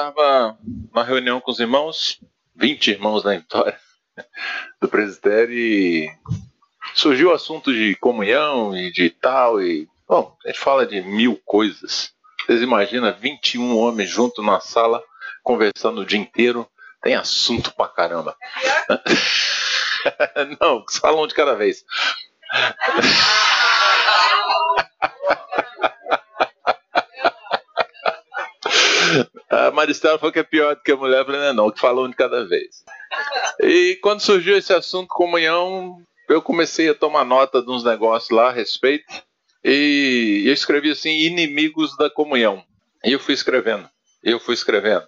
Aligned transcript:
estava 0.00 0.56
na 0.94 1.02
reunião 1.02 1.40
com 1.40 1.50
os 1.50 1.60
irmãos, 1.60 2.18
20 2.56 2.92
irmãos 2.92 3.22
na 3.22 3.32
Vitória, 3.32 3.78
do 4.80 4.88
presbitério, 4.88 5.54
e 5.54 6.10
surgiu 6.94 7.28
o 7.28 7.34
assunto 7.34 7.70
de 7.70 7.94
comunhão 7.96 8.74
e 8.74 8.90
de 8.90 9.10
tal, 9.10 9.62
e, 9.62 9.86
bom, 10.08 10.34
a 10.44 10.48
gente 10.48 10.58
fala 10.58 10.86
de 10.86 11.02
mil 11.02 11.38
coisas. 11.44 12.12
Vocês 12.46 12.62
imaginam 12.62 13.12
21 13.12 13.76
homens 13.76 14.08
juntos 14.08 14.44
na 14.44 14.58
sala, 14.58 15.02
conversando 15.42 16.00
o 16.00 16.06
dia 16.06 16.18
inteiro, 16.18 16.66
tem 17.02 17.14
assunto 17.14 17.74
pra 17.74 17.86
caramba. 17.86 18.34
Não, 20.60 20.82
falam 21.00 21.24
um 21.24 21.26
de 21.26 21.34
cada 21.34 21.54
vez. 21.54 21.84
A 29.50 29.72
Maristela 29.72 30.16
falou 30.18 30.32
que 30.32 30.38
é 30.38 30.44
pior 30.44 30.76
do 30.76 30.82
que 30.82 30.92
a 30.92 30.96
mulher, 30.96 31.20
eu 31.20 31.24
falei, 31.24 31.40
não, 31.40 31.54
não, 31.54 31.70
que 31.72 31.80
falou 31.80 32.06
um 32.06 32.10
de 32.10 32.14
cada 32.14 32.46
vez. 32.46 32.84
E 33.60 33.98
quando 34.00 34.20
surgiu 34.20 34.56
esse 34.56 34.72
assunto 34.72 35.08
comunhão, 35.08 36.00
eu 36.28 36.40
comecei 36.40 36.88
a 36.88 36.94
tomar 36.94 37.24
nota 37.24 37.60
de 37.60 37.68
uns 37.68 37.82
negócios 37.82 38.30
lá 38.30 38.50
a 38.50 38.52
respeito. 38.52 39.12
E 39.64 40.44
eu 40.46 40.52
escrevi 40.52 40.92
assim, 40.92 41.10
inimigos 41.10 41.96
da 41.96 42.08
comunhão. 42.08 42.64
E 43.04 43.12
eu 43.12 43.18
fui 43.18 43.34
escrevendo, 43.34 43.90
eu 44.22 44.38
fui 44.38 44.54
escrevendo. 44.54 45.06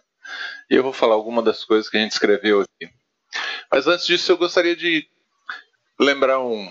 E 0.69 0.75
eu 0.75 0.83
vou 0.83 0.93
falar 0.93 1.15
alguma 1.15 1.41
das 1.41 1.65
coisas 1.65 1.89
que 1.89 1.97
a 1.97 2.01
gente 2.01 2.13
escreveu 2.13 2.63
aqui. 2.63 2.93
Mas 3.71 3.87
antes 3.87 4.07
disso, 4.07 4.33
eu 4.33 4.37
gostaria 4.37 4.75
de 4.75 5.07
lembrar 6.01 6.41
um. 6.41 6.69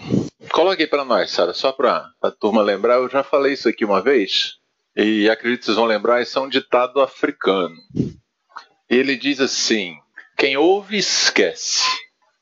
Coloque 0.52 0.84
aí 0.84 0.88
para 0.88 1.06
nós, 1.06 1.32
Sara, 1.32 1.54
só 1.54 1.72
para 1.72 2.12
a 2.22 2.32
turma 2.32 2.62
lembrar. 2.62 2.96
Eu 2.96 3.08
já 3.08 3.24
falei 3.24 3.54
isso 3.54 3.70
aqui 3.70 3.86
uma 3.86 4.02
vez, 4.02 4.58
e 4.96 5.30
acredito 5.30 5.62
que 5.62 5.66
vocês 5.66 5.78
vão 5.78 5.86
lembrar. 5.86 6.22
Isso 6.22 6.38
é 6.38 6.42
um 6.42 6.50
ditado 6.50 7.02
africano. 7.02 7.76
Ele 8.90 9.16
diz 9.16 9.40
assim: 9.40 9.98
Quem 10.38 10.58
ouve, 10.58 10.98
esquece. 10.98 11.84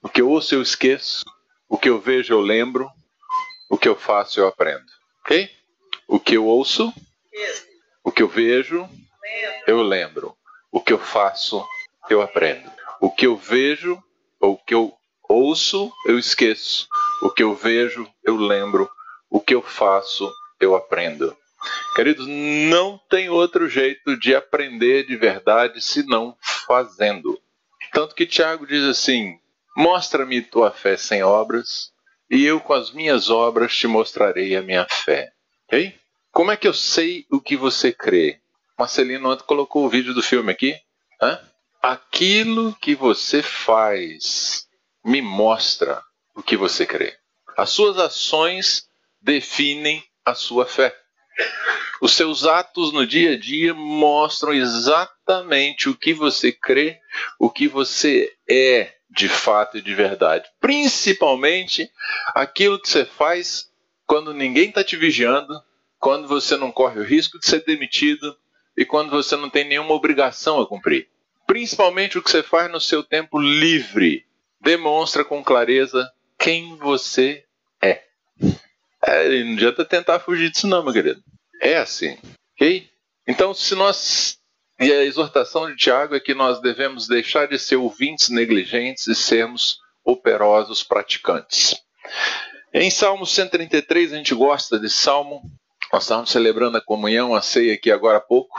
O 0.01 0.09
que 0.09 0.21
eu 0.21 0.29
ouço, 0.29 0.55
eu 0.55 0.61
esqueço. 0.61 1.23
O 1.67 1.77
que 1.77 1.89
eu 1.89 1.99
vejo, 1.99 2.33
eu 2.33 2.41
lembro. 2.41 2.89
O 3.69 3.77
que 3.77 3.87
eu 3.87 3.95
faço, 3.95 4.39
eu 4.39 4.47
aprendo. 4.47 4.85
Ok? 5.21 5.49
O 6.07 6.19
que 6.19 6.35
eu 6.35 6.45
ouço, 6.45 6.91
o 8.03 8.11
que 8.11 8.23
eu 8.23 8.27
vejo, 8.27 8.89
eu 9.67 9.83
lembro. 9.83 10.35
O 10.71 10.81
que 10.81 10.91
eu 10.91 10.97
faço, 10.97 11.63
eu 12.09 12.21
aprendo. 12.21 12.71
O 12.99 13.11
que 13.11 13.27
eu 13.27 13.37
vejo, 13.37 14.01
ou 14.39 14.53
o 14.53 14.57
que 14.57 14.73
eu 14.73 14.91
ouço, 15.29 15.93
eu 16.07 16.17
esqueço. 16.17 16.87
O 17.21 17.29
que 17.29 17.43
eu 17.43 17.53
vejo, 17.53 18.09
eu 18.23 18.35
lembro. 18.35 18.89
O 19.29 19.39
que 19.39 19.53
eu 19.53 19.61
faço, 19.61 20.33
eu 20.59 20.75
aprendo. 20.75 21.37
Queridos, 21.95 22.27
não 22.27 22.99
tem 23.09 23.29
outro 23.29 23.67
jeito 23.67 24.17
de 24.17 24.35
aprender 24.35 25.05
de 25.05 25.15
verdade 25.15 25.81
senão 25.81 26.35
fazendo. 26.67 27.39
Tanto 27.91 28.15
que 28.15 28.25
Tiago 28.25 28.65
diz 28.65 28.83
assim: 28.83 29.39
Mostra-me 29.75 30.41
tua 30.41 30.71
fé 30.71 30.95
sem 30.97 31.23
obras, 31.23 31.91
e 32.29 32.45
eu 32.45 32.59
com 32.59 32.73
as 32.73 32.91
minhas 32.91 33.29
obras 33.29 33.75
te 33.75 33.87
mostrarei 33.87 34.55
a 34.55 34.61
minha 34.61 34.85
fé. 34.89 35.31
Ok? 35.67 35.95
Como 36.31 36.51
é 36.51 36.57
que 36.57 36.67
eu 36.67 36.73
sei 36.73 37.25
o 37.31 37.41
que 37.41 37.57
você 37.57 37.91
crê? 37.91 38.39
Marcelino 38.77 39.29
ontem 39.29 39.43
colocou 39.45 39.85
o 39.85 39.89
vídeo 39.89 40.13
do 40.13 40.21
filme 40.21 40.51
aqui. 40.51 40.75
Hã? 41.21 41.39
Aquilo 41.81 42.73
que 42.75 42.95
você 42.95 43.41
faz 43.41 44.67
me 45.03 45.21
mostra 45.21 46.01
o 46.35 46.43
que 46.43 46.55
você 46.55 46.85
crê. 46.85 47.17
As 47.57 47.71
suas 47.71 47.97
ações 47.97 48.87
definem 49.21 50.03
a 50.23 50.33
sua 50.33 50.65
fé. 50.65 50.95
Os 52.01 52.13
seus 52.13 52.45
atos 52.45 52.93
no 52.93 53.05
dia 53.05 53.33
a 53.33 53.37
dia 53.37 53.73
mostram 53.73 54.53
exatamente 54.53 55.89
o 55.89 55.95
que 55.95 56.13
você 56.13 56.51
crê, 56.51 56.99
o 57.37 57.49
que 57.49 57.67
você 57.67 58.33
é 58.49 58.93
de 59.09 59.27
fato 59.27 59.77
e 59.77 59.81
de 59.81 59.93
verdade. 59.93 60.47
Principalmente 60.61 61.89
aquilo 62.33 62.79
que 62.79 62.87
você 62.87 63.05
faz 63.05 63.69
quando 64.05 64.33
ninguém 64.33 64.69
está 64.69 64.83
te 64.83 64.95
vigiando, 64.95 65.53
quando 65.99 66.27
você 66.27 66.55
não 66.55 66.71
corre 66.71 66.99
o 66.99 67.03
risco 67.03 67.39
de 67.39 67.45
ser 67.45 67.63
demitido 67.65 68.35
e 68.77 68.85
quando 68.85 69.09
você 69.09 69.35
não 69.35 69.49
tem 69.49 69.65
nenhuma 69.65 69.93
obrigação 69.93 70.59
a 70.61 70.67
cumprir 70.67 71.09
principalmente 71.49 72.15
o 72.15 72.21
que 72.21 72.29
você 72.29 72.43
faz 72.43 72.71
no 72.71 72.79
seu 72.79 73.01
tempo 73.03 73.39
livre, 73.39 74.23
demonstra 74.61 75.25
com 75.25 75.43
clareza 75.43 76.07
quem 76.37 76.75
você 76.77 77.43
é. 77.81 78.03
É 79.03 79.43
não 79.43 79.53
adianta 79.53 79.85
tentar 79.85 80.19
fugir 80.19 80.51
disso, 80.51 80.67
não, 80.67 80.83
meu 80.83 80.93
querido. 80.93 81.21
É 81.61 81.77
assim, 81.77 82.17
ok? 82.55 82.89
Então, 83.27 83.53
se 83.53 83.75
nós. 83.75 84.37
E 84.79 84.91
a 84.93 85.03
exortação 85.03 85.69
de 85.69 85.75
Tiago 85.75 86.15
é 86.15 86.21
que 86.21 86.33
nós 86.33 86.61
devemos 86.61 87.05
deixar 87.05 87.47
de 87.47 87.59
ser 87.59 87.75
ouvintes 87.75 88.29
negligentes 88.29 89.07
e 89.07 89.15
sermos 89.15 89.77
operosos 90.05 90.83
praticantes. 90.83 91.75
Em 92.73 92.89
Salmo 92.89 93.25
133, 93.25 94.13
a 94.13 94.15
gente 94.15 94.33
gosta 94.33 94.79
de 94.79 94.89
Salmo. 94.89 95.41
Nós 95.91 96.03
estávamos 96.03 96.31
celebrando 96.31 96.77
a 96.77 96.81
comunhão, 96.81 97.35
a 97.35 97.41
ceia 97.41 97.73
aqui 97.73 97.91
agora 97.91 98.19
há 98.19 98.21
pouco 98.21 98.57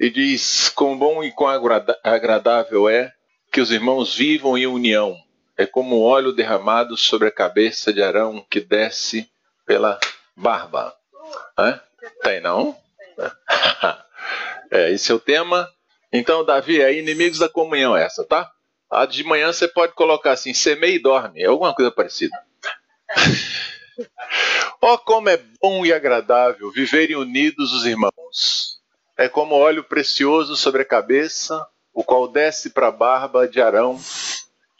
e 0.00 0.08
diz: 0.08 0.70
Quão 0.70 0.98
bom 0.98 1.22
e 1.22 1.30
quão 1.30 1.50
agradável 2.02 2.88
é 2.88 3.12
que 3.52 3.60
os 3.60 3.70
irmãos 3.70 4.16
vivam 4.16 4.56
em 4.56 4.66
união. 4.66 5.16
É 5.56 5.66
como 5.66 6.00
óleo 6.00 6.32
derramado 6.32 6.96
sobre 6.96 7.28
a 7.28 7.32
cabeça 7.32 7.92
de 7.92 8.02
Arão 8.02 8.44
que 8.50 8.60
desce 8.60 9.28
pela 9.70 10.00
barba. 10.34 10.92
Hã? 11.56 11.80
Tem 12.24 12.40
não? 12.40 12.76
É, 14.72 14.92
esse 14.92 15.10
é 15.10 15.14
o 15.16 15.18
tema. 15.18 15.68
Então, 16.12 16.44
Davi, 16.44 16.80
é 16.80 16.96
inimigos 16.96 17.40
da 17.40 17.48
comunhão 17.48 17.96
essa, 17.96 18.24
tá? 18.24 18.48
A 18.88 19.04
de 19.04 19.24
manhã 19.24 19.52
você 19.52 19.66
pode 19.66 19.94
colocar 19.94 20.30
assim, 20.30 20.54
semeia 20.54 20.94
e 20.94 21.02
dorme, 21.02 21.42
é 21.42 21.46
alguma 21.46 21.74
coisa 21.74 21.90
parecida. 21.90 22.36
Oh, 24.82 24.96
como 24.96 25.28
é 25.28 25.38
bom 25.60 25.84
e 25.84 25.92
agradável 25.92 26.70
viverem 26.70 27.14
unidos 27.14 27.70
os 27.74 27.84
irmãos 27.84 28.80
é 29.18 29.28
como 29.28 29.54
óleo 29.54 29.84
precioso 29.84 30.56
sobre 30.56 30.80
a 30.80 30.86
cabeça, 30.86 31.66
o 31.92 32.02
qual 32.02 32.26
desce 32.26 32.70
para 32.70 32.88
a 32.88 32.92
barba 32.92 33.46
de 33.46 33.60
Arão 33.60 34.00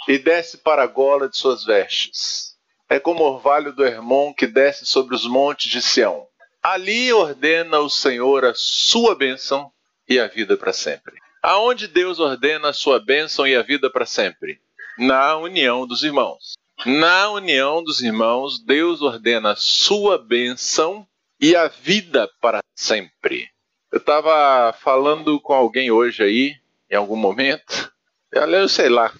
e 0.08 0.16
desce 0.16 0.56
para 0.56 0.84
a 0.84 0.86
gola 0.86 1.28
de 1.28 1.36
suas 1.36 1.64
vestes. 1.64 2.49
É 2.90 2.98
como 2.98 3.22
o 3.22 3.34
orvalho 3.34 3.72
do 3.72 3.86
Hermon 3.86 4.34
que 4.34 4.48
desce 4.48 4.84
sobre 4.84 5.14
os 5.14 5.24
montes 5.24 5.70
de 5.70 5.80
Sião. 5.80 6.26
Ali 6.60 7.12
ordena 7.12 7.78
o 7.78 7.88
Senhor 7.88 8.44
a 8.44 8.52
sua 8.52 9.14
bênção 9.14 9.70
e 10.08 10.18
a 10.18 10.26
vida 10.26 10.56
para 10.56 10.72
sempre. 10.72 11.14
Aonde 11.40 11.86
Deus 11.86 12.18
ordena 12.18 12.70
a 12.70 12.72
sua 12.72 12.98
bênção 12.98 13.46
e 13.46 13.54
a 13.54 13.62
vida 13.62 13.88
para 13.88 14.04
sempre? 14.04 14.60
Na 14.98 15.36
união 15.36 15.86
dos 15.86 16.02
irmãos. 16.02 16.54
Na 16.84 17.30
união 17.30 17.80
dos 17.80 18.02
irmãos, 18.02 18.58
Deus 18.58 19.00
ordena 19.02 19.52
a 19.52 19.56
sua 19.56 20.18
bênção 20.18 21.06
e 21.40 21.54
a 21.54 21.68
vida 21.68 22.28
para 22.40 22.58
sempre. 22.74 23.48
Eu 23.92 23.98
estava 23.98 24.72
falando 24.72 25.40
com 25.40 25.54
alguém 25.54 25.92
hoje 25.92 26.24
aí, 26.24 26.56
em 26.90 26.96
algum 26.96 27.16
momento. 27.16 27.92
Eu 28.32 28.68
sei 28.68 28.88
lá. 28.88 29.12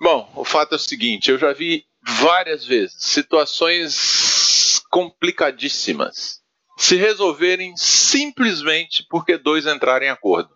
Bom, 0.00 0.30
o 0.34 0.44
fato 0.44 0.72
é 0.72 0.76
o 0.76 0.80
seguinte: 0.80 1.30
eu 1.30 1.38
já 1.38 1.52
vi 1.52 1.87
várias 2.08 2.64
vezes 2.64 2.96
situações 2.98 4.82
complicadíssimas 4.90 6.40
se 6.76 6.96
resolverem 6.96 7.76
simplesmente 7.76 9.04
porque 9.10 9.36
dois 9.36 9.66
entrarem 9.66 10.08
em 10.08 10.12
acordo. 10.12 10.48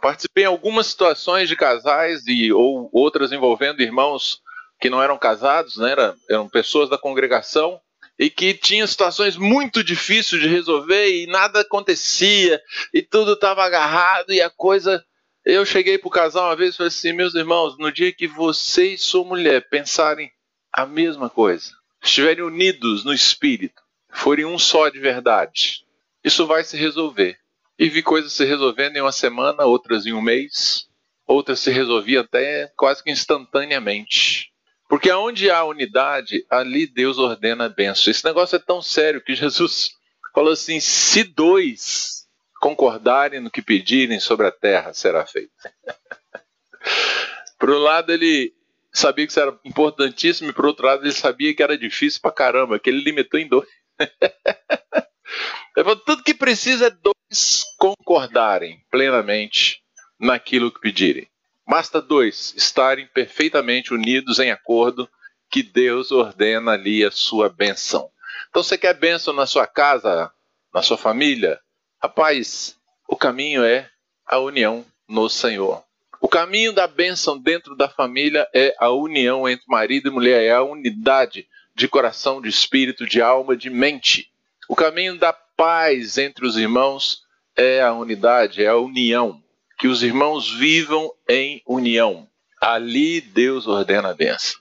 Participei 0.00 0.44
em 0.44 0.46
algumas 0.46 0.86
situações 0.86 1.48
de 1.48 1.56
casais 1.56 2.26
e 2.26 2.52
ou 2.52 2.88
outras 2.92 3.32
envolvendo 3.32 3.82
irmãos 3.82 4.40
que 4.80 4.88
não 4.88 5.02
eram 5.02 5.18
casados, 5.18 5.76
né, 5.76 5.92
eram, 5.92 6.16
eram 6.28 6.48
pessoas 6.48 6.88
da 6.88 6.96
congregação 6.96 7.80
e 8.18 8.30
que 8.30 8.54
tinha 8.54 8.86
situações 8.86 9.36
muito 9.36 9.82
difíceis 9.82 10.40
de 10.40 10.48
resolver 10.48 11.08
e 11.08 11.26
nada 11.26 11.60
acontecia 11.60 12.60
e 12.94 13.02
tudo 13.02 13.32
estava 13.32 13.64
agarrado 13.64 14.32
e 14.32 14.40
a 14.40 14.48
coisa. 14.48 15.04
Eu 15.44 15.64
cheguei 15.64 15.98
para 15.98 16.08
o 16.08 16.12
casal 16.12 16.48
uma 16.48 16.56
vez 16.56 16.74
e 16.74 16.76
falei 16.76 16.88
assim: 16.88 17.12
meus 17.12 17.34
irmãos, 17.34 17.76
no 17.78 17.90
dia 17.90 18.12
que 18.12 18.28
você 18.28 18.94
e 18.94 18.98
sua 18.98 19.24
mulher 19.24 19.68
pensarem 19.68 20.30
a 20.72 20.86
mesma 20.86 21.28
coisa, 21.28 21.72
estiverem 22.02 22.44
unidos 22.44 23.04
no 23.04 23.12
espírito, 23.12 23.82
forem 24.10 24.44
um 24.44 24.58
só 24.58 24.88
de 24.88 24.98
verdade, 24.98 25.84
isso 26.22 26.46
vai 26.46 26.64
se 26.64 26.76
resolver. 26.76 27.38
E 27.78 27.88
vi 27.88 28.02
coisas 28.02 28.32
se 28.32 28.44
resolvendo 28.44 28.96
em 28.96 29.00
uma 29.00 29.12
semana, 29.12 29.64
outras 29.64 30.04
em 30.04 30.12
um 30.12 30.20
mês, 30.20 30.86
outras 31.26 31.60
se 31.60 31.70
resolviam 31.70 32.22
até 32.22 32.70
quase 32.76 33.02
que 33.02 33.10
instantaneamente. 33.10 34.52
Porque 34.88 35.08
aonde 35.08 35.50
há 35.50 35.64
unidade, 35.64 36.44
ali 36.50 36.86
Deus 36.86 37.16
ordena 37.16 37.66
a 37.66 37.68
benção. 37.68 38.10
Esse 38.10 38.24
negócio 38.24 38.56
é 38.56 38.58
tão 38.58 38.82
sério 38.82 39.22
que 39.22 39.34
Jesus 39.34 39.92
falou 40.34 40.52
assim: 40.52 40.78
se 40.78 41.24
dois 41.24 42.26
concordarem 42.60 43.40
no 43.40 43.50
que 43.50 43.62
pedirem 43.62 44.20
sobre 44.20 44.46
a 44.46 44.52
terra, 44.52 44.92
será 44.92 45.24
feito. 45.24 45.52
por 47.58 47.70
um 47.70 47.78
lado, 47.78 48.12
ele 48.12 48.52
sabia 48.92 49.26
que 49.26 49.32
isso 49.32 49.40
era 49.40 49.58
importantíssimo, 49.64 50.50
e 50.50 50.52
por 50.52 50.66
outro 50.66 50.86
lado, 50.86 51.04
ele 51.04 51.12
sabia 51.12 51.54
que 51.54 51.62
era 51.62 51.78
difícil 51.78 52.20
pra 52.20 52.32
caramba, 52.32 52.78
que 52.78 52.90
ele 52.90 53.02
limitou 53.02 53.38
em 53.38 53.48
dois. 53.48 53.68
ele 53.98 55.84
falou: 55.84 55.96
tudo 55.96 56.22
que 56.22 56.34
precisa 56.34 56.86
é 56.86 56.90
dois 56.90 57.64
concordarem 57.78 58.84
plenamente 58.90 59.82
naquilo 60.18 60.72
que 60.72 60.80
pedirem. 60.80 61.28
Basta 61.66 62.02
dois 62.02 62.52
estarem 62.56 63.06
perfeitamente 63.06 63.94
unidos 63.94 64.38
em 64.40 64.50
acordo 64.50 65.08
que 65.48 65.62
Deus 65.62 66.10
ordena 66.10 66.72
ali 66.72 67.04
a 67.04 67.10
sua 67.10 67.48
benção. 67.48 68.10
Então 68.48 68.62
você 68.62 68.76
quer 68.76 68.94
bênção 68.94 69.32
na 69.32 69.46
sua 69.46 69.66
casa, 69.66 70.32
na 70.74 70.82
sua 70.82 70.98
família? 70.98 71.60
Rapaz, 72.02 72.76
o 73.08 73.16
caminho 73.16 73.64
é 73.64 73.88
a 74.26 74.38
união 74.38 74.84
no 75.08 75.28
Senhor. 75.28 75.84
O 76.20 76.28
caminho 76.28 76.72
da 76.72 76.86
bênção 76.86 77.38
dentro 77.38 77.74
da 77.74 77.88
família 77.88 78.46
é 78.54 78.74
a 78.78 78.90
união 78.90 79.48
entre 79.48 79.64
marido 79.66 80.08
e 80.08 80.12
mulher, 80.12 80.44
é 80.44 80.50
a 80.50 80.62
unidade 80.62 81.48
de 81.74 81.88
coração, 81.88 82.42
de 82.42 82.48
espírito, 82.48 83.06
de 83.06 83.22
alma, 83.22 83.56
de 83.56 83.70
mente. 83.70 84.30
O 84.68 84.76
caminho 84.76 85.18
da 85.18 85.32
paz 85.32 86.18
entre 86.18 86.46
os 86.46 86.58
irmãos 86.58 87.22
é 87.56 87.80
a 87.80 87.92
unidade, 87.92 88.62
é 88.62 88.68
a 88.68 88.76
união. 88.76 89.42
Que 89.78 89.88
os 89.88 90.02
irmãos 90.02 90.52
vivam 90.52 91.10
em 91.26 91.62
união. 91.66 92.28
Ali 92.60 93.22
Deus 93.22 93.66
ordena 93.66 94.10
a 94.10 94.14
bênção. 94.14 94.60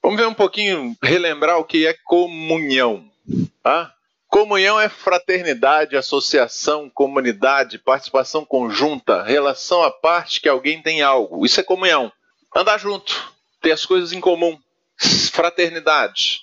Vamos 0.00 0.18
ver 0.18 0.28
um 0.28 0.34
pouquinho, 0.34 0.96
relembrar 1.02 1.58
o 1.58 1.64
que 1.64 1.86
é 1.86 1.94
comunhão. 2.04 3.10
Tá? 3.62 3.92
Comunhão 4.30 4.80
é 4.80 4.88
fraternidade, 4.88 5.96
associação, 5.96 6.88
comunidade, 6.88 7.80
participação 7.80 8.44
conjunta, 8.44 9.24
relação 9.24 9.82
à 9.82 9.90
parte 9.90 10.40
que 10.40 10.48
alguém 10.48 10.80
tem 10.80 11.02
algo. 11.02 11.44
Isso 11.44 11.58
é 11.58 11.64
comunhão. 11.64 12.12
Andar 12.54 12.78
junto, 12.78 13.34
ter 13.60 13.72
as 13.72 13.84
coisas 13.84 14.12
em 14.12 14.20
comum. 14.20 14.56
Fraternidade. 15.32 16.42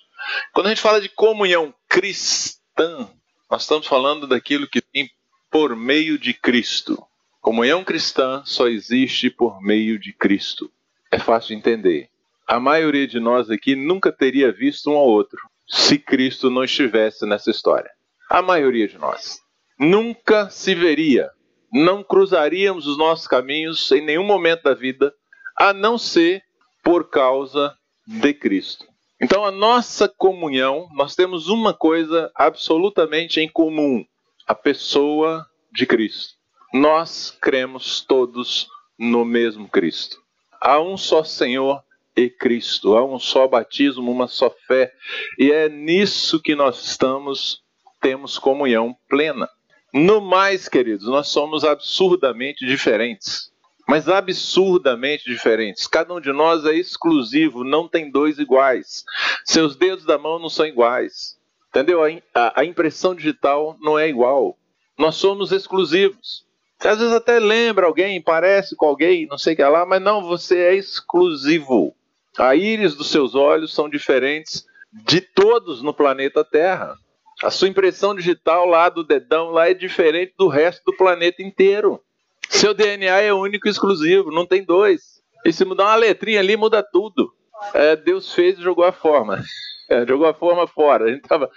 Quando 0.51 0.65
a 0.65 0.69
gente 0.69 0.81
fala 0.81 0.99
de 0.99 1.07
comunhão 1.07 1.73
cristã, 1.87 3.09
nós 3.49 3.61
estamos 3.61 3.87
falando 3.87 4.27
daquilo 4.27 4.67
que 4.67 4.81
tem 4.81 5.09
por 5.49 5.73
meio 5.73 6.19
de 6.19 6.33
Cristo. 6.33 7.01
Comunhão 7.39 7.85
cristã 7.85 8.43
só 8.45 8.67
existe 8.67 9.29
por 9.29 9.61
meio 9.61 9.97
de 9.97 10.11
Cristo. 10.11 10.69
É 11.09 11.17
fácil 11.17 11.49
de 11.49 11.55
entender. 11.55 12.09
A 12.45 12.59
maioria 12.59 13.07
de 13.07 13.17
nós 13.17 13.49
aqui 13.49 13.77
nunca 13.77 14.11
teria 14.11 14.51
visto 14.51 14.91
um 14.91 14.97
ao 14.97 15.07
outro 15.07 15.39
se 15.67 15.99
Cristo 15.99 16.49
não 16.49 16.63
estivesse 16.63 17.25
nessa 17.25 17.51
história. 17.51 17.91
A 18.29 18.41
maioria 18.41 18.87
de 18.87 18.97
nós. 18.97 19.39
Nunca 19.79 20.49
se 20.49 20.73
veria, 20.73 21.29
não 21.71 22.03
cruzaríamos 22.03 22.87
os 22.87 22.97
nossos 22.97 23.27
caminhos 23.27 23.91
em 23.91 24.01
nenhum 24.01 24.23
momento 24.23 24.63
da 24.63 24.73
vida, 24.73 25.13
a 25.57 25.73
não 25.73 25.97
ser 25.97 26.41
por 26.83 27.09
causa 27.09 27.75
de 28.05 28.33
Cristo. 28.33 28.85
Então, 29.21 29.43
a 29.43 29.51
nossa 29.51 30.07
comunhão, 30.07 30.87
nós 30.93 31.15
temos 31.15 31.47
uma 31.47 31.73
coisa 31.73 32.31
absolutamente 32.35 33.39
em 33.39 33.49
comum: 33.49 34.05
a 34.47 34.55
pessoa 34.55 35.45
de 35.71 35.85
Cristo. 35.85 36.35
Nós 36.73 37.35
cremos 37.41 38.01
todos 38.01 38.67
no 38.97 39.25
mesmo 39.25 39.67
Cristo. 39.67 40.17
Há 40.61 40.79
um 40.79 40.97
só 40.97 41.23
Senhor 41.23 41.83
e 42.17 42.29
Cristo. 42.31 42.97
Há 42.97 43.05
um 43.05 43.19
só 43.19 43.47
batismo, 43.47 44.11
uma 44.11 44.27
só 44.27 44.49
fé. 44.67 44.91
E 45.37 45.51
é 45.51 45.69
nisso 45.69 46.41
que 46.41 46.55
nós 46.55 46.83
estamos, 46.83 47.61
temos 48.01 48.39
comunhão 48.39 48.97
plena. 49.07 49.47
No 49.93 50.19
mais, 50.19 50.67
queridos, 50.67 51.05
nós 51.05 51.27
somos 51.27 51.63
absurdamente 51.63 52.65
diferentes. 52.65 53.51
Mas 53.87 54.09
absurdamente 54.09 55.23
diferentes. 55.25 55.87
Cada 55.87 56.13
um 56.13 56.19
de 56.19 56.33
nós 56.33 56.65
é 56.65 56.73
exclusivo, 56.73 57.63
não 57.63 57.87
tem 57.87 58.11
dois 58.11 58.39
iguais. 58.39 59.05
Seus 59.45 59.75
dedos 59.77 60.03
da 60.03 60.17
mão 60.17 60.39
não 60.39 60.49
são 60.49 60.65
iguais. 60.65 61.37
Entendeu? 61.69 62.01
A, 62.33 62.61
a 62.61 62.65
impressão 62.65 63.13
digital 63.13 63.77
não 63.79 63.97
é 63.97 64.09
igual. 64.09 64.57
Nós 64.97 65.15
somos 65.15 65.51
exclusivos. 65.51 66.45
Às 66.79 66.99
vezes 66.99 67.13
até 67.13 67.39
lembra 67.39 67.87
alguém, 67.87 68.21
parece 68.21 68.75
com 68.75 68.85
alguém, 68.85 69.25
não 69.27 69.37
sei 69.37 69.53
o 69.53 69.55
que 69.55 69.63
lá, 69.63 69.85
mas 69.85 70.01
não, 70.01 70.23
você 70.23 70.59
é 70.59 70.75
exclusivo. 70.75 71.96
A 72.37 72.55
íris 72.55 72.93
dos 72.93 73.09
seus 73.09 73.33
olhos 73.33 73.73
são 73.73 73.89
diferentes 73.89 74.63
de 74.93 75.21
todos 75.21 75.81
no 75.81 75.91
planeta 75.91 76.43
Terra. 76.43 76.95
A 77.43 77.49
sua 77.49 77.67
impressão 77.67 78.13
digital 78.13 78.65
lá 78.67 78.89
do 78.89 79.03
dedão 79.03 79.49
lá 79.49 79.69
é 79.69 79.73
diferente 79.73 80.33
do 80.37 80.47
resto 80.47 80.83
do 80.85 80.95
planeta 80.95 81.41
inteiro. 81.41 81.99
Seu 82.47 82.75
DNA 82.75 83.21
é 83.21 83.33
único 83.33 83.67
e 83.67 83.71
exclusivo, 83.71 84.31
não 84.31 84.45
tem 84.45 84.63
dois. 84.63 85.21
E 85.43 85.51
se 85.51 85.65
mudar 85.65 85.85
uma 85.85 85.95
letrinha 85.95 86.39
ali, 86.39 86.55
muda 86.55 86.83
tudo. 86.83 87.33
É, 87.73 87.95
Deus 87.95 88.31
fez 88.31 88.59
e 88.59 88.61
jogou 88.61 88.85
a 88.85 88.91
forma. 88.91 89.41
É, 89.89 90.05
jogou 90.05 90.27
a 90.27 90.33
forma 90.33 90.67
fora. 90.67 91.05
A 91.05 91.07
gente 91.07 91.23
estava 91.23 91.49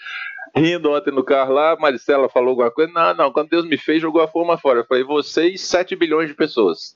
rindo 0.54 0.92
ontem 0.92 1.10
no 1.10 1.24
carro 1.24 1.52
lá, 1.52 1.76
Maricela 1.76 2.28
falou 2.28 2.50
alguma 2.50 2.70
coisa. 2.70 2.92
Não, 2.92 3.12
não, 3.12 3.32
quando 3.32 3.48
Deus 3.48 3.64
me 3.64 3.76
fez, 3.76 4.00
jogou 4.00 4.22
a 4.22 4.28
forma 4.28 4.56
fora. 4.56 4.78
Eu 4.78 4.84
falei, 4.84 5.02
vocês, 5.02 5.62
7 5.62 5.96
bilhões 5.96 6.28
de 6.28 6.34
pessoas. 6.36 6.94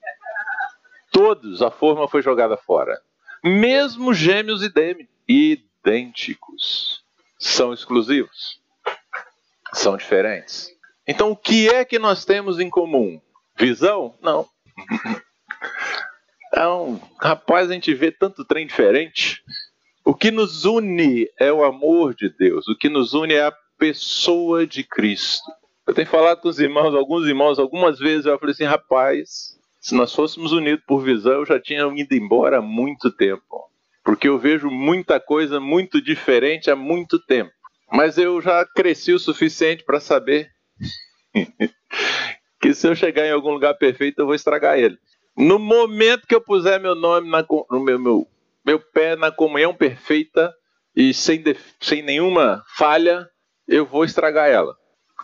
Todos, 1.10 1.60
a 1.60 1.72
forma 1.72 2.06
foi 2.06 2.22
jogada 2.22 2.56
fora 2.56 2.96
mesmo 3.44 4.14
gêmeos 4.14 4.62
idênticos, 5.28 7.04
são 7.38 7.74
exclusivos, 7.74 8.58
são 9.74 9.98
diferentes. 9.98 10.70
Então, 11.06 11.30
o 11.30 11.36
que 11.36 11.68
é 11.68 11.84
que 11.84 11.98
nós 11.98 12.24
temos 12.24 12.58
em 12.58 12.70
comum? 12.70 13.20
Visão? 13.56 14.16
Não. 14.22 14.48
Então, 16.54 17.00
rapaz, 17.20 17.68
a 17.68 17.74
gente 17.74 17.92
vê 17.92 18.12
tanto 18.12 18.44
trem 18.44 18.64
diferente. 18.64 19.42
O 20.04 20.14
que 20.14 20.30
nos 20.30 20.64
une 20.64 21.28
é 21.36 21.52
o 21.52 21.64
amor 21.64 22.14
de 22.14 22.28
Deus. 22.28 22.68
O 22.68 22.78
que 22.78 22.88
nos 22.88 23.12
une 23.12 23.34
é 23.34 23.46
a 23.46 23.52
pessoa 23.76 24.64
de 24.64 24.84
Cristo. 24.84 25.50
Eu 25.84 25.92
tenho 25.92 26.06
falado 26.06 26.40
com 26.40 26.48
os 26.48 26.60
irmãos, 26.60 26.94
alguns 26.94 27.26
irmãos, 27.26 27.58
algumas 27.58 27.98
vezes 27.98 28.26
eu 28.26 28.38
falei 28.38 28.52
assim, 28.52 28.62
rapaz, 28.62 29.58
se 29.84 29.94
nós 29.94 30.14
fôssemos 30.14 30.50
unidos 30.50 30.82
por 30.86 31.02
visão, 31.02 31.34
eu 31.34 31.44
já 31.44 31.60
tinha 31.60 31.82
ido 31.94 32.14
embora 32.14 32.56
há 32.56 32.62
muito 32.62 33.10
tempo. 33.10 33.68
Porque 34.02 34.26
eu 34.26 34.38
vejo 34.38 34.70
muita 34.70 35.20
coisa 35.20 35.60
muito 35.60 36.00
diferente 36.00 36.70
há 36.70 36.76
muito 36.76 37.18
tempo. 37.26 37.52
Mas 37.92 38.16
eu 38.16 38.40
já 38.40 38.64
cresci 38.64 39.12
o 39.12 39.18
suficiente 39.18 39.84
para 39.84 40.00
saber 40.00 40.48
que 42.62 42.72
se 42.72 42.88
eu 42.88 42.96
chegar 42.96 43.26
em 43.26 43.32
algum 43.32 43.50
lugar 43.50 43.74
perfeito, 43.74 44.20
eu 44.20 44.24
vou 44.24 44.34
estragar 44.34 44.78
ele. 44.78 44.96
No 45.36 45.58
momento 45.58 46.26
que 46.26 46.34
eu 46.34 46.40
puser 46.40 46.80
meu 46.80 46.94
nome 46.94 47.28
na, 47.28 47.44
no 47.70 47.80
meu, 47.80 47.98
meu, 47.98 48.26
meu 48.64 48.80
pé 48.80 49.16
na 49.16 49.30
comunhão 49.30 49.74
perfeita 49.74 50.50
e 50.96 51.12
sem, 51.12 51.44
sem 51.78 52.00
nenhuma 52.00 52.64
falha, 52.78 53.28
eu 53.68 53.84
vou 53.84 54.02
estragar 54.02 54.48
ela. 54.48 54.74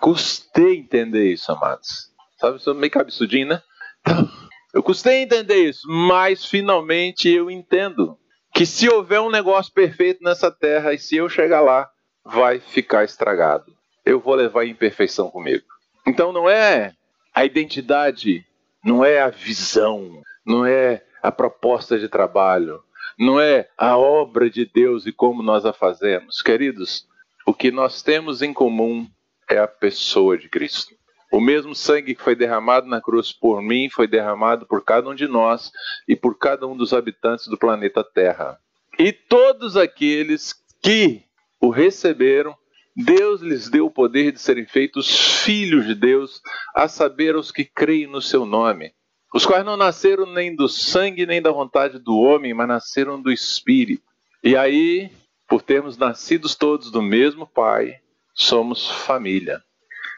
Custei 0.03 0.77
entender 0.77 1.33
isso, 1.33 1.51
amados. 1.51 2.11
Sabe, 2.37 2.59
sou 2.59 2.75
meio 2.75 2.93
cabeçudinho, 2.93 3.49
né? 3.49 3.63
Então, 4.01 4.29
eu 4.73 4.83
custei 4.83 5.23
entender 5.23 5.69
isso, 5.69 5.87
mas 5.89 6.45
finalmente 6.45 7.29
eu 7.29 7.51
entendo 7.51 8.17
que 8.55 8.65
se 8.65 8.89
houver 8.89 9.21
um 9.21 9.31
negócio 9.31 9.73
perfeito 9.73 10.23
nessa 10.23 10.51
terra 10.51 10.93
e 10.93 10.99
se 10.99 11.17
eu 11.17 11.29
chegar 11.29 11.61
lá, 11.61 11.89
vai 12.25 12.61
ficar 12.61 13.05
estragado. 13.05 13.75
Eu 14.05 14.21
vou 14.21 14.35
levar 14.35 14.63
a 14.63 14.67
imperfeição 14.67 15.31
comigo. 15.31 15.65
Então 16.07 16.33
não 16.33 16.49
é 16.49 16.93
a 17.35 17.45
identidade, 17.45 18.45
não 18.85 19.05
é 19.05 19.21
a 19.21 19.29
visão, 19.29 20.23
não 20.45 20.65
é 20.65 21.03
a 21.23 21.31
proposta 21.31 21.99
de 21.99 22.09
trabalho, 22.09 22.83
não 23.19 23.41
é 23.41 23.69
a 23.77 23.97
obra 23.99 24.49
de 24.49 24.65
Deus 24.65 25.07
e 25.07 25.13
como 25.13 25.43
nós 25.43 25.67
a 25.67 25.73
fazemos. 25.73 26.43
Queridos, 26.43 27.07
o 27.47 27.53
que 27.53 27.71
nós 27.71 28.03
temos 28.03 28.43
em 28.43 28.53
comum 28.53 29.07
é 29.49 29.59
a 29.59 29.69
pessoa 29.69 30.39
de 30.39 30.49
Cristo. 30.49 30.95
O 31.31 31.41
mesmo 31.41 31.75
sangue 31.75 32.15
que 32.15 32.23
foi 32.23 32.35
derramado 32.35 32.89
na 32.89 33.01
cruz 33.01 33.33
por 33.33 33.63
mim 33.63 33.89
foi 33.89 34.09
derramado 34.09 34.67
por 34.67 34.85
cada 34.85 35.09
um 35.09 35.15
de 35.15 35.29
nós 35.29 35.71
e 36.09 36.17
por 36.17 36.37
cada 36.37 36.67
um 36.67 36.77
dos 36.77 36.93
habitantes 36.93 37.47
do 37.47 37.57
planeta 37.57 38.03
Terra. 38.03 38.59
E 38.99 39.13
todos 39.13 39.77
aqueles 39.77 40.55
que 40.83 41.23
o 41.61 41.71
receberam, 41.71 42.57
Deus 42.97 43.41
lhes 43.41 43.69
deu 43.69 43.87
o 43.87 43.91
poder 43.91 44.33
de 44.33 44.41
serem 44.41 44.67
feitos 44.67 45.41
filhos 45.45 45.87
de 45.87 45.95
Deus, 45.95 46.43
a 46.75 46.89
saber, 46.89 47.37
os 47.37 47.53
que 47.53 47.65
creem 47.65 48.07
no 48.07 48.21
seu 48.21 48.45
nome. 48.45 48.93
Os 49.33 49.47
quais 49.47 49.65
não 49.65 49.77
nasceram 49.77 50.27
nem 50.27 50.55
do 50.57 50.69
sangue 50.69 51.25
nem 51.25 51.41
da 51.41 51.53
vontade 51.53 51.99
do 52.01 52.19
homem, 52.19 52.53
mas 52.53 52.67
nasceram 52.67 53.21
do 53.21 53.31
Espírito. 53.31 54.03
E 54.43 54.57
aí, 54.57 55.11
por 55.49 55.63
termos 55.63 55.97
nascidos 55.97 56.57
todos 56.57 56.91
do 56.91 57.01
mesmo 57.01 57.47
Pai, 57.47 58.01
somos 58.35 58.91
família. 58.91 59.63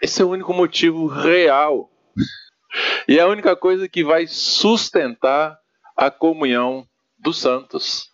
Esse 0.02 0.21
é 0.21 0.25
o 0.25 0.30
único 0.30 0.52
motivo 0.52 1.06
real. 1.06 1.88
E 3.06 3.21
é 3.21 3.23
a 3.23 3.28
única 3.28 3.54
coisa 3.54 3.88
que 3.88 4.02
vai 4.02 4.26
sustentar 4.26 5.56
a 5.97 6.11
comunhão 6.11 6.85
dos 7.16 7.38
santos. 7.38 8.11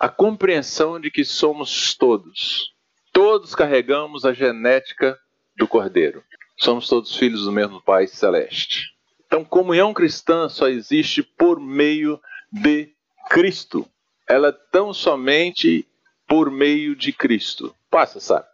A 0.00 0.08
compreensão 0.08 0.98
de 0.98 1.10
que 1.10 1.22
somos 1.22 1.94
todos. 1.94 2.72
Todos 3.12 3.54
carregamos 3.54 4.24
a 4.24 4.32
genética 4.32 5.18
do 5.54 5.68
Cordeiro. 5.68 6.24
Somos 6.56 6.88
todos 6.88 7.14
filhos 7.14 7.44
do 7.44 7.52
mesmo 7.52 7.82
Pai 7.82 8.06
Celeste. 8.06 8.94
Então, 9.26 9.44
comunhão 9.44 9.92
cristã 9.92 10.48
só 10.48 10.68
existe 10.68 11.22
por 11.22 11.60
meio 11.60 12.18
de 12.50 12.94
Cristo. 13.28 13.86
Ela 14.26 14.48
é 14.48 14.58
tão 14.72 14.94
somente 14.94 15.86
por 16.26 16.50
meio 16.50 16.96
de 16.96 17.12
Cristo. 17.12 17.74
Passa, 17.90 18.20
sabe? 18.20 18.46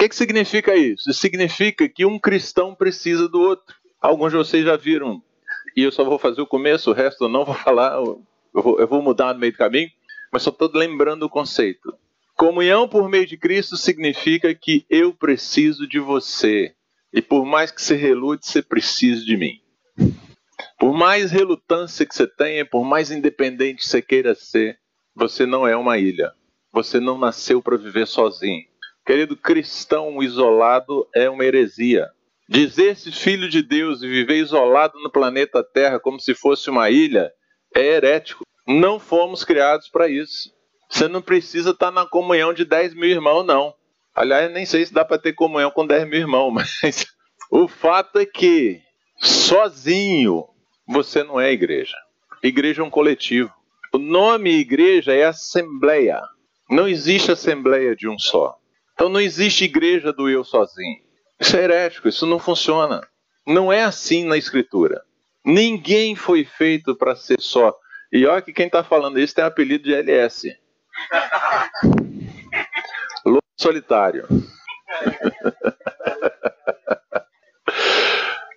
Que, 0.00 0.08
que 0.08 0.16
significa 0.16 0.74
isso? 0.74 1.12
Significa 1.12 1.86
que 1.86 2.06
um 2.06 2.18
cristão 2.18 2.74
precisa 2.74 3.28
do 3.28 3.38
outro. 3.38 3.76
Alguns 4.00 4.30
de 4.30 4.38
vocês 4.38 4.64
já 4.64 4.74
viram, 4.74 5.22
e 5.76 5.82
eu 5.82 5.92
só 5.92 6.02
vou 6.02 6.18
fazer 6.18 6.40
o 6.40 6.46
começo, 6.46 6.90
o 6.90 6.94
resto 6.94 7.24
eu 7.24 7.28
não 7.28 7.44
vou 7.44 7.52
falar, 7.62 7.96
eu 7.96 8.24
vou, 8.54 8.80
eu 8.80 8.88
vou 8.88 9.02
mudar 9.02 9.34
no 9.34 9.40
meio 9.40 9.52
do 9.52 9.58
caminho, 9.58 9.90
mas 10.32 10.42
só 10.42 10.48
estou 10.48 10.70
lembrando 10.72 11.24
o 11.24 11.28
conceito. 11.28 11.92
Comunhão 12.34 12.88
por 12.88 13.10
meio 13.10 13.26
de 13.26 13.36
Cristo 13.36 13.76
significa 13.76 14.54
que 14.54 14.86
eu 14.88 15.12
preciso 15.12 15.86
de 15.86 16.00
você. 16.00 16.74
E 17.12 17.20
por 17.20 17.44
mais 17.44 17.70
que 17.70 17.82
você 17.82 17.94
relute, 17.94 18.46
você 18.46 18.62
precisa 18.62 19.22
de 19.22 19.36
mim. 19.36 19.60
Por 20.78 20.94
mais 20.94 21.30
relutância 21.30 22.06
que 22.06 22.14
você 22.14 22.26
tenha, 22.26 22.64
por 22.64 22.84
mais 22.86 23.10
independente 23.10 23.86
você 23.86 24.00
queira 24.00 24.34
ser, 24.34 24.78
você 25.14 25.44
não 25.44 25.68
é 25.68 25.76
uma 25.76 25.98
ilha. 25.98 26.32
Você 26.72 26.98
não 26.98 27.18
nasceu 27.18 27.60
para 27.60 27.76
viver 27.76 28.06
sozinho. 28.06 28.69
Querido 29.06 29.36
cristão 29.36 30.22
isolado 30.22 31.08
é 31.14 31.28
uma 31.28 31.44
heresia. 31.44 32.08
Dizer-se 32.48 33.12
filho 33.12 33.48
de 33.48 33.62
Deus 33.62 34.02
e 34.02 34.08
viver 34.08 34.36
isolado 34.36 34.98
no 35.00 35.10
planeta 35.10 35.62
Terra 35.62 36.00
como 36.00 36.18
se 36.18 36.34
fosse 36.34 36.68
uma 36.68 36.90
ilha 36.90 37.32
é 37.74 37.80
herético. 37.80 38.44
Não 38.66 38.98
fomos 38.98 39.44
criados 39.44 39.88
para 39.88 40.08
isso. 40.08 40.52
Você 40.88 41.06
não 41.06 41.22
precisa 41.22 41.70
estar 41.70 41.92
na 41.92 42.04
comunhão 42.04 42.52
de 42.52 42.64
10 42.64 42.94
mil 42.94 43.08
irmãos, 43.08 43.44
não. 43.44 43.72
Aliás, 44.14 44.52
nem 44.52 44.66
sei 44.66 44.84
se 44.84 44.92
dá 44.92 45.04
para 45.04 45.18
ter 45.18 45.32
comunhão 45.32 45.70
com 45.70 45.86
10 45.86 46.08
mil 46.08 46.18
irmãos, 46.18 46.50
mas 46.82 47.06
o 47.50 47.68
fato 47.68 48.18
é 48.18 48.26
que 48.26 48.80
sozinho 49.18 50.44
você 50.86 51.22
não 51.22 51.40
é 51.40 51.52
igreja. 51.52 51.96
Igreja 52.42 52.82
é 52.82 52.84
um 52.84 52.90
coletivo. 52.90 53.52
O 53.92 53.98
nome 53.98 54.58
igreja 54.58 55.12
é 55.12 55.24
assembleia. 55.24 56.20
Não 56.68 56.88
existe 56.88 57.30
assembleia 57.30 57.94
de 57.94 58.08
um 58.08 58.18
só. 58.18 58.59
Então 59.00 59.08
não 59.08 59.18
existe 59.18 59.64
igreja 59.64 60.12
do 60.12 60.28
eu 60.28 60.44
sozinho. 60.44 61.00
Isso 61.40 61.56
é 61.56 61.62
herético, 61.62 62.06
isso 62.06 62.26
não 62.26 62.38
funciona. 62.38 63.00
Não 63.46 63.72
é 63.72 63.82
assim 63.82 64.26
na 64.26 64.36
escritura. 64.36 65.02
Ninguém 65.42 66.14
foi 66.14 66.44
feito 66.44 66.94
para 66.94 67.16
ser 67.16 67.40
só. 67.40 67.74
E 68.12 68.26
olha 68.26 68.42
que 68.42 68.52
quem 68.52 68.66
está 68.66 68.84
falando 68.84 69.18
isso 69.18 69.34
tem 69.34 69.42
apelido 69.42 69.84
de 69.84 69.94
LS. 69.94 70.54
Lobo 73.24 73.42
solitário. 73.58 74.28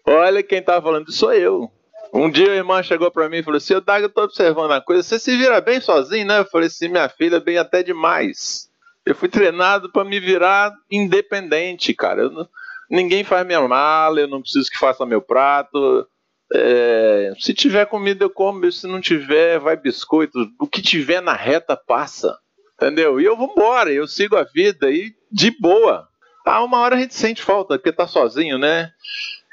Olha 0.05 0.43
quem 0.43 0.62
tá 0.62 0.81
falando, 0.81 1.09
sou 1.13 1.33
eu. 1.33 1.71
Um 2.13 2.29
dia 2.29 2.51
a 2.51 2.55
irmã 2.55 2.83
chegou 2.83 3.09
para 3.09 3.29
mim 3.29 3.38
e 3.38 3.43
falou 3.43 3.59
assim: 3.59 3.75
eu 3.75 3.81
tô 3.81 3.93
observando 4.23 4.73
a 4.73 4.81
coisa, 4.81 5.03
você 5.03 5.17
se 5.17 5.38
vira 5.38 5.62
bem 5.62 5.79
sozinho, 5.79 6.27
né? 6.27 6.39
Eu 6.39 6.45
falei 6.45 6.67
assim: 6.67 6.89
minha 6.89 7.07
filha, 7.07 7.39
bem 7.39 7.57
até 7.57 7.81
demais. 7.81 8.73
Eu 9.05 9.15
fui 9.15 9.27
treinado 9.27 9.91
para 9.91 10.03
me 10.03 10.19
virar 10.19 10.74
independente, 10.89 11.93
cara. 11.93 12.29
Não, 12.29 12.48
ninguém 12.89 13.24
faz 13.24 13.45
minha 13.45 13.65
mala, 13.67 14.19
eu 14.19 14.27
não 14.27 14.41
preciso 14.41 14.69
que 14.69 14.77
faça 14.77 15.05
meu 15.05 15.22
prato. 15.22 16.07
É, 16.53 17.33
se 17.39 17.53
tiver 17.53 17.86
comida, 17.86 18.24
eu 18.24 18.29
como. 18.29 18.72
Se 18.72 18.88
não 18.88 19.01
tiver, 19.01 19.60
vai 19.60 19.75
biscoito. 19.75 20.48
O 20.60 20.67
que 20.67 20.81
tiver 20.81 21.22
na 21.22 21.33
reta 21.33 21.75
passa. 21.75 22.38
Entendeu? 22.75 23.19
E 23.19 23.25
eu 23.25 23.38
vou 23.38 23.51
embora, 23.51 23.91
eu 23.91 24.07
sigo 24.07 24.36
a 24.36 24.43
vida 24.43 24.89
e 24.91 25.13
de 25.31 25.51
boa. 25.51 26.07
Ah, 26.45 26.63
uma 26.63 26.79
hora 26.79 26.95
a 26.95 27.00
gente 27.00 27.13
sente 27.13 27.41
falta, 27.41 27.77
porque 27.77 27.91
tá 27.91 28.05
sozinho, 28.05 28.57
né? 28.57 28.91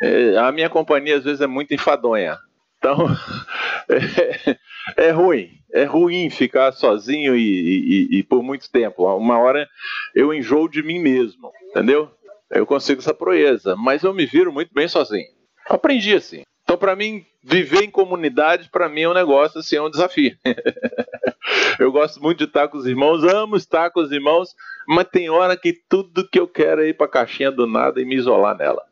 É, 0.03 0.37
a 0.39 0.51
minha 0.51 0.69
companhia 0.69 1.17
às 1.17 1.25
vezes 1.25 1.41
é 1.41 1.47
muito 1.47 1.73
enfadonha. 1.73 2.39
Então, 2.79 2.97
é, 3.91 4.57
é 5.09 5.11
ruim. 5.11 5.51
É 5.73 5.85
ruim 5.85 6.31
ficar 6.31 6.73
sozinho 6.73 7.37
e, 7.37 8.09
e, 8.11 8.19
e, 8.19 8.23
por 8.23 8.43
muito 8.43 8.71
tempo. 8.71 9.07
Uma 9.17 9.39
hora 9.39 9.69
eu 10.15 10.35
enjoo 10.35 10.69
de 10.69 10.83
mim 10.83 10.99
mesmo, 10.99 11.53
entendeu? 11.69 12.11
Eu 12.51 12.67
consigo 12.67 13.01
essa 13.01 13.15
proeza, 13.15 13.77
mas 13.77 14.03
eu 14.03 14.13
me 14.13 14.27
viro 14.27 14.53
muito 14.53 14.75
bem 14.75 14.89
sozinho. 14.89 15.29
Aprendi 15.69 16.15
assim. 16.15 16.43
Então, 16.65 16.77
para 16.77 16.97
mim, 16.97 17.25
viver 17.43 17.83
em 17.83 17.91
comunidade, 17.91 18.69
para 18.71 18.89
mim 18.89 19.03
é 19.03 19.09
um 19.09 19.15
negócio, 19.15 19.61
assim, 19.61 19.77
é 19.77 19.83
um 19.83 19.91
desafio. 19.91 20.37
eu 21.79 21.91
gosto 21.93 22.21
muito 22.21 22.39
de 22.39 22.45
estar 22.45 22.69
com 22.69 22.79
os 22.79 22.87
irmãos, 22.87 23.25
amo 23.25 23.57
estar 23.57 23.91
com 23.91 24.01
os 24.01 24.13
irmãos, 24.13 24.55
mas 24.87 25.09
tem 25.09 25.31
hora 25.31 25.57
que 25.57 25.73
tudo 25.89 26.29
que 26.29 26.39
eu 26.39 26.47
quero 26.47 26.83
é 26.83 26.89
ir 26.89 26.95
para 26.95 27.07
a 27.07 27.11
caixinha 27.11 27.51
do 27.51 27.67
nada 27.67 28.01
e 28.01 28.05
me 28.05 28.17
isolar 28.17 28.57
nela. 28.57 28.83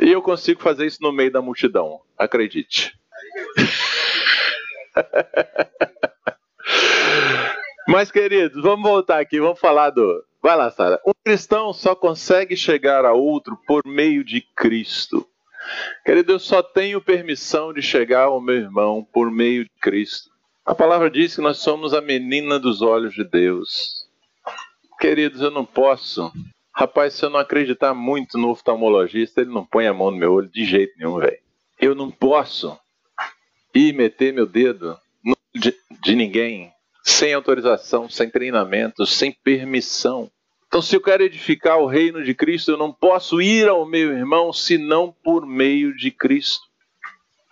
E 0.00 0.10
eu 0.10 0.22
consigo 0.22 0.62
fazer 0.62 0.86
isso 0.86 1.02
no 1.02 1.12
meio 1.12 1.30
da 1.30 1.42
multidão, 1.42 2.00
acredite. 2.16 2.96
Mas, 7.88 8.10
queridos, 8.10 8.62
vamos 8.62 8.88
voltar 8.88 9.18
aqui, 9.18 9.40
vamos 9.40 9.58
falar 9.58 9.90
do. 9.90 10.22
Vai 10.42 10.56
lá, 10.56 10.70
Sara. 10.70 11.00
Um 11.06 11.12
cristão 11.24 11.72
só 11.72 11.94
consegue 11.94 12.56
chegar 12.56 13.04
a 13.04 13.12
outro 13.12 13.58
por 13.66 13.82
meio 13.86 14.22
de 14.22 14.42
Cristo. 14.54 15.26
Querido, 16.04 16.32
eu 16.32 16.38
só 16.38 16.62
tenho 16.62 17.00
permissão 17.00 17.72
de 17.72 17.82
chegar 17.82 18.24
ao 18.24 18.40
meu 18.40 18.56
irmão 18.56 19.06
por 19.12 19.30
meio 19.30 19.64
de 19.64 19.70
Cristo. 19.80 20.30
A 20.64 20.74
palavra 20.74 21.10
diz 21.10 21.34
que 21.34 21.40
nós 21.40 21.58
somos 21.58 21.94
a 21.94 22.00
menina 22.00 22.58
dos 22.58 22.82
olhos 22.82 23.14
de 23.14 23.24
Deus. 23.24 24.06
Queridos, 25.00 25.40
eu 25.40 25.50
não 25.50 25.64
posso. 25.64 26.30
Rapaz, 26.74 27.14
se 27.14 27.24
eu 27.24 27.30
não 27.30 27.40
acreditar 27.40 27.94
muito 27.94 28.36
no 28.36 28.50
oftalmologista, 28.50 29.40
ele 29.40 29.50
não 29.50 29.64
põe 29.64 29.86
a 29.86 29.94
mão 29.94 30.10
no 30.10 30.16
meu 30.16 30.32
olho 30.32 30.48
de 30.48 30.64
jeito 30.64 30.92
nenhum, 30.98 31.18
velho. 31.18 31.38
Eu 31.80 31.94
não 31.94 32.10
posso 32.10 32.78
ir 33.74 33.92
meter 33.94 34.32
meu 34.32 34.46
dedo 34.46 34.98
no 35.24 35.36
de, 35.54 35.74
de 36.02 36.14
ninguém 36.14 36.72
sem 37.04 37.32
autorização, 37.32 38.08
sem 38.08 38.28
treinamento, 38.28 39.06
sem 39.06 39.32
permissão. 39.32 40.30
Então, 40.66 40.82
se 40.82 40.94
eu 40.94 41.00
quero 41.00 41.22
edificar 41.22 41.78
o 41.78 41.86
reino 41.86 42.22
de 42.22 42.34
Cristo, 42.34 42.70
eu 42.70 42.76
não 42.76 42.92
posso 42.92 43.40
ir 43.40 43.66
ao 43.68 43.86
meu 43.86 44.12
irmão 44.12 44.52
senão 44.52 45.14
por 45.24 45.46
meio 45.46 45.96
de 45.96 46.10
Cristo. 46.10 46.62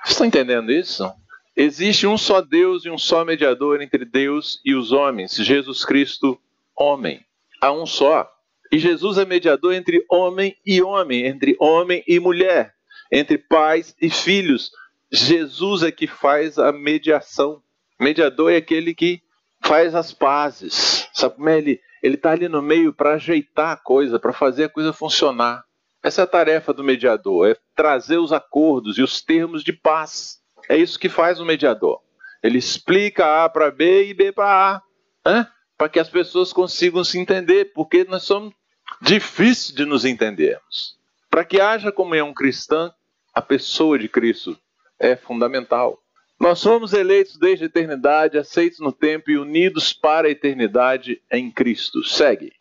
Vocês 0.03 0.13
estão 0.13 0.27
entendendo 0.27 0.71
isso? 0.71 1.11
Existe 1.57 2.07
um 2.07 2.19
só 2.19 2.43
Deus 2.43 2.85
e 2.85 2.91
um 2.91 2.99
só 2.99 3.25
mediador 3.25 3.81
entre 3.81 4.05
Deus 4.05 4.61
e 4.63 4.75
os 4.75 4.93
homens, 4.93 5.35
Jesus 5.35 5.87
Cristo, 5.87 6.39
homem. 6.77 7.25
Há 7.61 7.73
um 7.73 7.87
só. 7.87 8.31
E 8.71 8.79
Jesus 8.79 9.17
é 9.17 9.25
mediador 9.25 9.73
entre 9.73 10.05
homem 10.11 10.55
e 10.67 10.83
homem, 10.83 11.25
entre 11.25 11.57
homem 11.59 12.05
e 12.07 12.21
mulher, 12.21 12.75
entre 13.11 13.39
pais 13.39 13.97
e 14.01 14.11
filhos. 14.11 14.71
Jesus 15.11 15.83
é 15.83 15.93
que 15.93 16.07
faz 16.07 16.59
a 16.59 16.73
mediação. 16.73 17.63
Mediador 17.99 18.53
é 18.53 18.57
aquele 18.57 18.95
que 18.95 19.23
faz 19.63 19.95
as 19.95 20.13
pazes. 20.13 21.09
Sabe 21.13 21.37
como 21.37 21.49
é? 21.49 21.59
Ele 21.59 21.81
está 22.03 22.33
ali 22.33 22.49
no 22.49 22.63
meio 22.63 22.93
para 22.93 23.15
ajeitar 23.15 23.73
a 23.73 23.77
coisa, 23.77 24.19
para 24.19 24.33
fazer 24.33 24.65
a 24.65 24.69
coisa 24.69 24.93
funcionar. 24.93 25.65
Essa 26.03 26.23
é 26.23 26.25
a 26.25 26.29
tarefa 26.29 26.73
do 26.73 26.85
mediador, 26.85 27.49
é 27.49 27.57
trazer 27.75 28.19
os 28.19 28.33
acordos 28.33 28.97
e 28.97 29.03
os 29.03 29.21
termos 29.21 29.65
de 29.65 29.73
paz. 29.73 30.41
É 30.69 30.77
isso 30.77 30.99
que 30.99 31.09
faz 31.09 31.41
o 31.41 31.45
mediador. 31.45 32.01
Ele 32.43 32.59
explica 32.59 33.45
A 33.45 33.49
para 33.49 33.71
B 33.71 34.09
e 34.09 34.15
B 34.15 34.31
para 34.31 34.83
A, 35.25 35.49
para 35.77 35.89
que 35.89 35.99
as 35.99 36.09
pessoas 36.09 36.53
consigam 36.53 37.03
se 37.03 37.19
entender, 37.19 37.73
porque 37.75 38.05
nós 38.05 38.23
somos 38.23 38.55
difíceis 39.01 39.75
de 39.75 39.85
nos 39.85 40.05
entendermos. 40.05 40.97
Para 41.29 41.45
que 41.45 41.61
haja 41.61 41.91
comunhão 41.91 42.33
cristã, 42.33 42.93
a 43.35 43.43
pessoa 43.43 43.99
de 43.99 44.09
Cristo 44.09 44.57
é 44.99 45.17
fundamental. 45.17 45.99
Nós 46.39 46.59
somos 46.59 46.93
eleitos 46.93 47.39
desde 47.39 47.65
a 47.65 47.67
eternidade, 47.67 48.37
aceitos 48.37 48.79
no 48.79 48.93
tempo 48.93 49.31
e 49.31 49.39
unidos 49.39 49.93
para 49.93 50.29
a 50.29 50.31
eternidade 50.31 51.21
em 51.33 51.51
Cristo. 51.51 52.05
Segue. 52.05 52.53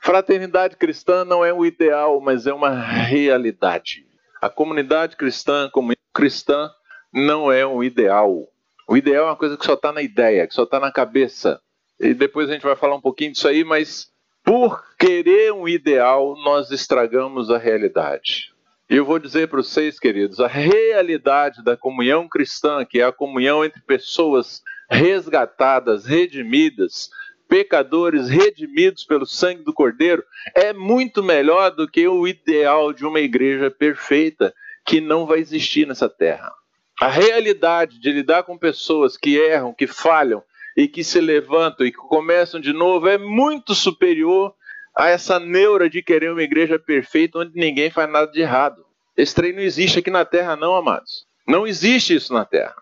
Fraternidade 0.00 0.76
cristã 0.76 1.24
não 1.24 1.44
é 1.44 1.52
um 1.52 1.64
ideal, 1.64 2.20
mas 2.20 2.46
é 2.46 2.52
uma 2.52 2.70
realidade. 2.70 4.06
A 4.40 4.48
comunidade 4.48 5.16
cristã, 5.16 5.68
como 5.72 5.92
cristã, 6.12 6.70
não 7.12 7.50
é 7.50 7.66
um 7.66 7.82
ideal. 7.82 8.48
O 8.88 8.96
ideal 8.96 9.26
é 9.26 9.28
uma 9.28 9.36
coisa 9.36 9.56
que 9.56 9.64
só 9.64 9.74
está 9.74 9.92
na 9.92 10.02
ideia, 10.02 10.46
que 10.46 10.54
só 10.54 10.64
está 10.64 10.80
na 10.80 10.92
cabeça. 10.92 11.60
E 12.00 12.14
depois 12.14 12.48
a 12.48 12.52
gente 12.52 12.62
vai 12.62 12.76
falar 12.76 12.96
um 12.96 13.00
pouquinho 13.00 13.32
disso 13.32 13.46
aí, 13.46 13.62
mas 13.64 14.10
por 14.44 14.84
querer 14.98 15.52
um 15.52 15.68
ideal, 15.68 16.34
nós 16.44 16.70
estragamos 16.70 17.50
a 17.50 17.58
realidade. 17.58 18.51
E 18.92 18.96
eu 18.96 19.06
vou 19.06 19.18
dizer 19.18 19.48
para 19.48 19.62
vocês, 19.62 19.98
queridos, 19.98 20.38
a 20.38 20.46
realidade 20.46 21.64
da 21.64 21.74
comunhão 21.74 22.28
cristã, 22.28 22.84
que 22.84 23.00
é 23.00 23.04
a 23.04 23.10
comunhão 23.10 23.64
entre 23.64 23.80
pessoas 23.80 24.60
resgatadas, 24.86 26.04
redimidas, 26.04 27.08
pecadores 27.48 28.28
redimidos 28.28 29.02
pelo 29.02 29.24
sangue 29.24 29.64
do 29.64 29.72
Cordeiro, 29.72 30.22
é 30.54 30.74
muito 30.74 31.22
melhor 31.22 31.70
do 31.70 31.88
que 31.88 32.06
o 32.06 32.28
ideal 32.28 32.92
de 32.92 33.06
uma 33.06 33.20
igreja 33.20 33.70
perfeita 33.70 34.52
que 34.84 35.00
não 35.00 35.24
vai 35.24 35.38
existir 35.38 35.86
nessa 35.86 36.10
terra. 36.10 36.52
A 37.00 37.08
realidade 37.08 37.98
de 37.98 38.12
lidar 38.12 38.42
com 38.42 38.58
pessoas 38.58 39.16
que 39.16 39.38
erram, 39.38 39.72
que 39.72 39.86
falham 39.86 40.42
e 40.76 40.86
que 40.86 41.02
se 41.02 41.18
levantam 41.18 41.86
e 41.86 41.90
que 41.90 41.96
começam 41.96 42.60
de 42.60 42.74
novo 42.74 43.08
é 43.08 43.16
muito 43.16 43.74
superior 43.74 44.54
a 44.96 45.08
essa 45.08 45.38
neura 45.40 45.88
de 45.88 46.02
querer 46.02 46.32
uma 46.32 46.42
igreja 46.42 46.78
perfeita 46.78 47.38
onde 47.38 47.52
ninguém 47.54 47.90
faz 47.90 48.10
nada 48.10 48.30
de 48.30 48.40
errado. 48.40 48.84
Esse 49.16 49.34
trem 49.34 49.52
não 49.52 49.62
existe 49.62 49.98
aqui 49.98 50.10
na 50.10 50.24
terra, 50.24 50.56
não, 50.56 50.74
amados. 50.74 51.26
Não 51.46 51.66
existe 51.66 52.14
isso 52.14 52.32
na 52.32 52.44
terra. 52.44 52.76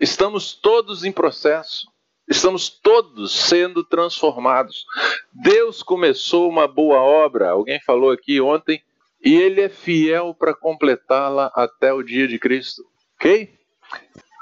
Estamos 0.00 0.54
todos 0.54 1.04
em 1.04 1.12
processo. 1.12 1.88
Estamos 2.28 2.68
todos 2.68 3.32
sendo 3.32 3.84
transformados. 3.84 4.84
Deus 5.32 5.82
começou 5.82 6.48
uma 6.48 6.68
boa 6.68 7.00
obra. 7.00 7.50
Alguém 7.50 7.80
falou 7.80 8.10
aqui 8.10 8.40
ontem 8.40 8.82
e 9.22 9.34
ele 9.34 9.60
é 9.60 9.68
fiel 9.68 10.34
para 10.34 10.54
completá-la 10.54 11.50
até 11.54 11.92
o 11.92 12.02
dia 12.02 12.26
de 12.26 12.38
Cristo. 12.38 12.82
Ok? 13.16 13.52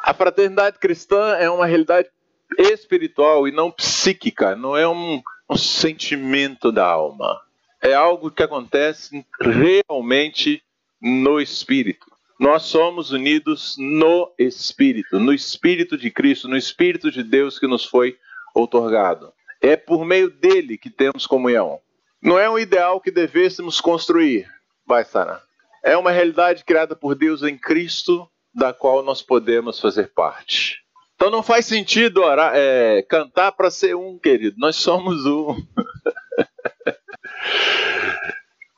A 0.02 0.14
fraternidade 0.14 0.78
cristã 0.78 1.37
é 1.37 1.50
uma 1.50 1.66
realidade 1.66 2.08
espiritual 2.56 3.47
e 3.49 3.52
não 3.52 3.70
psíquica, 3.70 4.56
não 4.56 4.76
é 4.76 4.88
um, 4.88 5.20
um 5.49 5.57
sentimento 5.57 6.71
da 6.71 6.87
alma. 6.87 7.40
É 7.81 7.95
algo 7.95 8.31
que 8.31 8.43
acontece 8.43 9.25
realmente 9.40 10.62
no 11.00 11.40
espírito. 11.40 12.07
Nós 12.38 12.64
somos 12.64 13.11
unidos 13.11 13.76
no 13.78 14.33
espírito, 14.38 15.19
no 15.19 15.33
espírito 15.33 15.97
de 15.97 16.11
Cristo, 16.11 16.49
no 16.49 16.57
espírito 16.57 17.11
de 17.11 17.23
Deus 17.23 17.59
que 17.59 17.67
nos 17.67 17.85
foi 17.85 18.17
outorgado. 18.55 19.33
É 19.61 19.76
por 19.76 20.05
meio 20.05 20.31
dele 20.31 20.78
que 20.78 20.90
temos 20.90 21.26
comunhão. 21.26 21.81
Não 22.23 22.38
é 22.38 22.49
um 22.49 22.59
ideal 22.59 23.00
que 23.00 23.11
devêssemos 23.11 23.81
construir, 23.81 24.49
vai, 24.87 25.05
Sara. 25.05 25.43
É 25.83 25.97
uma 25.97 26.11
realidade 26.11 26.64
criada 26.64 26.95
por 26.95 27.14
Deus 27.14 27.43
em 27.43 27.57
Cristo, 27.57 28.28
da 28.55 28.73
qual 28.73 29.02
nós 29.02 29.23
podemos 29.23 29.81
fazer 29.81 30.09
parte. 30.09 30.83
Então 31.18 31.32
não 31.32 31.42
faz 31.42 31.66
sentido 31.66 32.22
orar, 32.22 32.52
é, 32.54 33.02
cantar 33.02 33.50
para 33.50 33.72
ser 33.72 33.96
um, 33.96 34.16
querido. 34.16 34.54
Nós 34.56 34.76
somos 34.76 35.26
um. 35.26 35.48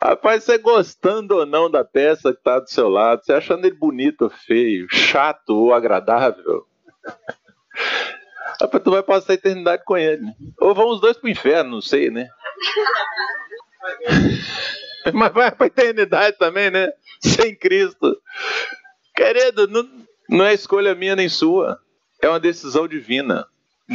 Rapaz, 0.03 0.45
você 0.45 0.57
gostando 0.57 1.37
ou 1.37 1.45
não 1.45 1.71
da 1.71 1.85
peça 1.85 2.33
que 2.33 2.39
está 2.39 2.59
do 2.59 2.71
seu 2.71 2.89
lado, 2.89 3.23
você 3.23 3.35
achando 3.35 3.67
ele 3.67 3.77
bonito 3.77 4.23
ou 4.23 4.31
feio, 4.31 4.87
chato 4.91 5.51
ou 5.51 5.75
agradável, 5.75 6.67
Rapaz, 8.59 8.83
tu 8.83 8.91
vai 8.91 9.03
passar 9.03 9.33
a 9.33 9.35
eternidade 9.35 9.85
com 9.85 9.99
ele. 9.99 10.25
Ou 10.63 10.75
vão 10.75 10.89
os 10.89 10.99
dois 10.99 11.19
pro 11.19 11.29
inferno, 11.29 11.73
não 11.73 11.83
sei, 11.83 12.11
né? 12.11 12.27
Mas 15.13 15.31
vai 15.31 15.51
pra 15.51 15.67
eternidade 15.67 16.39
também, 16.39 16.71
né? 16.71 16.91
Sem 17.21 17.55
Cristo. 17.55 18.17
Querido, 19.15 19.69
não, 19.69 19.87
não 20.27 20.47
é 20.47 20.55
escolha 20.55 20.95
minha 20.95 21.15
nem 21.15 21.29
sua. 21.29 21.79
É 22.23 22.29
uma 22.29 22.41
decisão 22.41 22.87
divina. 22.87 23.47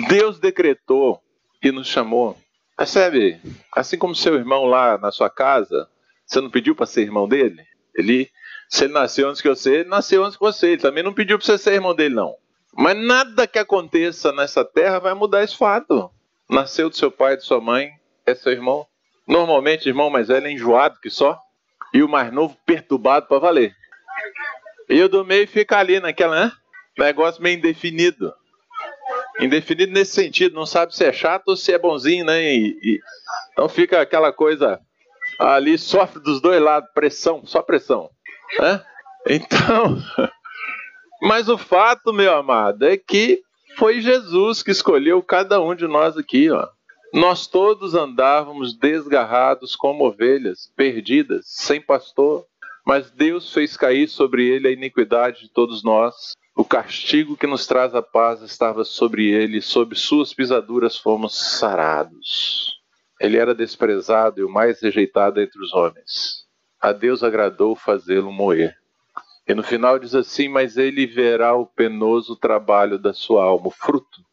Deus 0.07 0.39
decretou 0.39 1.21
e 1.63 1.71
nos 1.71 1.87
chamou. 1.87 2.37
Percebe? 2.77 3.39
Assim 3.71 3.97
como 3.97 4.15
seu 4.15 4.35
irmão 4.35 4.65
lá 4.65 4.97
na 4.97 5.11
sua 5.11 5.29
casa, 5.29 5.87
você 6.25 6.41
não 6.41 6.49
pediu 6.49 6.75
para 6.75 6.85
ser 6.85 7.01
irmão 7.03 7.27
dele? 7.27 7.63
Ele, 7.95 8.29
se 8.67 8.85
ele 8.85 8.93
nasceu 8.93 9.29
antes 9.29 9.41
que 9.41 9.47
você, 9.47 9.75
ele 9.75 9.89
nasceu 9.89 10.23
antes 10.23 10.37
que 10.37 10.43
você. 10.43 10.71
Ele 10.71 10.81
também 10.81 11.03
não 11.03 11.13
pediu 11.13 11.37
para 11.37 11.45
você 11.45 11.57
ser 11.57 11.73
irmão 11.73 11.95
dele, 11.95 12.15
não. 12.15 12.35
Mas 12.73 12.97
nada 12.97 13.47
que 13.47 13.57
aconteça 13.57 14.33
nessa 14.33 14.65
terra 14.65 14.99
vai 14.99 15.13
mudar 15.13 15.43
esse 15.43 15.55
fato. 15.55 16.11
Nasceu 16.49 16.89
do 16.89 16.95
seu 16.95 17.09
pai 17.09 17.33
e 17.33 17.37
de 17.37 17.43
sua 17.43 17.61
mãe, 17.61 17.89
é 18.25 18.35
seu 18.35 18.51
irmão. 18.51 18.85
Normalmente, 19.25 19.87
irmão 19.87 20.09
mais 20.09 20.27
velho 20.27 20.47
é 20.47 20.51
enjoado 20.51 20.99
que 20.99 21.09
só. 21.09 21.39
E 21.93 22.03
o 22.03 22.09
mais 22.09 22.33
novo 22.33 22.57
perturbado 22.65 23.27
para 23.27 23.39
valer. 23.39 23.73
E 24.89 25.01
o 25.01 25.07
do 25.07 25.23
meio 25.23 25.47
fica 25.47 25.77
ali 25.77 25.99
naquela, 25.99 26.45
né? 26.45 26.51
Negócio 26.97 27.41
meio 27.41 27.57
indefinido. 27.57 28.33
Indefinido 29.39 29.91
nesse 29.91 30.13
sentido, 30.13 30.55
não 30.55 30.65
sabe 30.65 30.95
se 30.95 31.03
é 31.03 31.11
chato 31.11 31.49
ou 31.49 31.57
se 31.57 31.73
é 31.73 31.77
bonzinho, 31.77 32.25
né? 32.25 32.53
E, 32.53 32.77
e... 32.81 32.99
então 33.51 33.67
fica 33.67 33.99
aquela 34.01 34.31
coisa 34.31 34.79
ali, 35.39 35.77
sofre 35.77 36.21
dos 36.21 36.39
dois 36.41 36.61
lados, 36.61 36.89
pressão, 36.93 37.45
só 37.45 37.61
pressão. 37.61 38.09
Né? 38.59 38.81
Então, 39.27 39.97
Mas 41.21 41.49
o 41.49 41.57
fato, 41.57 42.13
meu 42.13 42.35
amado, 42.35 42.85
é 42.85 42.97
que 42.97 43.41
foi 43.77 43.99
Jesus 43.99 44.61
que 44.61 44.71
escolheu 44.71 45.23
cada 45.23 45.59
um 45.61 45.73
de 45.73 45.87
nós 45.87 46.17
aqui, 46.17 46.51
ó. 46.51 46.67
Nós 47.13 47.47
todos 47.47 47.95
andávamos 47.95 48.77
desgarrados 48.77 49.75
como 49.75 50.05
ovelhas, 50.05 50.71
perdidas, 50.75 51.45
sem 51.47 51.81
pastor, 51.81 52.45
mas 52.85 53.09
Deus 53.09 53.51
fez 53.53 53.75
cair 53.77 54.07
sobre 54.07 54.45
ele 54.47 54.67
a 54.67 54.71
iniquidade 54.71 55.41
de 55.41 55.49
todos 55.49 55.83
nós. 55.83 56.33
O 56.55 56.63
castigo 56.63 57.35
que 57.35 57.45
nos 57.45 57.67
traz 57.67 57.93
a 57.93 58.01
paz 58.01 58.41
estava 58.41 58.85
sobre 58.85 59.29
ele, 59.29 59.61
sob 59.61 59.93
suas 59.93 60.33
pisaduras 60.33 60.97
fomos 60.97 61.37
sarados. 61.37 62.79
Ele 63.19 63.37
era 63.37 63.53
desprezado 63.53 64.39
e 64.39 64.43
o 64.43 64.49
mais 64.49 64.81
rejeitado 64.81 65.41
entre 65.41 65.61
os 65.61 65.73
homens. 65.73 66.45
A 66.79 66.93
Deus 66.93 67.23
agradou 67.23 67.75
fazê-lo 67.75 68.31
moer. 68.31 68.73
E 69.45 69.53
no 69.53 69.63
final 69.63 69.99
diz 69.99 70.15
assim: 70.15 70.47
Mas 70.47 70.77
ele 70.77 71.05
verá 71.05 71.53
o 71.53 71.65
penoso 71.65 72.37
trabalho 72.37 72.97
da 72.97 73.13
sua 73.13 73.43
alma, 73.43 73.67
o 73.67 73.71
fruto 73.71 74.23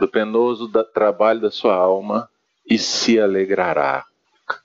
do 0.00 0.08
penoso 0.08 0.66
da, 0.66 0.82
trabalho 0.82 1.40
da 1.40 1.50
sua 1.50 1.76
alma, 1.76 2.28
e 2.68 2.76
se 2.76 3.20
alegrará. 3.20 4.04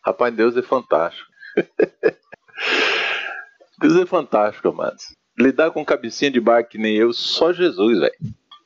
Rapaz, 0.03 0.33
Deus 0.33 0.57
é 0.57 0.63
fantástico. 0.63 1.29
Deus 3.79 3.95
é 3.97 4.05
fantástico, 4.05 4.69
amados. 4.69 5.16
Lidar 5.37 5.71
com 5.71 5.85
cabecinha 5.85 6.31
de 6.31 6.39
bar 6.39 6.63
que 6.63 6.77
nem 6.77 6.95
eu, 6.95 7.13
só 7.13 7.53
Jesus, 7.53 7.99
velho. 7.99 8.15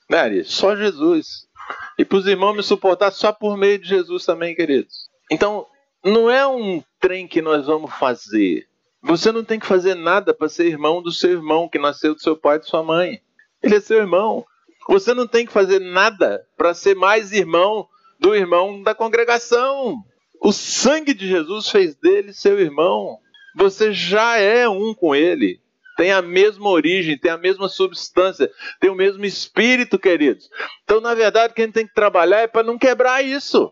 Né, 0.10 0.18
Ari? 0.18 0.44
Só 0.46 0.76
Jesus. 0.76 1.48
E 1.98 2.06
para 2.06 2.18
os 2.18 2.28
irmãos 2.28 2.56
me 2.56 2.64
suportar 2.64 3.12
só 3.12 3.32
por 3.32 3.58
meio 3.58 3.80
de 3.80 3.88
Jesus 3.88 4.26
também, 4.26 4.56
queridos. 4.56 5.10
Então, 5.30 5.66
não 6.04 6.30
é 6.30 6.46
um 6.48 6.84
trem 7.00 7.28
que 7.28 7.42
nós 7.42 7.66
vamos 7.66 7.94
fazer 7.96 8.68
você 9.02 9.32
não 9.32 9.44
tem 9.44 9.60
que 9.60 9.66
fazer 9.66 9.96
nada 9.96 10.34
para 10.34 10.48
ser 10.48 10.68
irmão 10.68 11.02
do 11.02 11.12
seu 11.12 11.32
irmão 11.32 11.68
que 11.68 11.80
nasceu 11.80 12.14
do 12.14 12.22
seu 12.22 12.38
pai 12.38 12.58
e 12.58 12.60
de 12.60 12.68
sua 12.68 12.84
mãe. 12.84 13.20
Ele 13.62 13.76
é 13.76 13.80
seu 13.80 13.98
irmão. 13.98 14.46
Você 14.88 15.14
não 15.14 15.26
tem 15.26 15.46
que 15.46 15.52
fazer 15.52 15.80
nada 15.80 16.46
para 16.56 16.74
ser 16.74 16.96
mais 16.96 17.32
irmão 17.32 17.88
do 18.20 18.36
irmão 18.36 18.84
da 18.84 18.94
congregação. 18.94 19.98
O 20.40 20.52
sangue 20.52 21.14
de 21.16 21.28
Jesus 21.28 21.70
fez 21.70 21.96
dele 21.96 22.32
seu 22.32 22.60
irmão. 22.60 23.18
Você 23.56 23.92
já 23.92 24.38
é 24.38 24.70
um 24.70 24.94
com 24.94 25.16
ele. 25.16 25.60
Tem 26.02 26.12
a 26.12 26.20
mesma 26.20 26.68
origem, 26.68 27.16
tem 27.16 27.30
a 27.30 27.38
mesma 27.38 27.70
substância, 27.70 28.52
tem 28.80 28.90
o 28.90 28.96
mesmo 28.96 29.24
espírito, 29.24 30.00
queridos. 30.00 30.50
Então, 30.84 31.00
na 31.00 31.14
verdade, 31.14 31.52
o 31.52 31.56
que 31.56 31.62
a 31.62 31.66
gente 31.66 31.76
tem 31.76 31.86
que 31.86 31.94
trabalhar 31.94 32.40
é 32.40 32.48
para 32.48 32.64
não 32.64 32.76
quebrar 32.76 33.24
isso. 33.24 33.72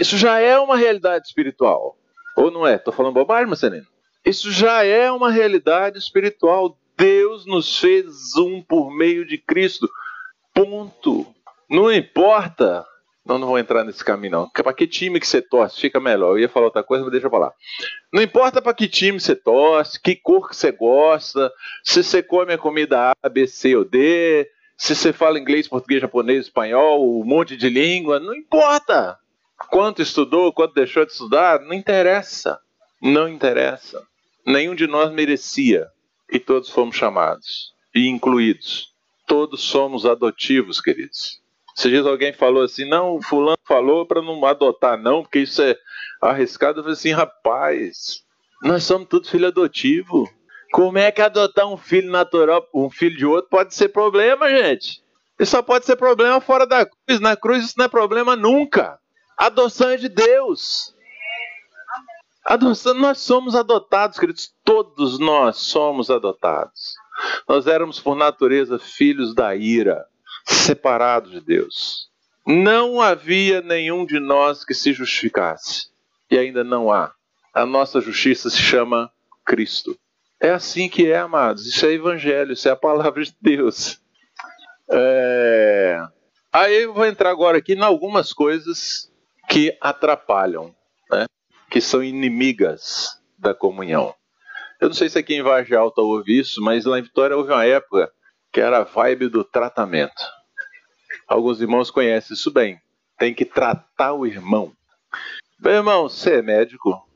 Isso 0.00 0.16
já 0.16 0.40
é 0.40 0.58
uma 0.58 0.78
realidade 0.78 1.26
espiritual. 1.26 1.98
Ou 2.34 2.50
não 2.50 2.66
é? 2.66 2.76
Estou 2.76 2.90
falando 2.90 3.12
bobagem, 3.12 3.48
Marcelino? 3.48 3.86
Isso 4.24 4.50
já 4.50 4.82
é 4.82 5.12
uma 5.12 5.30
realidade 5.30 5.98
espiritual. 5.98 6.74
Deus 6.96 7.44
nos 7.44 7.78
fez 7.78 8.34
um 8.38 8.62
por 8.62 8.90
meio 8.90 9.26
de 9.26 9.36
Cristo. 9.36 9.86
Ponto. 10.54 11.26
Não 11.68 11.92
importa. 11.92 12.86
Não, 13.28 13.36
não 13.36 13.48
vou 13.48 13.58
entrar 13.58 13.84
nesse 13.84 14.02
caminho, 14.02 14.32
não. 14.32 14.48
Para 14.48 14.72
que 14.72 14.86
time 14.86 15.20
que 15.20 15.26
você 15.26 15.42
torce, 15.42 15.78
fica 15.78 16.00
melhor. 16.00 16.30
Eu 16.30 16.38
ia 16.38 16.48
falar 16.48 16.66
outra 16.66 16.82
coisa, 16.82 17.04
mas 17.04 17.12
deixa 17.12 17.26
eu 17.26 17.30
falar. 17.30 17.52
Não 18.10 18.22
importa 18.22 18.62
para 18.62 18.72
que 18.72 18.88
time 18.88 19.20
você 19.20 19.36
torce, 19.36 20.00
que 20.00 20.16
cor 20.16 20.48
que 20.48 20.56
você 20.56 20.72
gosta, 20.72 21.52
se 21.84 22.02
você 22.02 22.22
come 22.22 22.54
a 22.54 22.58
comida 22.58 23.12
A, 23.22 23.28
B, 23.28 23.46
C 23.46 23.76
ou 23.76 23.84
D, 23.84 24.48
se 24.78 24.94
você 24.94 25.12
fala 25.12 25.38
inglês, 25.38 25.68
português, 25.68 26.00
japonês, 26.00 26.46
espanhol, 26.46 27.20
um 27.20 27.24
monte 27.24 27.54
de 27.54 27.68
língua, 27.68 28.18
não 28.18 28.34
importa. 28.34 29.18
Quanto 29.68 30.00
estudou, 30.00 30.50
quanto 30.50 30.72
deixou 30.72 31.04
de 31.04 31.12
estudar, 31.12 31.60
não 31.60 31.74
interessa. 31.74 32.58
Não 33.02 33.28
interessa. 33.28 34.02
Nenhum 34.46 34.74
de 34.74 34.86
nós 34.86 35.12
merecia 35.12 35.86
e 36.32 36.38
todos 36.38 36.70
fomos 36.70 36.96
chamados 36.96 37.74
e 37.94 38.08
incluídos. 38.08 38.94
Todos 39.26 39.60
somos 39.60 40.06
adotivos, 40.06 40.80
queridos. 40.80 41.42
Se 41.78 41.88
diz 41.88 42.04
alguém 42.04 42.32
falou 42.32 42.64
assim, 42.64 42.84
não, 42.84 43.22
fulano 43.22 43.56
falou 43.64 44.04
para 44.04 44.20
não 44.20 44.44
adotar, 44.44 44.98
não, 44.98 45.22
porque 45.22 45.38
isso 45.38 45.62
é 45.62 45.76
arriscado. 46.20 46.80
Eu 46.80 46.82
falei 46.82 46.94
assim, 46.94 47.12
rapaz, 47.12 48.24
nós 48.64 48.82
somos 48.82 49.06
todos 49.06 49.30
filho 49.30 49.46
adotivo. 49.46 50.28
Como 50.72 50.98
é 50.98 51.12
que 51.12 51.22
adotar 51.22 51.68
um 51.68 51.76
filho 51.76 52.10
natural, 52.10 52.66
um 52.74 52.90
filho 52.90 53.16
de 53.16 53.24
outro, 53.24 53.48
pode 53.48 53.76
ser 53.76 53.90
problema, 53.90 54.50
gente? 54.50 55.04
Isso 55.38 55.52
só 55.52 55.62
pode 55.62 55.86
ser 55.86 55.94
problema 55.94 56.40
fora 56.40 56.66
da 56.66 56.84
cruz. 56.84 57.20
Na 57.20 57.36
cruz 57.36 57.66
isso 57.66 57.74
não 57.78 57.84
é 57.84 57.88
problema 57.88 58.34
nunca. 58.34 58.98
adoção 59.36 59.90
é 59.90 59.96
de 59.96 60.08
Deus. 60.08 60.92
Adoção, 62.44 62.94
nós 62.94 63.18
somos 63.18 63.54
adotados, 63.54 64.18
queridos. 64.18 64.52
Todos 64.64 65.20
nós 65.20 65.58
somos 65.58 66.10
adotados. 66.10 66.96
Nós 67.48 67.68
éramos, 67.68 68.00
por 68.00 68.16
natureza, 68.16 68.80
filhos 68.80 69.32
da 69.32 69.54
ira, 69.54 70.04
separados 70.54 71.30
de 71.30 71.40
Deus. 71.40 72.08
Não 72.46 73.00
havia 73.00 73.60
nenhum 73.60 74.06
de 74.06 74.18
nós 74.18 74.64
que 74.64 74.74
se 74.74 74.92
justificasse. 74.92 75.88
E 76.30 76.38
ainda 76.38 76.64
não 76.64 76.90
há. 76.92 77.12
A 77.52 77.66
nossa 77.66 78.00
justiça 78.00 78.48
se 78.50 78.58
chama 78.58 79.10
Cristo. 79.44 79.98
É 80.40 80.50
assim 80.50 80.88
que 80.88 81.10
é, 81.10 81.18
amados. 81.18 81.66
Isso 81.66 81.84
é 81.86 81.92
evangelho, 81.92 82.52
isso 82.52 82.68
é 82.68 82.70
a 82.70 82.76
palavra 82.76 83.22
de 83.22 83.34
Deus. 83.40 84.00
É... 84.90 86.00
Aí 86.52 86.82
eu 86.82 86.94
vou 86.94 87.04
entrar 87.04 87.30
agora 87.30 87.58
aqui 87.58 87.74
em 87.74 87.82
algumas 87.82 88.32
coisas 88.32 89.12
que 89.48 89.76
atrapalham 89.80 90.74
que 91.70 91.80
são 91.80 92.02
inimigas 92.02 93.20
da 93.38 93.54
comunhão. 93.54 94.14
Eu 94.80 94.88
não 94.88 94.94
sei 94.94 95.08
se 95.08 95.18
aqui 95.18 95.34
em 95.34 95.42
Vargem 95.42 95.76
Alta 95.76 96.00
houve 96.00 96.38
isso, 96.38 96.62
mas 96.62 96.84
lá 96.84 96.98
em 96.98 97.02
Vitória 97.02 97.36
houve 97.36 97.52
uma 97.52 97.64
época 97.64 98.10
que 98.52 98.60
era 98.60 98.78
a 98.78 98.84
vibe 98.84 99.28
do 99.28 99.44
tratamento. 99.44 100.22
Alguns 101.28 101.60
irmãos 101.60 101.90
conhecem 101.90 102.34
isso 102.34 102.50
bem. 102.50 102.80
Tem 103.18 103.34
que 103.34 103.44
tratar 103.44 104.14
o 104.14 104.26
irmão. 104.26 104.72
Meu 105.60 105.72
irmão, 105.72 106.08
você 106.08 106.36
é 106.36 106.42
médico? 106.42 107.06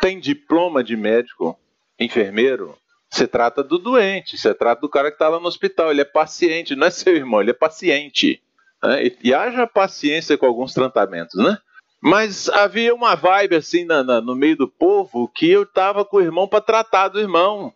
tem 0.00 0.18
diploma 0.18 0.82
de 0.82 0.96
médico, 0.96 1.58
enfermeiro, 1.98 2.76
você 3.10 3.26
trata 3.26 3.62
do 3.62 3.78
doente, 3.78 4.36
você 4.36 4.52
trata 4.54 4.80
do 4.80 4.88
cara 4.88 5.10
que 5.10 5.14
está 5.14 5.28
lá 5.28 5.40
no 5.40 5.48
hospital. 5.48 5.90
Ele 5.90 6.02
é 6.02 6.04
paciente, 6.04 6.76
não 6.76 6.86
é 6.86 6.90
seu 6.90 7.16
irmão, 7.16 7.40
ele 7.40 7.50
é 7.50 7.54
paciente. 7.54 8.42
Né? 8.82 9.06
E, 9.06 9.18
e, 9.24 9.34
haja 9.34 9.66
paciência 9.66 10.36
com 10.36 10.46
alguns 10.46 10.74
tratamentos, 10.74 11.42
né? 11.42 11.58
Mas 12.00 12.48
havia 12.50 12.94
uma 12.94 13.16
vibe 13.16 13.56
assim 13.56 13.84
na, 13.84 14.04
na, 14.04 14.20
no 14.20 14.36
meio 14.36 14.56
do 14.56 14.68
povo 14.68 15.26
que 15.34 15.50
eu 15.50 15.66
tava 15.66 16.04
com 16.04 16.18
o 16.18 16.22
irmão 16.22 16.46
para 16.46 16.60
tratar 16.60 17.08
do 17.08 17.18
irmão. 17.18 17.72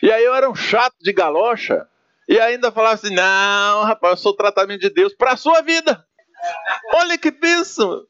E 0.00 0.10
aí 0.10 0.24
eu 0.24 0.34
era 0.34 0.48
um 0.48 0.54
chato 0.54 0.94
de 1.00 1.12
galocha 1.12 1.88
e 2.28 2.38
ainda 2.38 2.72
falava 2.72 2.94
assim: 2.94 3.14
não, 3.14 3.84
rapaz, 3.84 4.12
eu 4.12 4.16
sou 4.16 4.32
o 4.32 4.36
tratamento 4.36 4.80
de 4.80 4.90
Deus 4.90 5.14
para 5.14 5.32
a 5.32 5.36
sua 5.36 5.60
vida. 5.62 6.04
Olha 6.94 7.16
que 7.16 7.34
isso! 7.42 8.06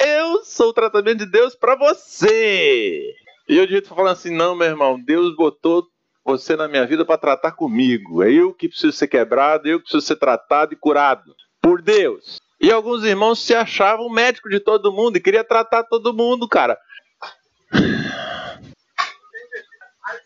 Eu 0.00 0.44
sou 0.44 0.70
o 0.70 0.72
tratamento 0.72 1.18
de 1.18 1.26
Deus 1.26 1.54
para 1.54 1.76
você. 1.76 3.14
E 3.48 3.56
eu 3.56 3.66
dito 3.66 3.88
falando 3.88 4.12
assim: 4.12 4.34
não, 4.34 4.56
meu 4.56 4.68
irmão, 4.68 5.00
Deus 5.00 5.34
botou 5.36 5.86
você 6.24 6.56
na 6.56 6.66
minha 6.66 6.86
vida 6.86 7.04
para 7.04 7.18
tratar 7.18 7.52
comigo. 7.52 8.22
É 8.22 8.32
eu 8.32 8.52
que 8.52 8.68
preciso 8.68 8.92
ser 8.92 9.08
quebrado, 9.08 9.68
eu 9.68 9.78
que 9.78 9.84
preciso 9.84 10.06
ser 10.06 10.16
tratado 10.16 10.72
e 10.72 10.76
curado 10.76 11.34
por 11.60 11.82
Deus. 11.82 12.38
E 12.60 12.72
alguns 12.72 13.04
irmãos 13.04 13.44
se 13.44 13.54
achavam 13.54 14.08
médico 14.08 14.48
de 14.48 14.58
todo 14.58 14.92
mundo 14.92 15.16
e 15.16 15.20
queria 15.20 15.44
tratar 15.44 15.84
todo 15.84 16.14
mundo, 16.14 16.48
cara. 16.48 16.78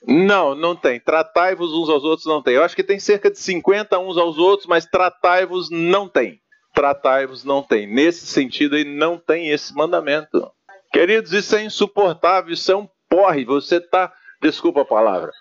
Não, 0.06 0.54
não 0.54 0.74
tem. 0.74 1.00
Tratai-vos 1.00 1.72
uns 1.72 1.88
aos 1.88 2.04
outros 2.04 2.26
não 2.26 2.42
tem. 2.42 2.54
Eu 2.54 2.64
acho 2.64 2.76
que 2.76 2.82
tem 2.82 2.98
cerca 2.98 3.30
de 3.30 3.38
50 3.38 3.98
uns 3.98 4.16
aos 4.16 4.38
outros, 4.38 4.66
mas 4.66 4.86
tratai-vos 4.86 5.70
não 5.70 6.08
tem. 6.08 6.40
Tratai-vos 6.74 7.44
não 7.44 7.62
tem. 7.62 7.86
Nesse 7.86 8.26
sentido 8.26 8.76
aí 8.76 8.84
não 8.84 9.18
tem 9.18 9.50
esse 9.50 9.74
mandamento. 9.74 10.50
Queridos, 10.92 11.32
isso 11.32 11.56
é 11.56 11.62
insuportável, 11.62 12.52
isso 12.52 12.70
é 12.70 12.76
um 12.76 12.88
porre. 13.08 13.44
Você 13.44 13.76
está. 13.76 14.12
Desculpa 14.40 14.82
a 14.82 14.84
palavra. 14.84 15.32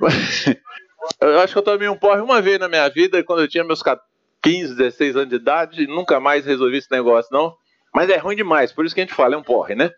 eu 1.20 1.40
acho 1.40 1.52
que 1.52 1.58
eu 1.58 1.62
tomei 1.62 1.88
um 1.88 1.96
porre 1.96 2.20
uma 2.20 2.42
vez 2.42 2.58
na 2.58 2.68
minha 2.68 2.88
vida, 2.88 3.22
quando 3.22 3.42
eu 3.42 3.48
tinha 3.48 3.62
meus 3.62 3.82
15, 4.42 4.74
16 4.74 5.16
anos 5.16 5.28
de 5.28 5.36
idade, 5.36 5.86
nunca 5.86 6.18
mais 6.18 6.44
resolvi 6.44 6.78
esse 6.78 6.90
negócio, 6.90 7.32
não. 7.32 7.54
Mas 7.94 8.08
é 8.08 8.16
ruim 8.16 8.36
demais, 8.36 8.72
por 8.72 8.84
isso 8.84 8.94
que 8.94 9.00
a 9.00 9.04
gente 9.04 9.14
fala, 9.14 9.34
é 9.34 9.38
um 9.38 9.42
porre, 9.42 9.74
né? 9.74 9.92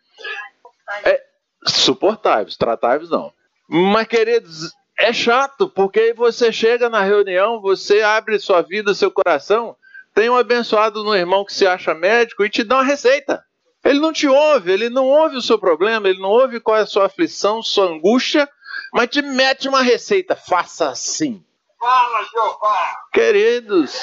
É 1.04 1.22
suportáveis, 1.66 2.56
tratáveis 2.56 3.10
não. 3.10 3.32
Mas, 3.74 4.06
queridos, 4.06 4.70
é 4.98 5.14
chato, 5.14 5.66
porque 5.66 5.98
aí 5.98 6.12
você 6.12 6.52
chega 6.52 6.90
na 6.90 7.00
reunião, 7.00 7.58
você 7.58 8.02
abre 8.02 8.38
sua 8.38 8.60
vida, 8.60 8.92
seu 8.92 9.10
coração, 9.10 9.74
tem 10.14 10.28
um 10.28 10.36
abençoado 10.36 11.02
no 11.02 11.16
irmão 11.16 11.42
que 11.42 11.54
se 11.54 11.66
acha 11.66 11.94
médico 11.94 12.44
e 12.44 12.50
te 12.50 12.62
dá 12.62 12.76
uma 12.76 12.84
receita. 12.84 13.42
Ele 13.82 13.98
não 13.98 14.12
te 14.12 14.28
ouve, 14.28 14.70
ele 14.70 14.90
não 14.90 15.06
ouve 15.06 15.36
o 15.36 15.42
seu 15.42 15.58
problema, 15.58 16.06
ele 16.06 16.20
não 16.20 16.28
ouve 16.28 16.60
qual 16.60 16.76
é 16.76 16.82
a 16.82 16.86
sua 16.86 17.06
aflição, 17.06 17.62
sua 17.62 17.86
angústia, 17.86 18.46
mas 18.92 19.08
te 19.08 19.22
mete 19.22 19.70
uma 19.70 19.80
receita. 19.80 20.36
Faça 20.36 20.90
assim. 20.90 21.42
Fala, 21.80 22.24
Jeová! 22.30 22.96
Queridos, 23.10 23.98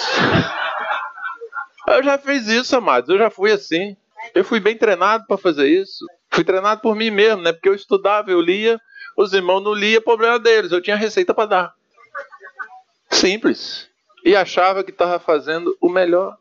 eu 1.89 2.01
já 2.01 2.17
fiz 2.17 2.47
isso, 2.47 2.75
amados. 2.75 3.07
Eu 3.07 3.19
já 3.19 3.29
fui 3.29 3.51
assim. 3.51 3.95
Eu 4.33 4.43
fui 4.43 4.59
bem 4.59 4.75
treinado 4.75 5.25
para 5.27 5.37
fazer 5.37 5.67
isso. 5.67 6.03
Fui 6.31 6.43
treinado 6.43 6.81
por 6.81 6.95
mim 6.95 7.11
mesmo, 7.11 7.43
né? 7.43 7.53
Porque 7.53 7.69
eu 7.69 7.75
estudava, 7.75 8.31
eu 8.31 8.41
lia, 8.41 8.81
os 9.19 9.33
irmãos 9.33 9.59
não 9.59 9.73
liam, 9.73 10.01
problema 10.01 10.39
deles. 10.39 10.71
Eu 10.71 10.81
tinha 10.81 10.95
receita 10.95 11.33
para 11.33 11.45
dar. 11.45 11.75
Simples. 13.09 13.89
E 14.23 14.33
achava 14.33 14.81
que 14.81 14.91
estava 14.91 15.19
fazendo 15.19 15.77
o 15.81 15.89
melhor. 15.89 16.37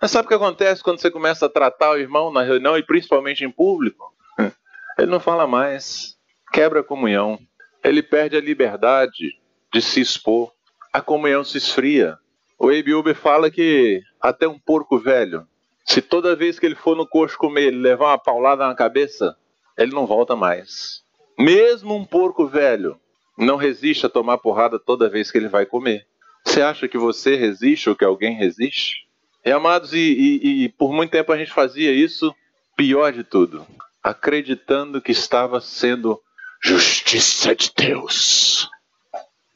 Mas 0.00 0.10
sabe 0.10 0.24
o 0.24 0.28
que 0.28 0.34
acontece 0.34 0.82
quando 0.82 0.98
você 1.00 1.10
começa 1.10 1.44
a 1.44 1.50
tratar 1.50 1.90
o 1.90 1.98
irmão 1.98 2.32
na 2.32 2.42
reunião 2.42 2.78
e 2.78 2.82
principalmente 2.82 3.44
em 3.44 3.50
público? 3.50 4.14
Ele 4.98 5.10
não 5.10 5.20
fala 5.20 5.46
mais, 5.46 6.16
quebra 6.50 6.80
a 6.80 6.84
comunhão, 6.84 7.38
ele 7.82 8.02
perde 8.02 8.36
a 8.36 8.40
liberdade 8.40 9.38
de 9.70 9.82
se 9.82 10.00
expor, 10.00 10.50
a 10.92 11.02
comunhão 11.02 11.44
se 11.44 11.58
esfria. 11.58 12.16
O 12.58 12.68
Abe 12.68 12.94
Uber 12.94 13.14
fala 13.14 13.50
que 13.50 14.00
até 14.18 14.48
um 14.48 14.58
porco 14.58 14.98
velho, 14.98 15.46
se 15.84 16.00
toda 16.00 16.36
vez 16.36 16.58
que 16.58 16.64
ele 16.64 16.76
for 16.76 16.96
no 16.96 17.06
coxo 17.06 17.36
comer, 17.36 17.64
ele 17.64 17.78
levar 17.78 18.06
uma 18.06 18.18
paulada 18.18 18.66
na 18.66 18.74
cabeça, 18.74 19.36
ele 19.76 19.92
não 19.92 20.06
volta 20.06 20.34
mais. 20.34 21.03
Mesmo 21.38 21.94
um 21.94 22.04
porco 22.04 22.46
velho 22.46 22.98
não 23.36 23.56
resiste 23.56 24.06
a 24.06 24.08
tomar 24.08 24.38
porrada 24.38 24.78
toda 24.78 25.08
vez 25.08 25.30
que 25.30 25.38
ele 25.38 25.48
vai 25.48 25.66
comer. 25.66 26.06
Você 26.44 26.62
acha 26.62 26.86
que 26.86 26.98
você 26.98 27.36
resiste 27.36 27.88
ou 27.88 27.96
que 27.96 28.04
alguém 28.04 28.34
resiste? 28.34 29.06
E 29.44 29.50
amados, 29.50 29.92
e, 29.92 29.98
e, 29.98 30.64
e 30.64 30.68
por 30.68 30.92
muito 30.92 31.10
tempo 31.10 31.32
a 31.32 31.36
gente 31.36 31.52
fazia 31.52 31.92
isso, 31.92 32.34
pior 32.76 33.12
de 33.12 33.24
tudo, 33.24 33.66
acreditando 34.02 35.02
que 35.02 35.12
estava 35.12 35.60
sendo 35.60 36.20
justiça 36.62 37.54
de 37.54 37.70
Deus. 37.76 38.68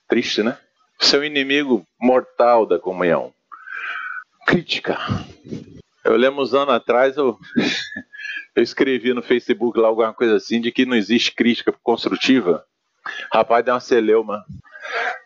Triste, 0.09 0.43
né? 0.43 0.59
Seu 1.01 1.25
inimigo 1.25 1.87
mortal 2.01 2.67
da 2.67 2.79
comunhão. 2.79 3.33
Crítica. 4.47 4.99
Eu 6.05 6.17
lembro 6.17 6.43
uns 6.43 6.55
anos 6.55 6.75
atrás, 6.75 7.17
eu, 7.17 7.39
eu 8.59 8.63
escrevi 8.63 9.15
no 9.15 9.23
Facebook 9.23 9.79
lá 9.79 9.87
alguma 9.87 10.13
coisa 10.13 10.35
assim, 10.35 10.61
de 10.61 10.73
que 10.73 10.85
não 10.85 10.97
existe 10.97 11.33
crítica 11.33 11.73
construtiva. 11.81 12.65
Rapaz, 13.33 13.65
deu 13.65 13.75
uma 13.75 13.81
celeuma. 13.81 14.45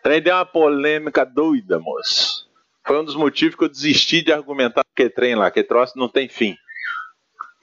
Trem 0.03 0.21
deu 0.21 0.35
uma 0.35 0.45
polêmica 0.45 1.25
doida, 1.25 1.79
moço. 1.79 2.47
Foi 2.85 2.99
um 2.99 3.03
dos 3.03 3.15
motivos 3.15 3.55
que 3.55 3.63
eu 3.63 3.69
desisti 3.69 4.21
de 4.21 4.31
argumentar 4.31 4.83
que 4.95 5.09
trem 5.09 5.33
lá, 5.33 5.49
que 5.49 5.63
troço 5.63 5.97
não 5.97 6.07
tem 6.07 6.29
fim. 6.29 6.51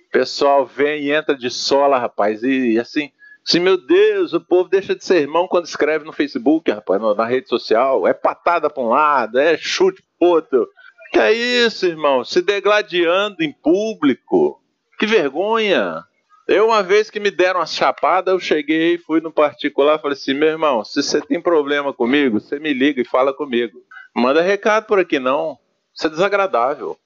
O 0.08 0.10
pessoal 0.10 0.66
vem 0.66 1.04
e 1.04 1.12
entra 1.12 1.36
de 1.36 1.48
sola, 1.48 1.98
rapaz, 1.98 2.42
e, 2.42 2.72
e 2.72 2.78
assim, 2.80 3.12
assim, 3.46 3.60
meu 3.60 3.76
Deus, 3.76 4.32
o 4.32 4.40
povo 4.40 4.68
deixa 4.68 4.96
de 4.96 5.04
ser 5.04 5.20
irmão 5.20 5.46
quando 5.46 5.66
escreve 5.66 6.04
no 6.04 6.12
Facebook, 6.12 6.68
rapaz, 6.68 7.00
na 7.16 7.24
rede 7.24 7.48
social. 7.48 8.08
É 8.08 8.12
patada 8.12 8.68
para 8.68 8.82
um 8.82 8.88
lado, 8.88 9.38
é 9.38 9.56
chute 9.56 10.02
pro 10.18 10.30
outro. 10.30 10.68
Que 11.12 11.20
é 11.20 11.32
isso, 11.32 11.86
irmão? 11.86 12.24
Se 12.24 12.42
degladiando 12.42 13.36
em 13.40 13.52
público. 13.52 14.60
Que 15.00 15.06
vergonha! 15.06 16.04
Eu, 16.46 16.66
uma 16.66 16.82
vez 16.82 17.08
que 17.08 17.18
me 17.18 17.30
deram 17.30 17.60
uma 17.60 17.66
chapada, 17.66 18.32
eu 18.32 18.38
cheguei, 18.38 18.98
fui 18.98 19.18
no 19.18 19.32
particular, 19.32 19.98
falei 19.98 20.14
assim: 20.14 20.34
meu 20.34 20.50
irmão, 20.50 20.84
se 20.84 21.02
você 21.02 21.22
tem 21.22 21.40
problema 21.40 21.90
comigo, 21.90 22.38
você 22.38 22.58
me 22.58 22.74
liga 22.74 23.00
e 23.00 23.04
fala 23.06 23.32
comigo. 23.32 23.82
Manda 24.14 24.42
recado 24.42 24.84
por 24.84 24.98
aqui 24.98 25.18
não. 25.18 25.58
Isso 25.94 26.06
é 26.06 26.10
desagradável. 26.10 26.98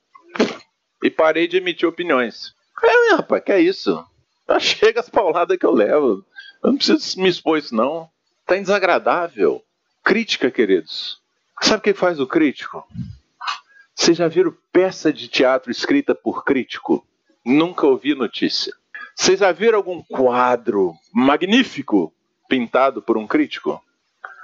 E 1.04 1.08
parei 1.08 1.46
de 1.46 1.58
emitir 1.58 1.88
opiniões. 1.88 2.52
É, 2.82 3.14
rapaz, 3.14 3.44
que 3.44 3.52
é 3.52 3.60
isso? 3.60 4.04
Já 4.48 4.58
chega 4.58 4.98
as 4.98 5.08
pauladas 5.08 5.56
que 5.56 5.64
eu 5.64 5.72
levo. 5.72 6.24
Eu 6.64 6.70
não 6.70 6.76
preciso 6.76 7.20
me 7.20 7.28
expor 7.28 7.58
isso, 7.58 7.76
não. 7.76 8.10
Tá 8.44 8.56
desagradável. 8.56 9.62
Crítica, 10.02 10.50
queridos. 10.50 11.20
Sabe 11.62 11.78
o 11.78 11.82
que 11.82 11.94
faz 11.94 12.18
o 12.18 12.26
crítico? 12.26 12.84
Vocês 13.94 14.16
já 14.16 14.26
viram 14.26 14.52
peça 14.72 15.12
de 15.12 15.28
teatro 15.28 15.70
escrita 15.70 16.12
por 16.12 16.44
crítico? 16.44 17.06
Nunca 17.44 17.86
ouvi 17.86 18.14
notícia. 18.14 18.72
Vocês 19.14 19.40
já 19.40 19.52
viram 19.52 19.76
algum 19.76 20.02
quadro 20.02 20.94
magnífico 21.12 22.12
pintado 22.48 23.02
por 23.02 23.18
um 23.18 23.26
crítico? 23.26 23.82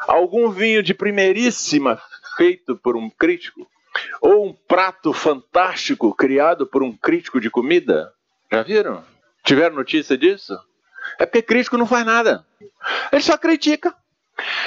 Algum 0.06 0.50
vinho 0.50 0.82
de 0.82 0.92
primeiríssima 0.92 2.00
feito 2.36 2.76
por 2.76 2.96
um 2.96 3.08
crítico? 3.08 3.66
Ou 4.20 4.46
um 4.46 4.52
prato 4.52 5.12
fantástico 5.14 6.14
criado 6.14 6.66
por 6.66 6.82
um 6.82 6.92
crítico 6.92 7.40
de 7.40 7.50
comida? 7.50 8.12
Já 8.52 8.62
viram? 8.62 9.02
Tiveram 9.42 9.76
notícia 9.76 10.16
disso? 10.16 10.58
É 11.18 11.24
porque 11.24 11.42
crítico 11.42 11.78
não 11.78 11.86
faz 11.86 12.04
nada. 12.04 12.46
Ele 13.10 13.22
só 13.22 13.38
critica. 13.38 13.94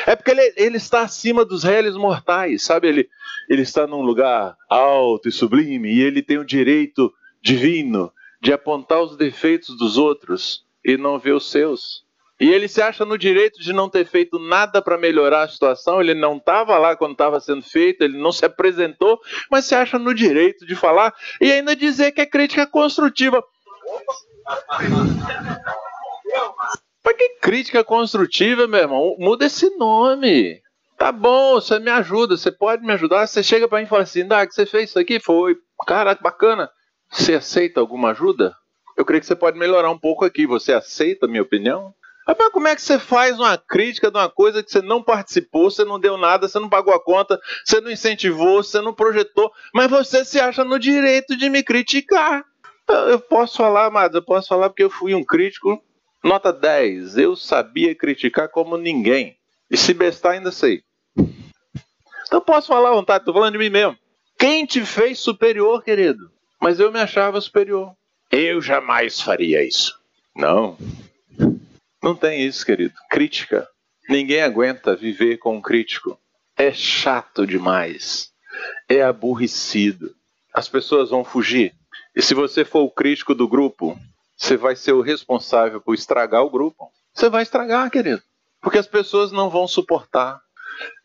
É 0.06 0.16
porque 0.16 0.32
ele, 0.32 0.54
ele 0.58 0.78
está 0.78 1.02
acima 1.02 1.46
dos 1.46 1.64
réis 1.64 1.96
mortais, 1.96 2.64
sabe? 2.64 2.88
Ele, 2.88 3.10
ele 3.48 3.62
está 3.62 3.86
num 3.88 4.02
lugar 4.02 4.58
alto 4.68 5.30
e 5.30 5.32
sublime 5.32 5.94
e 5.94 6.02
ele 6.02 6.22
tem 6.22 6.38
o 6.38 6.46
direito 6.46 7.14
divino 7.42 8.12
de 8.44 8.52
apontar 8.52 9.02
os 9.02 9.16
defeitos 9.16 9.78
dos 9.78 9.98
outros 9.98 10.66
e 10.84 10.98
não 10.98 11.18
ver 11.18 11.32
os 11.32 11.50
seus. 11.50 12.04
E 12.42 12.52
ele 12.52 12.68
se 12.68 12.82
acha 12.82 13.06
no 13.06 13.18
direito 13.18 13.62
de 13.62 13.72
não 13.72 13.88
ter 13.88 14.06
feito 14.06 14.38
nada 14.38 14.82
para 14.82 14.98
melhorar 14.98 15.44
a 15.44 15.48
situação, 15.48 16.02
ele 16.02 16.14
não 16.14 16.36
estava 16.36 16.78
lá 16.78 16.94
quando 16.94 17.14
estava 17.14 17.40
sendo 17.40 17.62
feito, 17.62 18.04
ele 18.04 18.18
não 18.18 18.34
se 18.34 18.44
apresentou, 18.44 19.18
mas 19.50 19.64
se 19.64 19.74
acha 19.74 19.98
no 19.98 20.14
direito 20.14 20.66
de 20.66 20.76
falar 20.76 21.14
e 21.40 21.50
ainda 21.54 21.74
dizer 21.74 22.12
que 22.12 22.20
é 22.20 22.26
crítica 22.26 22.68
construtiva. 22.68 23.42
Mas 27.06 27.16
que 27.16 27.30
crítica 27.40 27.82
construtiva, 27.82 28.68
meu 28.68 28.82
irmão? 28.82 29.16
Muda 29.20 29.46
esse 29.46 29.70
nome. 29.78 30.62
Tá 30.98 31.14
bom, 31.14 31.54
você 31.54 31.80
me 31.80 31.92
ajuda, 31.92 32.36
você 32.36 32.52
pode 32.52 32.84
me 32.84 32.92
ajudar. 32.92 33.26
Você 33.26 33.42
chega 33.42 33.70
para 33.70 33.78
mim 33.78 33.86
e 33.86 33.90
fala 33.90 34.04
assim: 34.04 34.28
Dag, 34.28 34.54
você 34.54 34.66
fez 34.66 34.90
isso 34.90 35.00
aqui? 35.00 35.18
Foi. 35.20 35.56
Caraca, 35.88 36.22
bacana. 36.22 36.70
Você 37.14 37.36
aceita 37.36 37.80
alguma 37.80 38.12
ajuda? 38.12 38.56
Eu 38.98 39.06
creio 39.06 39.22
que 39.22 39.28
você 39.28 39.36
pode 39.36 39.58
melhorar 39.58 39.90
um 39.90 39.98
pouco 39.98 40.26
aqui. 40.26 40.46
Você 40.46 40.74
aceita 40.74 41.26
a 41.26 41.30
minha 41.30 41.42
opinião? 41.42 41.94
Rapaz, 42.28 42.52
como 42.52 42.68
é 42.68 42.76
que 42.76 42.82
você 42.82 42.98
faz 42.98 43.38
uma 43.38 43.58
crítica 43.58 44.10
de 44.10 44.18
uma 44.18 44.30
coisa 44.30 44.64
que 44.64 44.72
você 44.72 44.82
não 44.82 45.04
participou, 45.04 45.70
você 45.70 45.84
não 45.84 46.00
deu 46.00 46.18
nada, 46.18 46.48
você 46.48 46.58
não 46.58 46.70
pagou 46.70 46.94
a 46.94 47.04
conta, 47.04 47.40
você 47.66 47.82
não 47.82 47.92
incentivou, 47.92 48.64
você 48.64 48.80
não 48.80 48.94
projetou, 48.94 49.52
mas 49.74 49.90
você 49.90 50.24
se 50.24 50.40
acha 50.40 50.64
no 50.64 50.80
direito 50.80 51.36
de 51.36 51.50
me 51.50 51.62
criticar? 51.62 52.46
Eu 52.88 53.20
posso 53.20 53.58
falar, 53.58 53.92
mas 53.92 54.14
eu 54.14 54.22
posso 54.22 54.48
falar 54.48 54.70
porque 54.70 54.84
eu 54.84 54.90
fui 54.90 55.14
um 55.14 55.24
crítico 55.24 55.82
Nota 56.24 56.54
10. 56.54 57.18
Eu 57.18 57.36
sabia 57.36 57.94
criticar 57.94 58.48
como 58.48 58.78
ninguém. 58.78 59.36
E 59.70 59.76
se 59.76 59.94
bestar, 59.94 60.34
ainda 60.34 60.52
sei. 60.52 60.84
Então 62.26 62.40
posso 62.40 62.68
falar 62.68 62.90
à 62.90 62.94
vontade, 62.94 63.22
estou 63.22 63.34
falando 63.34 63.52
de 63.52 63.58
mim 63.58 63.70
mesmo. 63.70 63.98
Quem 64.40 64.66
te 64.66 64.86
fez 64.86 65.20
superior, 65.20 65.84
querido? 65.84 66.32
Mas 66.64 66.80
eu 66.80 66.90
me 66.94 67.00
achava 67.02 67.42
superior. 67.42 67.94
Eu 68.32 68.62
jamais 68.62 69.20
faria 69.20 69.62
isso. 69.68 70.00
Não. 70.34 70.78
Não 72.02 72.16
tem 72.16 72.42
isso, 72.42 72.66
querido. 72.66 72.94
Crítica. 73.10 73.68
Ninguém 74.08 74.42
aguenta 74.42 74.96
viver 74.96 75.40
com 75.40 75.58
um 75.58 75.62
crítico. 75.62 76.18
É 76.56 76.72
chato 76.72 77.46
demais. 77.46 78.32
É 78.88 79.04
aborrecido. 79.04 80.16
As 80.54 80.70
pessoas 80.70 81.10
vão 81.10 81.26
fugir. 81.26 81.76
E 82.16 82.22
se 82.22 82.34
você 82.34 82.64
for 82.64 82.84
o 82.84 82.92
crítico 82.92 83.36
do 83.36 83.46
grupo, 83.46 84.00
você 84.38 84.56
vai 84.56 84.78
ser 84.78 84.94
o 84.94 85.02
responsável 85.02 85.82
por 85.82 85.94
estragar 85.94 86.44
o 86.44 86.50
grupo. 86.50 86.90
Você 87.14 87.28
vai 87.28 87.44
estragar, 87.44 87.92
querido. 87.92 88.24
Porque 88.62 88.78
as 88.78 88.88
pessoas 88.88 89.34
não 89.34 89.50
vão 89.50 89.68
suportar. 89.68 90.40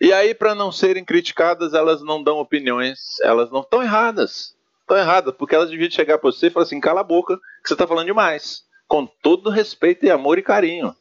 E 0.01 0.13
aí, 0.13 0.37
para 0.37 0.55
não 0.55 0.71
serem 0.71 1.05
criticadas, 1.05 1.75
elas 1.75 2.01
não 2.01 2.23
dão 2.23 2.39
opiniões. 2.39 3.19
Elas 3.25 3.51
não 3.51 3.63
estão 3.63 3.83
erradas. 3.83 4.57
Estão 4.89 4.97
erradas, 4.97 5.35
porque 5.37 5.55
elas 5.55 5.69
deviam 5.69 5.91
chegar 5.91 6.17
para 6.17 6.31
você 6.31 6.47
e 6.47 6.51
falar 6.51 6.65
assim: 6.65 6.81
cala 6.81 7.03
a 7.03 7.05
boca, 7.05 7.37
que 7.37 7.69
você 7.69 7.75
está 7.75 7.87
falando 7.87 8.07
demais. 8.07 8.63
Com 8.87 9.07
todo 9.07 9.51
respeito 9.51 10.07
e 10.07 10.11
amor 10.11 10.39
e 10.39 10.43
carinho. 10.43 10.97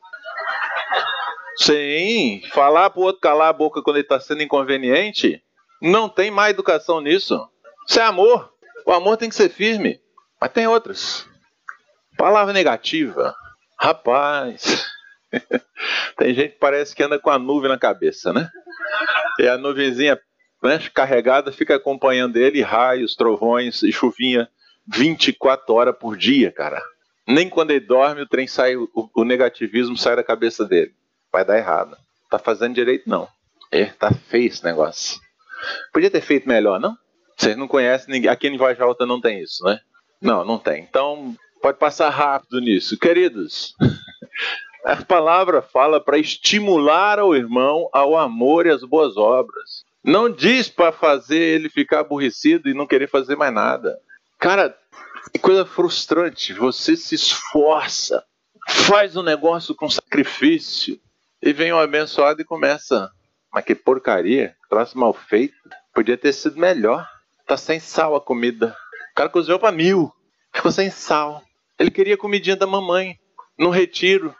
Sim, 1.56 2.41
falar 2.52 2.89
para 2.89 3.00
o 3.00 3.04
outro 3.04 3.21
calar 3.21 3.47
a 3.47 3.54
boca 3.54 3.82
quando 3.82 3.95
ele 3.95 4.04
está 4.04 4.19
sendo 4.19 4.43
inconveniente, 4.43 5.41
não 5.82 6.10
tem 6.10 6.30
mais 6.30 6.54
educação 6.54 7.00
nisso. 7.00 7.39
Isso 7.88 7.97
é 7.97 8.04
amor. 8.04 8.52
O 8.86 8.91
amor 8.91 9.15
tem 9.15 9.30
que 9.30 9.36
ser 9.36 9.47
firme. 9.47 10.02
Mas 10.39 10.52
tem 10.52 10.67
outras. 10.67 11.26
Palavra 12.17 12.52
negativa. 12.52 13.34
Rapaz. 13.80 14.86
tem 16.17 16.34
gente 16.34 16.52
que 16.52 16.60
parece 16.60 16.93
que 16.93 17.04
anda 17.04 17.17
com 17.17 17.30
a 17.30 17.39
nuvem 17.39 17.69
na 17.69 17.80
cabeça, 17.80 18.34
né? 18.34 18.50
E 19.39 19.47
a 19.47 19.58
nuvenzinha 19.58 20.19
né, 20.62 20.80
carregada 20.93 21.52
fica 21.52 21.76
acompanhando 21.76 22.38
ele, 22.38 22.62
raios, 22.62 23.15
trovões 23.15 23.84
e 23.84 23.91
chuvinha 23.91 24.50
24 24.88 25.74
horas 25.74 25.96
por 25.98 26.17
dia, 26.17 26.52
cara. 26.52 26.82
Nem 27.28 27.50
quando 27.50 27.72
ele 27.72 27.82
dorme 27.82 28.22
o 28.22 28.28
trem 28.28 28.48
sai, 28.48 28.76
o, 28.76 28.89
o 29.13 29.24
negativismo 29.24 29.98
sai 29.98 30.15
da 30.15 30.24
cabeça 30.24 30.65
dele. 30.65 30.93
Vai 31.32 31.43
dar 31.43 31.58
errado. 31.58 31.98
Tá 32.30 32.39
fazendo 32.39 32.76
direito, 32.76 33.10
não. 33.10 33.28
É, 33.72 33.86
tá 33.86 34.12
feio 34.12 34.48
esse 34.48 34.63
negócio. 34.63 35.20
Podia 35.91 36.10
ter 36.10 36.22
feito 36.22 36.48
melhor, 36.48 36.80
não? 36.80 36.98
Vocês 37.36 37.58
não 37.58 37.67
conhecem 37.67 38.13
ninguém. 38.13 38.30
Aqui 38.30 38.48
em 38.48 38.58
Voz 38.58 38.80
Alta 38.80 39.06
não 39.06 39.20
tem 39.20 39.41
isso, 39.41 39.63
né? 39.65 39.80
Não, 40.22 40.46
não 40.46 40.58
tem. 40.58 40.82
Então, 40.84 41.36
pode 41.62 41.78
passar 41.78 42.10
rápido 42.10 42.60
nisso. 42.60 42.98
Queridos, 42.98 43.76
a 44.86 44.96
palavra 45.04 45.62
fala 45.62 46.00
para 46.00 46.17
estimular 46.17 47.20
ao 47.20 47.36
irmão 47.36 47.89
ao 47.91 48.17
amor 48.17 48.65
e 48.65 48.72
às 48.72 48.84
boas 48.84 49.17
obras. 49.17 49.86
Não 50.08 50.30
diz 50.30 50.70
para 50.70 50.93
fazer 50.93 51.38
ele 51.38 51.67
ficar 51.67 52.00
aborrecido 52.00 52.70
e 52.70 52.74
não 52.74 52.88
querer 52.88 53.10
fazer 53.10 53.36
mais 53.36 53.54
nada. 53.54 54.00
Cara, 54.39 54.74
que 55.34 55.38
coisa 55.38 55.65
frustrante. 55.65 56.54
Você 56.54 56.96
se 56.96 57.13
esforça, 57.13 58.24
faz 58.70 59.17
um 59.17 59.22
negócio 59.22 59.76
com 59.76 59.89
sacrifício 59.89 60.98
e 61.43 61.52
vem 61.52 61.74
um 61.74 61.78
abençoado 61.78 62.41
e 62.41 62.46
começa. 62.46 63.12
Mas 63.52 63.65
que 63.65 63.76
porcaria, 63.76 64.56
troço 64.70 64.98
mal 64.98 65.12
feito. 65.12 65.58
Podia 65.93 66.17
ter 66.17 66.32
sido 66.32 66.58
melhor. 66.58 67.06
Tá 67.46 67.58
sem 67.58 67.78
sal 67.78 68.15
a 68.15 68.22
comida. 68.22 68.74
O 69.12 69.15
cara 69.15 69.28
cozinhou 69.28 69.60
para 69.60 69.74
mil. 69.74 70.10
Ficou 70.56 70.72
sem 70.72 70.89
sal. 70.89 71.43
Ele 71.78 71.91
queria 71.91 72.15
comidinha 72.15 72.56
da 72.56 72.65
mamãe. 72.65 73.20
No 73.60 73.70
retiro. 73.70 74.34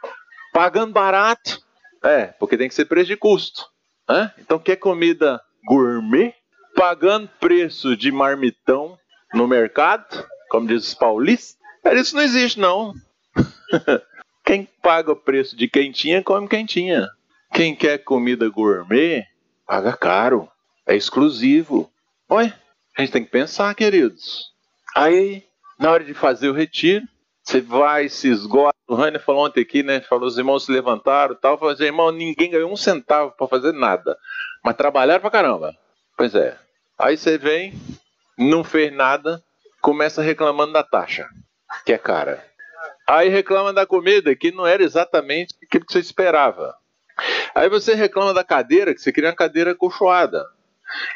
Pagando 0.50 0.94
barato. 0.94 1.60
É, 2.02 2.28
porque 2.28 2.56
tem 2.56 2.70
que 2.70 2.74
ser 2.74 2.86
preço 2.86 3.08
de 3.08 3.18
custo. 3.18 3.66
Hã? 4.08 4.32
Então 4.38 4.58
quer 4.58 4.76
comida 4.76 5.38
gourmet? 5.68 6.34
Pagando 6.74 7.28
preço 7.38 7.96
de 7.96 8.10
marmitão 8.10 8.98
no 9.34 9.46
mercado? 9.46 10.26
Como 10.48 10.66
diz 10.66 10.88
os 10.88 10.94
paulistas? 10.94 11.58
Isso 11.92 12.16
não 12.16 12.22
existe, 12.22 12.58
não. 12.58 12.94
quem 14.44 14.66
paga 14.82 15.12
o 15.12 15.16
preço 15.16 15.54
de 15.54 15.68
quentinha, 15.68 16.22
come 16.22 16.48
quentinha. 16.48 17.08
Quem 17.52 17.74
quer 17.74 17.98
comida 17.98 18.48
gourmet, 18.48 19.24
paga 19.66 19.92
caro. 19.92 20.48
É 20.86 20.96
exclusivo. 20.96 21.90
Oi? 22.28 22.52
A 22.96 23.02
gente 23.02 23.12
tem 23.12 23.24
que 23.24 23.30
pensar, 23.30 23.74
queridos. 23.74 24.46
Aí, 24.96 25.44
na 25.78 25.90
hora 25.90 26.02
de 26.02 26.14
fazer 26.14 26.48
o 26.48 26.54
retiro, 26.54 27.06
você 27.42 27.60
vai, 27.60 28.08
se 28.08 28.28
esgota. 28.28 28.76
O 28.88 28.94
Rainer 28.94 29.22
falou 29.22 29.46
ontem 29.46 29.60
aqui, 29.60 29.82
né? 29.82 30.00
Falou, 30.00 30.26
os 30.26 30.38
irmãos 30.38 30.64
se 30.64 30.72
levantaram 30.72 31.34
e 31.34 31.38
tal. 31.38 31.58
Falou 31.58 31.72
assim, 31.72 31.84
irmão, 31.84 32.10
ninguém 32.10 32.50
ganhou 32.50 32.70
um 32.70 32.76
centavo 32.76 33.32
para 33.36 33.48
fazer 33.48 33.72
nada. 33.72 34.16
Mas 34.64 34.76
trabalharam 34.76 35.20
pra 35.20 35.30
caramba. 35.30 35.74
Pois 36.16 36.34
é. 36.34 36.56
Aí 36.98 37.16
você 37.16 37.38
vem, 37.38 37.74
não 38.36 38.64
fez 38.64 38.92
nada, 38.92 39.42
começa 39.80 40.22
reclamando 40.22 40.72
da 40.72 40.82
taxa, 40.82 41.28
que 41.84 41.92
é 41.92 41.98
cara. 41.98 42.44
Aí 43.06 43.28
reclama 43.28 43.72
da 43.72 43.86
comida, 43.86 44.34
que 44.34 44.50
não 44.50 44.66
era 44.66 44.82
exatamente 44.82 45.54
aquilo 45.62 45.86
que 45.86 45.92
você 45.92 46.00
esperava. 46.00 46.74
Aí 47.54 47.68
você 47.68 47.94
reclama 47.94 48.34
da 48.34 48.44
cadeira, 48.44 48.94
que 48.94 49.00
você 49.00 49.12
queria 49.12 49.30
uma 49.30 49.36
cadeira 49.36 49.72
acolchoada. 49.72 50.44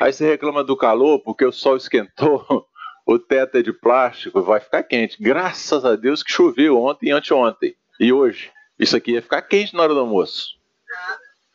Aí 0.01 0.13
você 0.13 0.27
reclama 0.27 0.65
do 0.65 0.77
calor 0.77 1.21
porque 1.21 1.45
o 1.45 1.53
sol 1.53 1.77
esquentou, 1.77 2.67
o 3.07 3.19
teto 3.19 3.59
é 3.59 3.63
de 3.63 3.73
plástico, 3.73 4.43
vai 4.43 4.61
ficar 4.61 4.83
quente. 4.83 5.23
Graças 5.23 5.85
a 5.85 5.97
Deus 5.97 6.23
que 6.23 6.33
choveu 6.33 6.81
ontem 6.81 7.09
e 7.09 7.13
anteontem. 7.13 7.75
E 7.99 8.13
hoje. 8.13 8.51
Isso 8.79 8.97
aqui 8.97 9.13
ia 9.13 9.23
ficar 9.23 9.43
quente 9.43 9.75
na 9.75 9.83
hora 9.83 9.95
do 9.95 10.01
almoço. 10.01 10.62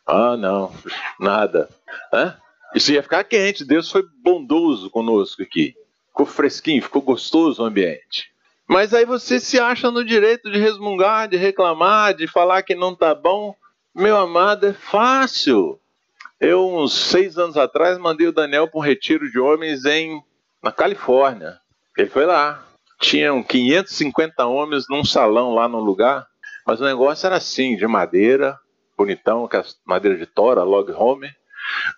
Ah, 0.08 0.38
não, 0.38 0.72
nada. 1.20 1.68
Hã? 2.10 2.34
Isso 2.74 2.90
ia 2.92 3.02
ficar 3.02 3.24
quente. 3.24 3.62
Deus 3.62 3.90
foi 3.90 4.02
bondoso 4.24 4.88
conosco 4.88 5.42
aqui. 5.42 5.74
Ficou 6.08 6.24
fresquinho, 6.24 6.82
ficou 6.82 7.02
gostoso 7.02 7.62
o 7.62 7.66
ambiente. 7.66 8.30
Mas 8.66 8.94
aí 8.94 9.04
você 9.04 9.38
se 9.38 9.60
acha 9.60 9.90
no 9.90 10.02
direito 10.02 10.50
de 10.50 10.58
resmungar, 10.58 11.28
de 11.28 11.36
reclamar, 11.36 12.14
de 12.14 12.26
falar 12.26 12.62
que 12.62 12.74
não 12.74 12.94
tá 12.94 13.14
bom. 13.14 13.54
Meu 13.94 14.16
amado, 14.16 14.66
é 14.66 14.72
fácil. 14.72 15.78
Eu, 16.40 16.66
uns 16.68 16.94
seis 16.94 17.36
anos 17.36 17.56
atrás, 17.56 17.98
mandei 17.98 18.26
o 18.26 18.32
Daniel 18.32 18.66
para 18.66 18.78
um 18.78 18.82
retiro 18.82 19.30
de 19.30 19.38
homens 19.38 19.84
em 19.84 20.22
na 20.62 20.72
Califórnia. 20.72 21.58
Ele 21.96 22.08
foi 22.08 22.24
lá. 22.24 22.64
Tinham 23.00 23.42
550 23.42 24.46
homens 24.46 24.84
num 24.88 25.04
salão 25.04 25.54
lá 25.54 25.68
no 25.68 25.78
lugar, 25.78 26.26
mas 26.66 26.80
o 26.80 26.84
negócio 26.84 27.26
era 27.26 27.36
assim, 27.36 27.76
de 27.76 27.86
madeira, 27.86 28.58
bonitão, 28.98 29.48
madeira 29.86 30.18
de 30.18 30.26
tora, 30.26 30.64
log 30.64 30.90
home, 30.90 31.30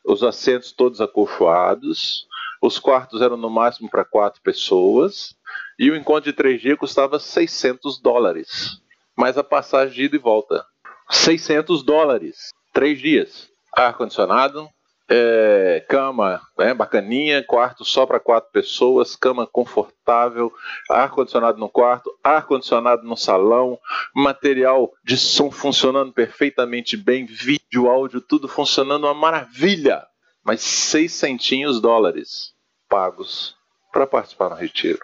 os 0.04 0.22
assentos 0.22 0.70
todos 0.70 1.00
acolchoados, 1.00 2.26
os 2.60 2.78
quartos 2.78 3.22
eram 3.22 3.38
no 3.38 3.48
máximo 3.48 3.88
para 3.88 4.04
quatro 4.04 4.42
pessoas, 4.42 5.34
e 5.78 5.90
o 5.90 5.96
encontro 5.96 6.30
de 6.30 6.36
três 6.36 6.60
dias 6.60 6.78
custava 6.78 7.18
600 7.18 7.98
dólares, 8.02 8.82
mais 9.16 9.38
a 9.38 9.42
passagem 9.42 9.94
de 9.94 10.02
ida 10.04 10.16
e 10.16 10.18
volta. 10.18 10.64
600 11.08 11.82
dólares, 11.82 12.50
três 12.74 12.98
dias. 13.00 13.50
Ar-condicionado, 13.74 14.68
é, 15.12 15.84
cama 15.88 16.40
né, 16.56 16.72
bacaninha, 16.72 17.42
quarto 17.42 17.84
só 17.84 18.06
para 18.06 18.20
quatro 18.20 18.48
pessoas, 18.52 19.16
cama 19.16 19.44
confortável, 19.44 20.52
ar-condicionado 20.88 21.58
no 21.58 21.68
quarto, 21.68 22.16
ar-condicionado 22.22 23.02
no 23.02 23.16
salão, 23.16 23.76
material 24.14 24.92
de 25.04 25.16
som 25.16 25.50
funcionando 25.50 26.12
perfeitamente 26.12 26.96
bem, 26.96 27.26
vídeo, 27.26 27.90
áudio, 27.90 28.20
tudo 28.20 28.46
funcionando 28.46 29.04
uma 29.04 29.14
maravilha. 29.14 30.06
Mas 30.44 30.62
seis 30.62 31.12
centinhos 31.12 31.80
dólares 31.80 32.54
pagos 32.88 33.56
para 33.92 34.06
participar 34.06 34.48
no 34.48 34.54
retiro. 34.54 35.00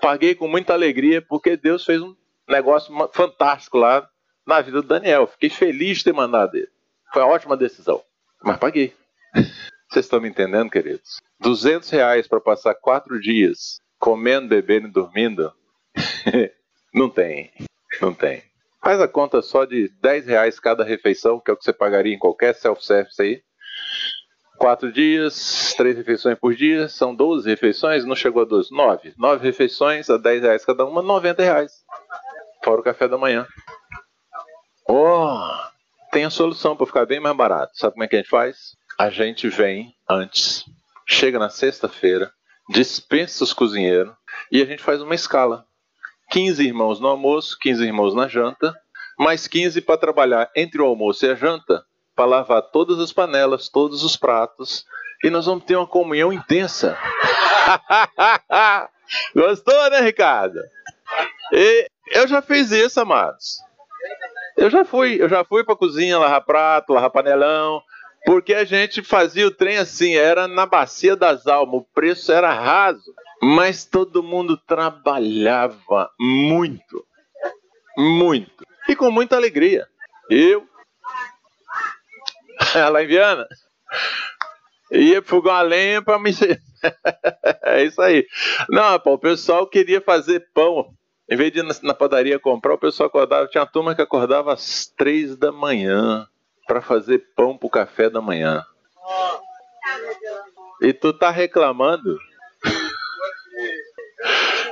Paguei 0.00 0.34
com 0.34 0.48
muita 0.48 0.72
alegria 0.72 1.20
porque 1.20 1.58
Deus 1.58 1.84
fez 1.84 2.00
um 2.00 2.16
negócio 2.48 2.92
fantástico 3.12 3.76
lá 3.76 4.08
na 4.46 4.62
vida 4.62 4.80
do 4.80 4.88
Daniel. 4.88 5.26
Fiquei 5.26 5.50
feliz 5.50 5.98
de 5.98 6.04
ter 6.04 6.14
mandado 6.14 6.56
ele. 6.56 6.68
Foi 7.12 7.22
uma 7.22 7.32
ótima 7.32 7.56
decisão. 7.56 8.02
Mas 8.42 8.56
paguei. 8.56 8.94
Vocês 9.34 10.06
estão 10.06 10.20
me 10.20 10.28
entendendo, 10.28 10.70
queridos? 10.70 11.20
200 11.40 11.88
reais 11.90 12.28
para 12.28 12.40
passar 12.40 12.74
quatro 12.74 13.20
dias 13.20 13.80
comendo, 13.98 14.48
bebendo 14.48 14.88
e 14.88 14.92
dormindo? 14.92 15.52
não 16.94 17.10
tem. 17.10 17.52
Não 18.00 18.14
tem. 18.14 18.42
Faz 18.82 19.00
a 19.00 19.08
conta 19.08 19.42
só 19.42 19.64
de 19.64 19.88
10 20.00 20.26
reais 20.26 20.58
cada 20.58 20.84
refeição, 20.84 21.38
que 21.38 21.50
é 21.50 21.54
o 21.54 21.56
que 21.56 21.64
você 21.64 21.72
pagaria 21.72 22.14
em 22.14 22.18
qualquer 22.18 22.54
self-service 22.54 23.20
aí. 23.20 23.42
Quatro 24.56 24.92
dias, 24.92 25.74
três 25.76 25.96
refeições 25.96 26.38
por 26.38 26.54
dia, 26.54 26.88
são 26.88 27.14
12 27.14 27.48
refeições, 27.48 28.04
não 28.04 28.14
chegou 28.14 28.42
a 28.42 28.44
12, 28.44 28.70
9. 28.70 29.14
9 29.16 29.46
refeições 29.46 30.08
a 30.08 30.16
10 30.16 30.42
reais 30.42 30.64
cada 30.64 30.84
uma, 30.84 31.02
90 31.02 31.42
reais. 31.42 31.72
Fora 32.62 32.80
o 32.80 32.84
café 32.84 33.08
da 33.08 33.18
manhã. 33.18 33.46
Oh, 34.88 35.38
tem 36.10 36.24
a 36.24 36.30
solução 36.30 36.76
para 36.76 36.86
ficar 36.86 37.06
bem 37.06 37.20
mais 37.20 37.36
barato. 37.36 37.72
Sabe 37.74 37.94
como 37.94 38.04
é 38.04 38.08
que 38.08 38.16
a 38.16 38.18
gente 38.18 38.28
faz? 38.28 38.76
A 39.00 39.08
gente 39.08 39.48
vem 39.48 39.94
antes, 40.06 40.66
chega 41.06 41.38
na 41.38 41.48
sexta-feira, 41.48 42.30
dispensa 42.68 43.42
os 43.42 43.54
cozinheiros 43.54 44.12
e 44.52 44.60
a 44.60 44.66
gente 44.66 44.82
faz 44.82 45.00
uma 45.00 45.14
escala. 45.14 45.64
15 46.30 46.62
irmãos 46.62 47.00
no 47.00 47.08
almoço, 47.08 47.56
15 47.62 47.82
irmãos 47.82 48.14
na 48.14 48.28
janta, 48.28 48.74
mais 49.18 49.48
15 49.48 49.80
para 49.80 49.96
trabalhar 49.96 50.50
entre 50.54 50.82
o 50.82 50.84
almoço 50.84 51.24
e 51.24 51.30
a 51.30 51.34
janta, 51.34 51.82
para 52.14 52.26
lavar 52.26 52.60
todas 52.60 52.98
as 52.98 53.10
panelas, 53.10 53.70
todos 53.70 54.04
os 54.04 54.18
pratos, 54.18 54.84
e 55.24 55.30
nós 55.30 55.46
vamos 55.46 55.64
ter 55.64 55.76
uma 55.76 55.86
comunhão 55.86 56.30
intensa. 56.30 56.94
Gostou, 59.34 59.90
né, 59.92 60.02
Ricardo? 60.02 60.60
E 61.54 61.88
eu 62.12 62.28
já 62.28 62.42
fiz 62.42 62.70
isso, 62.70 63.00
amados. 63.00 63.60
Eu 64.58 64.68
já 64.68 64.84
fui, 64.84 65.16
eu 65.18 65.26
já 65.26 65.42
fui 65.42 65.64
para 65.64 65.74
cozinha 65.74 66.18
lavar 66.18 66.44
prato, 66.44 66.92
lavar 66.92 67.08
panelão, 67.08 67.82
porque 68.24 68.54
a 68.54 68.64
gente 68.64 69.02
fazia 69.02 69.46
o 69.46 69.50
trem 69.50 69.78
assim, 69.78 70.14
era 70.14 70.46
na 70.46 70.66
bacia 70.66 71.16
das 71.16 71.46
almas, 71.46 71.80
o 71.80 71.86
preço 71.94 72.30
era 72.32 72.52
raso, 72.52 73.14
mas 73.42 73.84
todo 73.84 74.22
mundo 74.22 74.56
trabalhava 74.56 76.10
muito, 76.18 77.04
muito, 77.96 78.66
e 78.88 78.94
com 78.94 79.10
muita 79.10 79.36
alegria. 79.36 79.86
Eu, 80.28 80.66
lá 82.92 83.02
em 83.02 83.06
Viana, 83.06 83.48
ia 84.90 85.22
fogar 85.22 85.56
a 85.56 85.62
lenha 85.62 86.02
para 86.02 86.18
me. 86.18 86.30
é 87.64 87.84
isso 87.84 88.00
aí. 88.00 88.26
Não, 88.68 88.98
pô, 89.00 89.14
o 89.14 89.18
pessoal 89.18 89.66
queria 89.66 90.00
fazer 90.00 90.48
pão. 90.52 90.92
Em 91.28 91.36
vez 91.36 91.52
de 91.52 91.60
ir 91.60 91.82
na 91.82 91.94
padaria 91.94 92.40
comprar, 92.40 92.74
o 92.74 92.78
pessoal 92.78 93.06
acordava. 93.06 93.46
Tinha 93.46 93.62
uma 93.62 93.70
turma 93.70 93.94
que 93.94 94.02
acordava 94.02 94.52
às 94.52 94.86
três 94.86 95.36
da 95.36 95.52
manhã 95.52 96.26
para 96.70 96.80
fazer 96.80 97.18
pão 97.34 97.58
pro 97.58 97.68
café 97.68 98.08
da 98.08 98.20
manhã. 98.20 98.64
E 100.80 100.92
tu 100.92 101.12
tá 101.12 101.28
reclamando? 101.28 102.16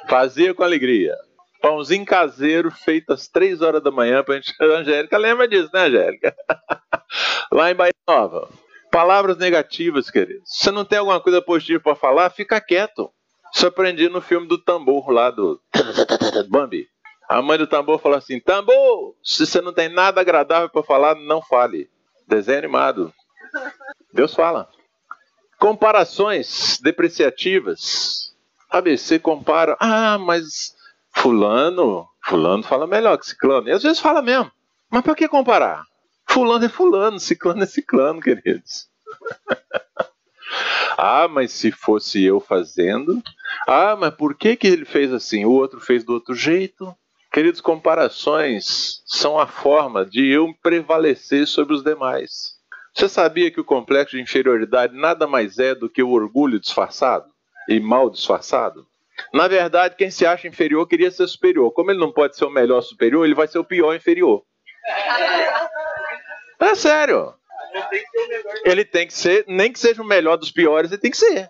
Fazia 0.08 0.54
com 0.54 0.62
alegria. 0.62 1.16
Pãozinho 1.60 2.06
caseiro 2.06 2.70
feito 2.70 3.12
às 3.12 3.26
três 3.26 3.60
horas 3.62 3.82
da 3.82 3.90
manhã 3.90 4.22
pra 4.22 4.36
gente. 4.36 4.54
Angélica 4.62 5.18
lembra 5.18 5.48
disso, 5.48 5.70
né, 5.74 5.86
Angélica? 5.86 6.36
Lá 7.50 7.72
em 7.72 7.74
Bahia 7.74 7.92
Nova. 8.06 8.48
Palavras 8.92 9.36
negativas, 9.36 10.08
queridos. 10.08 10.48
Se 10.48 10.70
não 10.70 10.84
tem 10.84 11.00
alguma 11.00 11.20
coisa 11.20 11.42
positiva 11.42 11.80
para 11.80 11.96
falar, 11.96 12.30
fica 12.30 12.60
quieto. 12.60 13.10
Isso 13.52 13.66
aprendi 13.66 14.08
no 14.08 14.20
filme 14.20 14.46
do 14.46 14.56
tambor 14.56 15.10
lá 15.10 15.32
do 15.32 15.60
Bambi. 16.48 16.86
A 17.28 17.42
mãe 17.42 17.58
do 17.58 17.66
tambor 17.66 18.00
falou 18.00 18.16
assim: 18.16 18.40
Tambor, 18.40 19.14
se 19.22 19.46
você 19.46 19.60
não 19.60 19.72
tem 19.72 19.88
nada 19.88 20.20
agradável 20.20 20.70
para 20.70 20.82
falar, 20.82 21.14
não 21.14 21.42
fale. 21.42 21.90
Desenho 22.26 22.58
animado. 22.58 23.12
Deus 24.12 24.34
fala. 24.34 24.68
Comparações 25.58 26.78
depreciativas. 26.82 28.34
ABC 28.70 29.18
compara. 29.18 29.76
Ah, 29.78 30.18
mas 30.18 30.74
Fulano, 31.14 32.08
Fulano 32.24 32.62
fala 32.62 32.86
melhor 32.86 33.18
que 33.18 33.26
Ciclano. 33.26 33.68
E 33.68 33.72
às 33.72 33.82
vezes 33.82 34.00
fala 34.00 34.22
mesmo. 34.22 34.50
Mas 34.90 35.02
para 35.02 35.14
que 35.14 35.28
comparar? 35.28 35.84
Fulano 36.26 36.64
é 36.64 36.68
Fulano, 36.68 37.18
Ciclano 37.18 37.62
é 37.62 37.66
Ciclano, 37.66 38.20
queridos. 38.20 38.88
ah, 40.96 41.26
mas 41.28 41.52
se 41.52 41.72
fosse 41.72 42.22
eu 42.22 42.40
fazendo. 42.40 43.22
Ah, 43.66 43.96
mas 43.96 44.14
por 44.14 44.34
que, 44.34 44.56
que 44.56 44.66
ele 44.66 44.84
fez 44.84 45.12
assim? 45.12 45.44
O 45.44 45.50
outro 45.50 45.80
fez 45.80 46.04
do 46.04 46.12
outro 46.12 46.34
jeito. 46.34 46.94
Queridos, 47.32 47.60
comparações 47.60 49.02
são 49.06 49.38
a 49.38 49.46
forma 49.46 50.04
de 50.04 50.26
eu 50.26 50.54
prevalecer 50.62 51.46
sobre 51.46 51.74
os 51.74 51.82
demais. 51.82 52.56
Você 52.94 53.08
sabia 53.08 53.50
que 53.50 53.60
o 53.60 53.64
complexo 53.64 54.16
de 54.16 54.22
inferioridade 54.22 54.96
nada 54.96 55.26
mais 55.26 55.58
é 55.58 55.74
do 55.74 55.88
que 55.88 56.02
o 56.02 56.10
orgulho 56.10 56.58
disfarçado 56.58 57.30
e 57.68 57.78
mal 57.78 58.10
disfarçado? 58.10 58.86
Na 59.32 59.46
verdade, 59.46 59.94
quem 59.96 60.10
se 60.10 60.24
acha 60.24 60.48
inferior 60.48 60.86
queria 60.86 61.10
ser 61.10 61.26
superior. 61.26 61.70
Como 61.72 61.90
ele 61.90 62.00
não 62.00 62.10
pode 62.10 62.36
ser 62.36 62.44
o 62.44 62.50
melhor 62.50 62.80
superior, 62.80 63.24
ele 63.24 63.34
vai 63.34 63.46
ser 63.46 63.58
o 63.58 63.64
pior 63.64 63.94
inferior. 63.94 64.42
É 66.60 66.74
sério. 66.74 67.32
Ele 68.64 68.84
tem 68.84 69.06
que 69.06 69.14
ser, 69.14 69.44
nem 69.46 69.72
que 69.72 69.78
seja 69.78 70.02
o 70.02 70.04
melhor 70.04 70.36
dos 70.36 70.50
piores, 70.50 70.90
ele 70.90 71.00
tem 71.00 71.10
que 71.10 71.16
ser. 71.16 71.48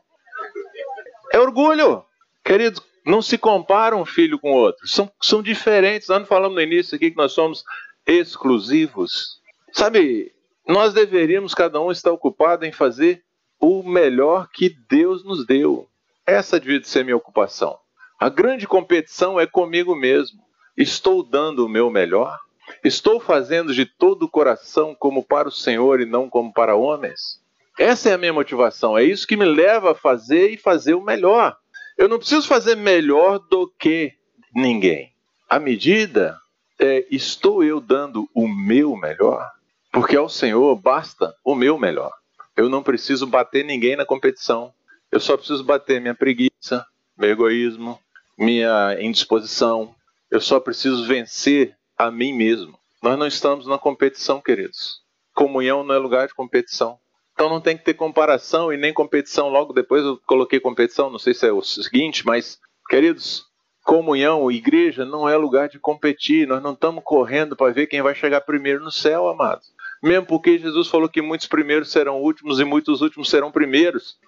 É 1.33 1.39
orgulho. 1.39 2.05
Queridos, 2.45 2.83
não 3.09 3.23
se 3.23 3.39
compara 3.39 3.97
um 3.97 4.05
filho 4.05 4.39
com 4.39 4.53
outro. 4.53 4.87
São, 4.87 5.11
são 5.21 5.43
diferentes. 5.43 6.09
Nós 6.09 6.21
não 6.21 6.27
falamos 6.27 6.55
no 6.55 6.61
início 6.61 6.95
aqui 6.95 7.11
que 7.11 7.17
nós 7.17 7.33
somos 7.33 7.65
exclusivos. 8.07 9.41
Sabe, 9.73 10.33
nós 10.67 10.93
deveríamos 10.93 11.55
cada 11.55 11.81
um 11.81 11.91
estar 11.91 12.13
ocupado 12.13 12.67
em 12.67 12.73
fazer 12.73 13.23
o 13.59 13.83
melhor 13.83 14.49
que 14.53 14.77
Deus 14.89 15.25
nos 15.25 15.47
deu. 15.47 15.89
Essa 16.27 16.61
devia 16.61 16.83
ser 16.85 17.03
minha 17.03 17.17
ocupação. 17.17 17.79
A 18.21 18.29
grande 18.29 18.67
competição 18.67 19.41
é 19.41 19.47
comigo 19.47 19.97
mesmo. 19.97 20.41
Estou 20.77 21.23
dando 21.23 21.65
o 21.65 21.69
meu 21.69 21.91
melhor? 21.91 22.39
Estou 22.85 23.19
fazendo 23.19 23.73
de 23.73 23.87
todo 23.87 24.25
o 24.25 24.31
coração 24.31 24.95
como 24.95 25.25
para 25.25 25.49
o 25.49 25.53
Senhor 25.53 26.01
e 26.01 26.05
não 26.05 26.29
como 26.29 26.53
para 26.53 26.77
homens? 26.77 27.41
Essa 27.79 28.11
é 28.11 28.13
a 28.13 28.19
minha 28.19 28.33
motivação. 28.33 28.99
É 28.99 29.03
isso 29.03 29.27
que 29.27 29.37
me 29.37 29.47
leva 29.47 29.93
a 29.93 29.95
fazer 29.95 30.51
e 30.51 30.59
fazer 30.59 30.95
o 30.95 31.01
melhor. 31.01 31.57
Eu 31.99 32.09
não 32.09 32.17
preciso 32.17 32.47
fazer 32.47 32.77
melhor 32.77 33.41
do 33.41 33.69
que 33.77 34.13
ninguém. 34.55 35.13
A 35.51 35.59
medida 35.59 36.41
é: 36.79 37.05
estou 37.11 37.65
eu 37.65 37.81
dando 37.81 38.31
o 38.33 38.47
meu 38.47 38.97
melhor? 38.97 39.51
Porque 39.93 40.17
ao 40.17 40.29
Senhor 40.29 40.77
basta 40.77 41.35
o 41.45 41.57
meu 41.57 41.77
melhor. 41.77 42.13
Eu 42.57 42.69
não 42.69 42.85
preciso 42.85 43.27
bater 43.27 43.65
ninguém 43.65 43.97
na 43.97 44.07
competição. 44.07 44.73
Eu 45.11 45.19
só 45.19 45.37
preciso 45.37 45.65
bater 45.65 46.01
minha 46.01 46.15
preguiça, 46.15 46.87
meu 47.17 47.31
egoísmo, 47.31 47.99
minha 48.39 48.97
indisposição. 49.01 49.93
Eu 50.31 50.41
só 50.41 50.61
preciso 50.61 51.05
vencer 51.05 51.77
a 51.97 52.13
mim 52.13 52.33
mesmo. 52.33 52.79
Nós 53.03 53.19
não 53.19 53.27
estamos 53.27 53.67
na 53.67 53.77
competição, 53.77 54.41
queridos. 54.41 55.01
Comunhão 55.35 55.83
não 55.83 55.97
é 55.97 55.99
lugar 55.99 56.29
de 56.29 56.35
competição. 56.35 56.97
Então 57.39 57.49
não 57.49 57.61
tem 57.61 57.79
que 57.79 57.85
ter 57.85 57.95
comparação 57.95 58.73
e 58.73 58.77
nem 58.77 58.93
competição. 58.93 59.49
Logo 59.49 59.73
depois 59.73 60.05
eu 60.05 60.21
coloquei 60.27 60.59
competição, 60.59 61.09
não 61.09 61.21
sei 61.21 61.33
se 61.33 61.47
é 61.47 61.53
o 61.53 61.63
seguinte, 61.63 62.27
mas, 62.27 62.59
queridos, 62.91 63.47
comunhão, 63.85 64.51
igreja, 64.51 65.05
não 65.05 65.29
é 65.29 65.37
lugar 65.37 65.69
de 65.69 65.79
competir. 65.79 66.49
Nós 66.49 66.61
não 66.61 66.73
estamos 66.73 67.01
correndo 67.05 67.55
para 67.55 67.73
ver 67.73 67.87
quem 67.87 68.03
vai 68.03 68.13
chegar 68.13 68.41
primeiro 68.41 68.83
no 68.83 68.91
céu, 68.91 69.29
amados. 69.29 69.73
Mesmo 70.03 70.27
porque 70.27 70.59
Jesus 70.59 70.89
falou 70.89 71.09
que 71.09 71.23
muitos 71.23 71.47
primeiros 71.47 71.93
serão 71.93 72.21
últimos 72.21 72.59
e 72.59 72.65
muitos 72.65 73.03
últimos 73.03 73.31
serão 73.31 73.53
primeiros. 73.53 74.19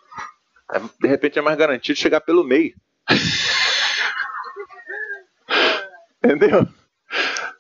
É, 0.73 0.79
de 0.79 1.09
repente 1.09 1.37
é 1.37 1.43
mais 1.43 1.59
garantido 1.59 1.99
chegar 1.99 2.21
pelo 2.21 2.45
meio. 2.45 2.77
Entendeu? 6.25 6.65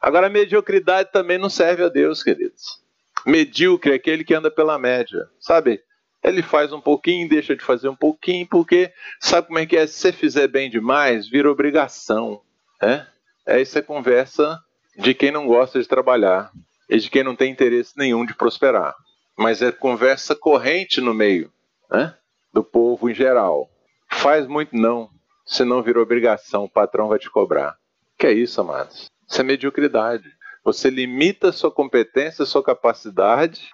Agora, 0.00 0.28
a 0.28 0.30
mediocridade 0.30 1.10
também 1.10 1.38
não 1.38 1.50
serve 1.50 1.82
a 1.82 1.88
Deus, 1.88 2.22
queridos 2.22 2.79
medíocre 3.26 3.92
é 3.92 3.94
aquele 3.94 4.24
que 4.24 4.34
anda 4.34 4.50
pela 4.50 4.78
média, 4.78 5.28
sabe? 5.38 5.82
Ele 6.22 6.42
faz 6.42 6.72
um 6.72 6.80
pouquinho, 6.80 7.28
deixa 7.28 7.56
de 7.56 7.64
fazer 7.64 7.88
um 7.88 7.96
pouquinho, 7.96 8.46
porque 8.46 8.92
sabe 9.18 9.46
como 9.46 9.58
é 9.58 9.66
que 9.66 9.76
é? 9.76 9.86
Se 9.86 9.94
você 9.94 10.12
fizer 10.12 10.48
bem 10.48 10.70
demais, 10.70 11.28
vira 11.28 11.50
obrigação. 11.50 12.42
Né? 12.80 13.06
Essa 13.46 13.78
é 13.78 13.82
conversa 13.82 14.58
de 14.96 15.14
quem 15.14 15.30
não 15.30 15.46
gosta 15.46 15.80
de 15.80 15.88
trabalhar 15.88 16.50
e 16.88 16.98
de 16.98 17.08
quem 17.08 17.24
não 17.24 17.34
tem 17.34 17.50
interesse 17.50 17.94
nenhum 17.96 18.26
de 18.26 18.34
prosperar. 18.34 18.94
Mas 19.36 19.62
é 19.62 19.72
conversa 19.72 20.34
corrente 20.34 21.00
no 21.00 21.14
meio 21.14 21.50
né? 21.90 22.14
do 22.52 22.62
povo 22.62 23.08
em 23.08 23.14
geral. 23.14 23.70
Faz 24.10 24.46
muito 24.46 24.76
não, 24.76 25.08
senão 25.46 25.82
vira 25.82 26.00
obrigação, 26.00 26.64
o 26.64 26.70
patrão 26.70 27.08
vai 27.08 27.18
te 27.18 27.30
cobrar. 27.30 27.76
Que 28.18 28.26
é 28.26 28.32
isso, 28.32 28.60
amados? 28.60 29.10
Isso 29.26 29.40
é 29.40 29.44
mediocridade. 29.44 30.28
Você 30.72 30.88
limita 30.88 31.50
sua 31.50 31.70
competência, 31.70 32.46
sua 32.46 32.62
capacidade, 32.62 33.70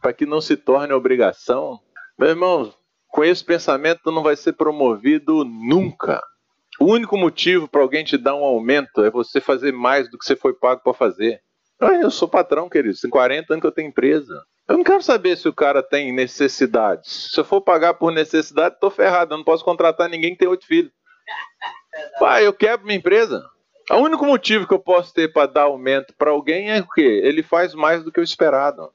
para 0.00 0.12
que 0.12 0.24
não 0.24 0.40
se 0.40 0.56
torne 0.56 0.92
obrigação. 0.92 1.80
Meu 2.16 2.28
irmão, 2.28 2.72
com 3.08 3.24
esse 3.24 3.44
pensamento 3.44 4.12
não 4.12 4.22
vai 4.22 4.36
ser 4.36 4.52
promovido 4.52 5.44
nunca. 5.44 6.22
O 6.80 6.86
único 6.86 7.16
motivo 7.16 7.68
para 7.68 7.82
alguém 7.82 8.04
te 8.04 8.16
dar 8.16 8.34
um 8.34 8.44
aumento 8.44 9.04
é 9.04 9.10
você 9.10 9.40
fazer 9.40 9.72
mais 9.72 10.10
do 10.10 10.16
que 10.16 10.24
você 10.24 10.36
foi 10.36 10.54
pago 10.54 10.82
para 10.82 10.94
fazer. 10.94 11.40
Eu 11.80 12.10
sou 12.10 12.28
patrão, 12.28 12.68
querido. 12.68 12.96
Tem 13.00 13.10
40 13.10 13.52
anos 13.52 13.60
que 13.60 13.66
eu 13.66 13.72
tenho 13.72 13.88
empresa. 13.88 14.40
Eu 14.68 14.76
não 14.76 14.84
quero 14.84 15.02
saber 15.02 15.36
se 15.36 15.48
o 15.48 15.52
cara 15.52 15.82
tem 15.82 16.12
necessidades. 16.12 17.32
Se 17.32 17.40
eu 17.40 17.44
for 17.44 17.60
pagar 17.60 17.94
por 17.94 18.12
necessidade, 18.12 18.76
estou 18.76 18.90
ferrado. 18.90 19.34
Eu 19.34 19.38
não 19.38 19.44
posso 19.44 19.64
contratar 19.64 20.08
ninguém 20.08 20.32
que 20.32 20.38
tem 20.38 20.48
oito 20.48 20.64
filhos. 20.64 20.92
Pai, 22.20 22.46
eu 22.46 22.52
quebro 22.52 22.86
minha 22.86 22.98
empresa. 22.98 23.44
O 23.92 23.96
único 23.96 24.24
motivo 24.24 24.66
que 24.66 24.72
eu 24.72 24.78
posso 24.78 25.12
ter 25.12 25.30
para 25.30 25.46
dar 25.46 25.64
aumento 25.64 26.14
para 26.16 26.30
alguém 26.30 26.70
é 26.70 26.80
o 26.80 26.88
quê? 26.88 27.20
Ele 27.22 27.42
faz 27.42 27.74
mais 27.74 28.02
do 28.02 28.10
que 28.10 28.18
o 28.18 28.22
esperado. 28.22 28.90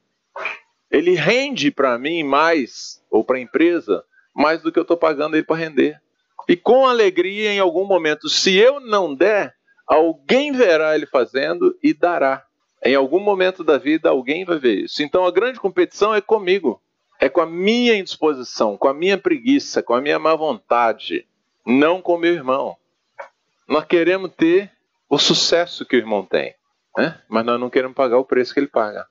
Ele 0.89 1.13
rende 1.13 1.69
para 1.69 1.99
mim 1.99 2.23
mais, 2.23 2.99
ou 3.11 3.23
para 3.23 3.37
a 3.37 3.39
empresa, 3.39 4.03
mais 4.33 4.63
do 4.63 4.71
que 4.71 4.79
eu 4.79 4.81
estou 4.81 4.97
pagando 4.97 5.35
ele 5.35 5.45
para 5.45 5.55
render. 5.55 6.01
E 6.49 6.55
com 6.55 6.87
alegria, 6.87 7.53
em 7.53 7.59
algum 7.59 7.85
momento, 7.85 8.27
se 8.27 8.57
eu 8.57 8.79
não 8.79 9.13
der, 9.13 9.53
alguém 9.85 10.51
verá 10.51 10.95
ele 10.95 11.05
fazendo 11.05 11.77
e 11.83 11.93
dará. 11.93 12.43
Em 12.83 12.95
algum 12.95 13.19
momento 13.19 13.63
da 13.63 13.77
vida, 13.77 14.09
alguém 14.09 14.45
vai 14.45 14.57
ver 14.57 14.85
isso. 14.85 15.03
Então 15.03 15.27
a 15.27 15.31
grande 15.31 15.59
competição 15.59 16.15
é 16.15 16.21
comigo. 16.21 16.81
É 17.19 17.29
com 17.29 17.41
a 17.41 17.45
minha 17.45 17.95
indisposição, 17.95 18.75
com 18.75 18.87
a 18.87 18.95
minha 18.95 19.17
preguiça, 19.17 19.83
com 19.83 19.93
a 19.93 20.01
minha 20.01 20.17
má 20.17 20.33
vontade, 20.35 21.27
não 21.63 22.01
com 22.01 22.17
meu 22.17 22.33
irmão. 22.33 22.75
Nós 23.67 23.85
queremos 23.85 24.31
ter 24.35 24.71
o 25.09 25.17
sucesso 25.17 25.85
que 25.85 25.95
o 25.95 25.99
irmão 25.99 26.25
tem. 26.25 26.53
né? 26.97 27.21
mas 27.29 27.45
nós 27.45 27.59
não 27.59 27.69
queremos 27.69 27.95
pagar 27.95 28.17
o 28.17 28.25
preço 28.25 28.53
que 28.53 28.59
ele 28.59 28.67
paga. 28.67 29.05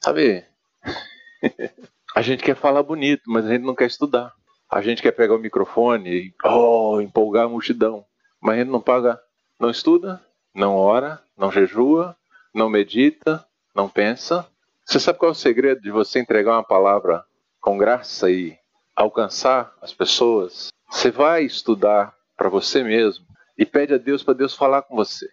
Sabe? 0.00 0.44
a 2.14 2.22
gente 2.22 2.42
quer 2.42 2.56
falar 2.56 2.82
bonito, 2.82 3.22
mas 3.26 3.46
a 3.46 3.50
gente 3.50 3.64
não 3.64 3.74
quer 3.74 3.86
estudar. 3.86 4.32
A 4.70 4.80
gente 4.80 5.02
quer 5.02 5.12
pegar 5.12 5.34
o 5.34 5.38
microfone 5.38 6.10
e 6.10 6.34
oh, 6.44 7.00
empolgar 7.00 7.46
a 7.46 7.48
multidão, 7.48 8.04
mas 8.40 8.54
a 8.54 8.58
gente 8.58 8.70
não 8.70 8.80
paga, 8.80 9.20
não 9.58 9.68
estuda, 9.68 10.24
não 10.54 10.76
ora, 10.76 11.20
não 11.36 11.50
jejua, 11.50 12.16
não 12.54 12.68
medita, 12.68 13.44
não 13.74 13.88
pensa. 13.88 14.46
Você 14.84 15.00
sabe 15.00 15.18
qual 15.18 15.30
é 15.30 15.32
o 15.32 15.34
segredo 15.34 15.80
de 15.80 15.90
você 15.90 16.20
entregar 16.20 16.52
uma 16.52 16.62
palavra 16.62 17.24
com 17.60 17.76
graça 17.76 18.30
e 18.30 18.56
alcançar 18.94 19.74
as 19.80 19.92
pessoas? 19.92 20.68
Você 20.88 21.10
vai 21.10 21.42
estudar 21.44 22.14
para 22.36 22.48
você 22.48 22.84
mesmo 22.84 23.29
e 23.60 23.66
pede 23.66 23.92
a 23.92 23.98
Deus 23.98 24.22
para 24.22 24.32
Deus 24.32 24.54
falar 24.54 24.80
com 24.80 24.96
você. 24.96 25.28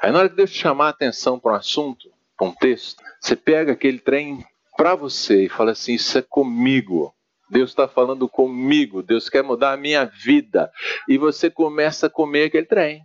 Aí 0.00 0.12
na 0.12 0.20
hora 0.20 0.28
que 0.28 0.36
Deus 0.36 0.52
te 0.52 0.60
chamar 0.60 0.86
a 0.86 0.90
atenção 0.90 1.40
para 1.40 1.52
um 1.52 1.56
assunto, 1.56 2.08
para 2.38 2.46
um 2.46 2.54
texto, 2.54 3.02
você 3.20 3.34
pega 3.34 3.72
aquele 3.72 3.98
trem 3.98 4.46
para 4.76 4.94
você 4.94 5.46
e 5.46 5.48
fala 5.48 5.72
assim: 5.72 5.94
Isso 5.94 6.16
é 6.16 6.22
comigo. 6.22 7.12
Deus 7.50 7.70
está 7.70 7.88
falando 7.88 8.28
comigo. 8.28 9.02
Deus 9.02 9.28
quer 9.28 9.42
mudar 9.42 9.72
a 9.72 9.76
minha 9.76 10.04
vida. 10.04 10.70
E 11.08 11.18
você 11.18 11.50
começa 11.50 12.06
a 12.06 12.10
comer 12.10 12.44
aquele 12.44 12.66
trem. 12.66 13.02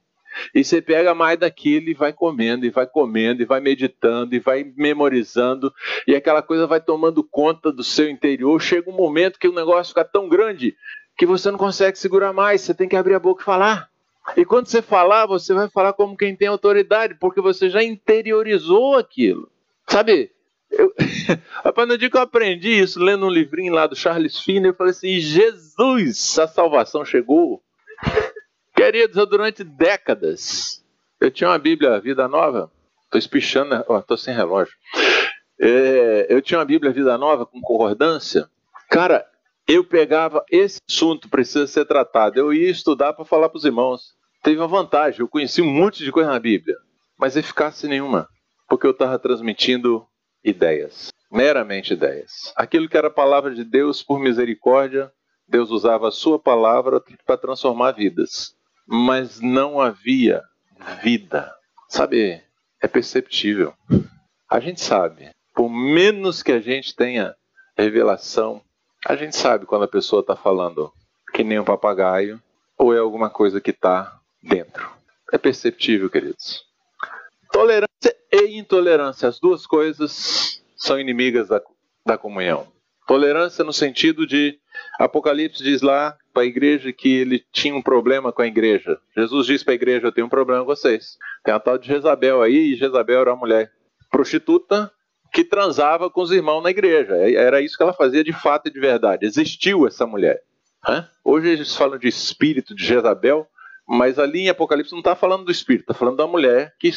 E 0.53 0.63
você 0.63 0.79
pega 0.79 1.15
mais 1.15 1.39
daquilo 1.39 1.89
e 1.89 1.95
vai 1.95 2.13
comendo, 2.13 2.63
e 2.63 2.69
vai 2.69 2.85
comendo, 2.85 3.41
e 3.41 3.45
vai 3.45 3.59
meditando, 3.59 4.35
e 4.35 4.39
vai 4.39 4.71
memorizando, 4.77 5.73
e 6.07 6.15
aquela 6.15 6.43
coisa 6.43 6.67
vai 6.67 6.79
tomando 6.79 7.23
conta 7.23 7.71
do 7.71 7.83
seu 7.83 8.07
interior. 8.07 8.61
Chega 8.61 8.91
um 8.91 8.95
momento 8.95 9.39
que 9.39 9.47
o 9.47 9.53
negócio 9.53 9.89
fica 9.89 10.05
tão 10.05 10.29
grande 10.29 10.75
que 11.17 11.25
você 11.25 11.49
não 11.49 11.57
consegue 11.57 11.97
segurar 11.97 12.31
mais, 12.31 12.61
você 12.61 12.75
tem 12.75 12.87
que 12.87 12.95
abrir 12.95 13.15
a 13.15 13.19
boca 13.19 13.41
e 13.41 13.45
falar. 13.45 13.89
E 14.35 14.45
quando 14.45 14.67
você 14.67 14.81
falar, 14.81 15.25
você 15.25 15.53
vai 15.53 15.69
falar 15.69 15.93
como 15.93 16.17
quem 16.17 16.35
tem 16.35 16.47
autoridade, 16.47 17.15
porque 17.15 17.41
você 17.41 17.69
já 17.69 17.81
interiorizou 17.81 18.97
aquilo. 18.97 19.49
Sabe? 19.87 20.31
Eu, 20.69 20.93
rapaz, 21.63 21.87
no 21.87 21.97
dia 21.97 22.09
que 22.09 22.17
eu 22.17 22.21
aprendi 22.21 22.69
isso, 22.69 23.01
lendo 23.01 23.25
um 23.25 23.29
livrinho 23.29 23.73
lá 23.73 23.87
do 23.87 23.95
Charles 23.95 24.39
Finney, 24.39 24.69
eu 24.69 24.75
falei 24.75 24.91
assim: 24.91 25.19
Jesus, 25.19 26.37
a 26.39 26.47
salvação 26.47 27.05
chegou. 27.05 27.63
Queridos, 28.75 29.17
eu 29.17 29.25
durante 29.25 29.63
décadas, 29.63 30.83
eu 31.19 31.31
tinha 31.31 31.49
uma 31.49 31.57
Bíblia 31.57 31.99
Vida 31.99 32.27
Nova, 32.27 32.71
estou 33.05 33.17
espichando, 33.17 33.73
estou 33.97 34.17
sem 34.17 34.35
relógio. 34.35 34.75
É, 35.59 36.27
eu 36.29 36.41
tinha 36.41 36.59
uma 36.59 36.65
Bíblia 36.65 36.91
Vida 36.91 37.17
Nova 37.17 37.45
com 37.45 37.59
concordância. 37.59 38.47
Cara, 38.89 39.25
eu 39.67 39.83
pegava 39.83 40.43
esse 40.49 40.79
assunto 40.89 41.29
precisa 41.29 41.67
ser 41.67 41.85
tratado, 41.85 42.39
eu 42.39 42.53
ia 42.53 42.69
estudar 42.69 43.13
para 43.13 43.25
falar 43.25 43.49
para 43.49 43.57
os 43.57 43.65
irmãos. 43.65 44.15
Teve 44.41 44.59
uma 44.59 44.67
vantagem, 44.67 45.19
eu 45.19 45.27
conheci 45.27 45.61
um 45.61 45.69
monte 45.69 46.03
de 46.03 46.11
coisa 46.11 46.31
na 46.31 46.39
Bíblia, 46.39 46.77
mas 47.17 47.35
eficácia 47.35 47.89
nenhuma, 47.89 48.29
porque 48.69 48.87
eu 48.87 48.91
estava 48.91 49.19
transmitindo 49.19 50.07
ideias, 50.43 51.09
meramente 51.29 51.93
ideias. 51.93 52.53
Aquilo 52.55 52.87
que 52.87 52.97
era 52.97 53.07
a 53.07 53.11
palavra 53.11 53.53
de 53.53 53.65
Deus 53.65 54.01
por 54.01 54.19
misericórdia, 54.19 55.11
Deus 55.45 55.69
usava 55.69 56.07
a 56.07 56.11
sua 56.11 56.39
palavra 56.39 57.01
para 57.25 57.37
transformar 57.37 57.91
vidas, 57.91 58.55
mas 58.87 59.41
não 59.41 59.81
havia 59.81 60.41
vida. 61.03 61.53
Sabe, 61.89 62.41
é 62.81 62.87
perceptível. 62.87 63.73
A 64.49 64.59
gente 64.61 64.79
sabe, 64.79 65.31
por 65.53 65.69
menos 65.69 66.41
que 66.41 66.53
a 66.53 66.59
gente 66.59 66.95
tenha 66.95 67.35
revelação, 67.77 68.61
a 69.07 69.15
gente 69.15 69.37
sabe 69.37 69.65
quando 69.65 69.83
a 69.83 69.87
pessoa 69.87 70.19
está 70.19 70.35
falando 70.35 70.91
que 71.33 71.41
nem 71.41 71.57
um 71.57 71.63
papagaio 71.63 72.41
ou 72.77 72.93
é 72.93 72.99
alguma 72.99 73.29
coisa 73.29 73.61
que 73.61 73.71
está 73.71 74.19
dentro. 74.43 74.85
É 75.31 75.37
perceptível, 75.37 76.09
queridos. 76.09 76.65
Tolerância 77.49 78.13
e 78.29 78.57
intolerância, 78.57 79.29
as 79.29 79.39
duas 79.39 79.65
coisas 79.65 80.61
são 80.75 80.99
inimigas 80.99 81.47
da, 81.47 81.61
da 82.05 82.17
comunhão. 82.17 82.67
Tolerância 83.07 83.63
no 83.63 83.71
sentido 83.71 84.27
de 84.27 84.59
Apocalipse 84.99 85.63
diz 85.63 85.81
lá 85.81 86.17
para 86.33 86.43
a 86.43 86.45
igreja 86.45 86.91
que 86.91 87.07
ele 87.07 87.45
tinha 87.53 87.73
um 87.73 87.81
problema 87.81 88.33
com 88.33 88.41
a 88.41 88.47
igreja. 88.47 88.99
Jesus 89.15 89.47
disse 89.47 89.63
para 89.63 89.73
a 89.73 89.75
igreja: 89.75 90.07
Eu 90.07 90.11
tenho 90.11 90.27
um 90.27 90.29
problema 90.29 90.59
com 90.59 90.67
vocês. 90.67 91.17
Tem 91.45 91.53
a 91.53 91.59
tal 91.61 91.77
de 91.77 91.87
Jezabel 91.87 92.41
aí, 92.41 92.73
e 92.73 92.75
Jezabel 92.75 93.21
era 93.21 93.31
uma 93.31 93.39
mulher 93.39 93.71
prostituta 94.11 94.91
que 95.31 95.43
transava 95.43 96.09
com 96.09 96.21
os 96.21 96.31
irmãos 96.31 96.61
na 96.61 96.69
igreja. 96.69 97.15
Era 97.15 97.61
isso 97.61 97.77
que 97.77 97.83
ela 97.83 97.93
fazia 97.93 98.23
de 98.23 98.33
fato 98.33 98.67
e 98.67 98.71
de 98.71 98.79
verdade. 98.79 99.25
Existiu 99.25 99.87
essa 99.87 100.05
mulher. 100.05 100.41
Hoje 101.23 101.49
eles 101.49 101.75
falam 101.75 101.97
de 101.97 102.07
espírito 102.07 102.73
de 102.73 102.85
Jezabel, 102.85 103.47
mas 103.87 104.17
ali 104.17 104.41
em 104.41 104.49
Apocalipse 104.49 104.91
não 104.91 104.99
está 104.99 105.15
falando 105.15 105.45
do 105.45 105.51
espírito, 105.51 105.83
está 105.83 105.93
falando 105.93 106.17
da 106.17 106.27
mulher 106.27 106.73
que 106.79 106.91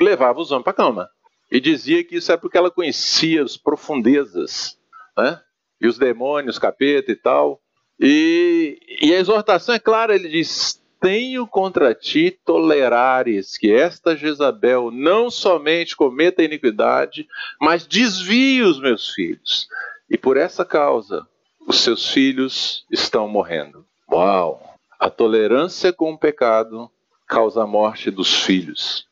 levava 0.00 0.40
os 0.40 0.50
homens 0.50 0.64
para 0.64 0.72
a 0.72 0.76
cama. 0.76 1.10
E 1.50 1.60
dizia 1.60 2.02
que 2.02 2.16
isso 2.16 2.32
é 2.32 2.36
porque 2.36 2.58
ela 2.58 2.70
conhecia 2.70 3.42
as 3.42 3.56
profundezas, 3.56 4.76
né? 5.16 5.40
E 5.80 5.86
os 5.86 5.98
demônios, 5.98 6.58
capeta 6.58 7.12
e 7.12 7.16
tal. 7.16 7.60
E, 8.00 8.78
e 9.00 9.14
a 9.14 9.18
exortação 9.18 9.74
é 9.74 9.78
clara, 9.78 10.14
ele 10.14 10.28
diz: 10.28 10.82
Tenho 11.00 11.46
contra 11.46 11.94
ti 11.94 12.30
tolerares 12.44 13.56
que 13.56 13.72
esta 13.72 14.16
Jezabel 14.16 14.90
não 14.90 15.30
somente 15.30 15.94
cometa 15.94 16.42
iniquidade, 16.42 17.28
mas 17.60 17.86
desvie 17.86 18.62
os 18.62 18.80
meus 18.80 19.12
filhos. 19.12 19.68
E 20.08 20.16
por 20.16 20.36
essa 20.36 20.64
causa, 20.64 21.26
os 21.66 21.80
seus 21.80 22.10
filhos 22.10 22.86
estão 22.90 23.28
morrendo. 23.28 23.84
Uau! 24.10 24.62
A 24.98 25.10
tolerância 25.10 25.92
com 25.92 26.12
o 26.12 26.18
pecado 26.18 26.90
causa 27.26 27.62
a 27.62 27.66
morte 27.66 28.10
dos 28.10 28.44
filhos. 28.44 29.06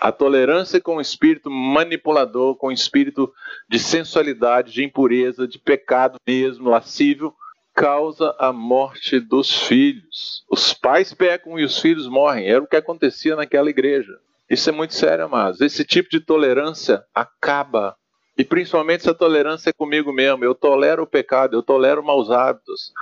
A 0.00 0.12
tolerância 0.12 0.80
com 0.80 0.96
o 0.96 1.00
espírito 1.00 1.50
manipulador, 1.50 2.56
com 2.56 2.68
o 2.68 2.72
espírito 2.72 3.32
de 3.68 3.78
sensualidade, 3.78 4.72
de 4.72 4.84
impureza, 4.84 5.48
de 5.48 5.58
pecado 5.58 6.16
mesmo, 6.26 6.68
lascívio, 6.68 7.34
causa 7.74 8.34
a 8.38 8.52
morte 8.52 9.20
dos 9.20 9.62
filhos. 9.66 10.44
Os 10.50 10.72
pais 10.72 11.12
pecam 11.14 11.58
e 11.58 11.64
os 11.64 11.78
filhos 11.78 12.08
morrem. 12.08 12.48
Era 12.48 12.62
o 12.62 12.66
que 12.66 12.76
acontecia 12.76 13.36
naquela 13.36 13.70
igreja. 13.70 14.12
Isso 14.48 14.68
é 14.68 14.72
muito 14.72 14.94
sério, 14.94 15.24
amados. 15.24 15.60
Esse 15.60 15.84
tipo 15.84 16.10
de 16.10 16.20
tolerância 16.20 17.04
acaba. 17.14 17.96
E 18.36 18.44
principalmente 18.44 19.02
essa 19.02 19.14
tolerância 19.14 19.70
é 19.70 19.72
comigo 19.72 20.12
mesmo. 20.12 20.44
Eu 20.44 20.54
tolero 20.54 21.04
o 21.04 21.06
pecado, 21.06 21.56
eu 21.56 21.62
tolero 21.62 22.02
maus 22.02 22.30
hábitos. 22.30 22.92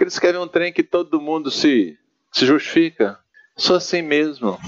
Eles 0.00 0.18
querem 0.18 0.40
um 0.40 0.48
trem 0.48 0.72
que 0.72 0.82
todo 0.82 1.20
mundo 1.20 1.50
se, 1.50 1.96
se 2.32 2.46
justifica. 2.46 3.18
Sou 3.56 3.76
assim 3.76 4.02
mesmo. 4.02 4.58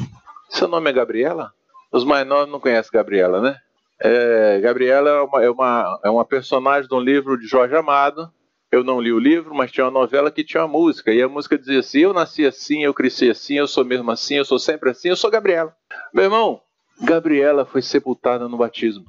Seu 0.49 0.69
nome 0.69 0.91
é 0.91 0.93
Gabriela? 0.93 1.53
Os 1.91 2.05
mais 2.05 2.27
novos 2.27 2.51
não 2.51 2.61
conhecem 2.61 2.91
Gabriela, 2.93 3.41
né? 3.41 3.57
É, 4.01 4.61
Gabriela 4.61 5.09
é 5.09 5.21
uma, 5.21 5.45
é, 5.45 5.51
uma, 5.51 6.01
é 6.05 6.11
uma 6.11 6.25
personagem 6.25 6.89
de 6.89 6.95
um 6.95 7.01
livro 7.01 7.39
de 7.39 7.47
Jorge 7.47 7.75
Amado. 7.77 8.33
Eu 8.73 8.83
não 8.83 8.99
li 8.99 9.13
o 9.13 9.19
livro, 9.19 9.55
mas 9.55 9.71
tinha 9.71 9.85
uma 9.85 9.91
novela 9.91 10.31
que 10.31 10.43
tinha 10.43 10.63
uma 10.63 10.79
música. 10.79 11.13
E 11.13 11.21
a 11.21 11.29
música 11.29 11.59
dizia 11.59 11.81
assim: 11.81 11.99
Eu 11.99 12.15
nasci 12.15 12.47
assim, 12.47 12.83
eu 12.83 12.95
cresci 12.95 13.29
assim, 13.29 13.59
eu 13.59 13.69
sou 13.69 13.85
mesmo 13.85 14.11
assim, 14.11 14.37
eu 14.37 14.47
sou 14.47 14.59
sempre 14.59 14.89
assim, 14.89 15.11
eu 15.11 15.17
sou 15.17 15.31
Gabriela. 15.31 15.77
Meu 16.13 16.25
irmão, 16.25 16.63
Gabriela 17.03 17.67
foi 17.67 17.83
sepultada 17.83 18.49
no 18.49 18.57
batismo. 18.57 19.05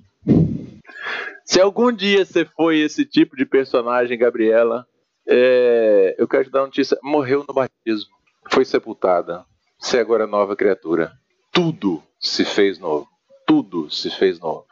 Se 1.45 1.61
algum 1.61 1.93
dia 1.93 2.26
você 2.26 2.43
foi 2.43 2.80
esse 2.80 3.05
tipo 3.05 3.38
de 3.38 3.45
personagem, 3.45 4.18
Gabriela, 4.18 4.86
é, 5.26 6.14
eu 6.18 6.28
quero 6.28 6.43
te 6.43 6.51
dar 6.51 6.59
uma 6.59 6.66
notícia: 6.66 6.97
morreu 7.01 7.45
no 7.47 7.53
batismo, 7.53 8.11
foi 8.51 8.66
sepultada. 8.66 9.45
Você 9.80 9.97
agora 9.97 10.26
é 10.26 10.28
nova 10.28 10.57
criatura. 10.57 11.14
Tudo 11.53 12.03
se 12.20 12.43
fez 12.43 12.80
novo. 12.80 13.07
Tudo 13.47 13.89
se 13.89 14.09
fez 14.09 14.41
novo. 14.41 14.66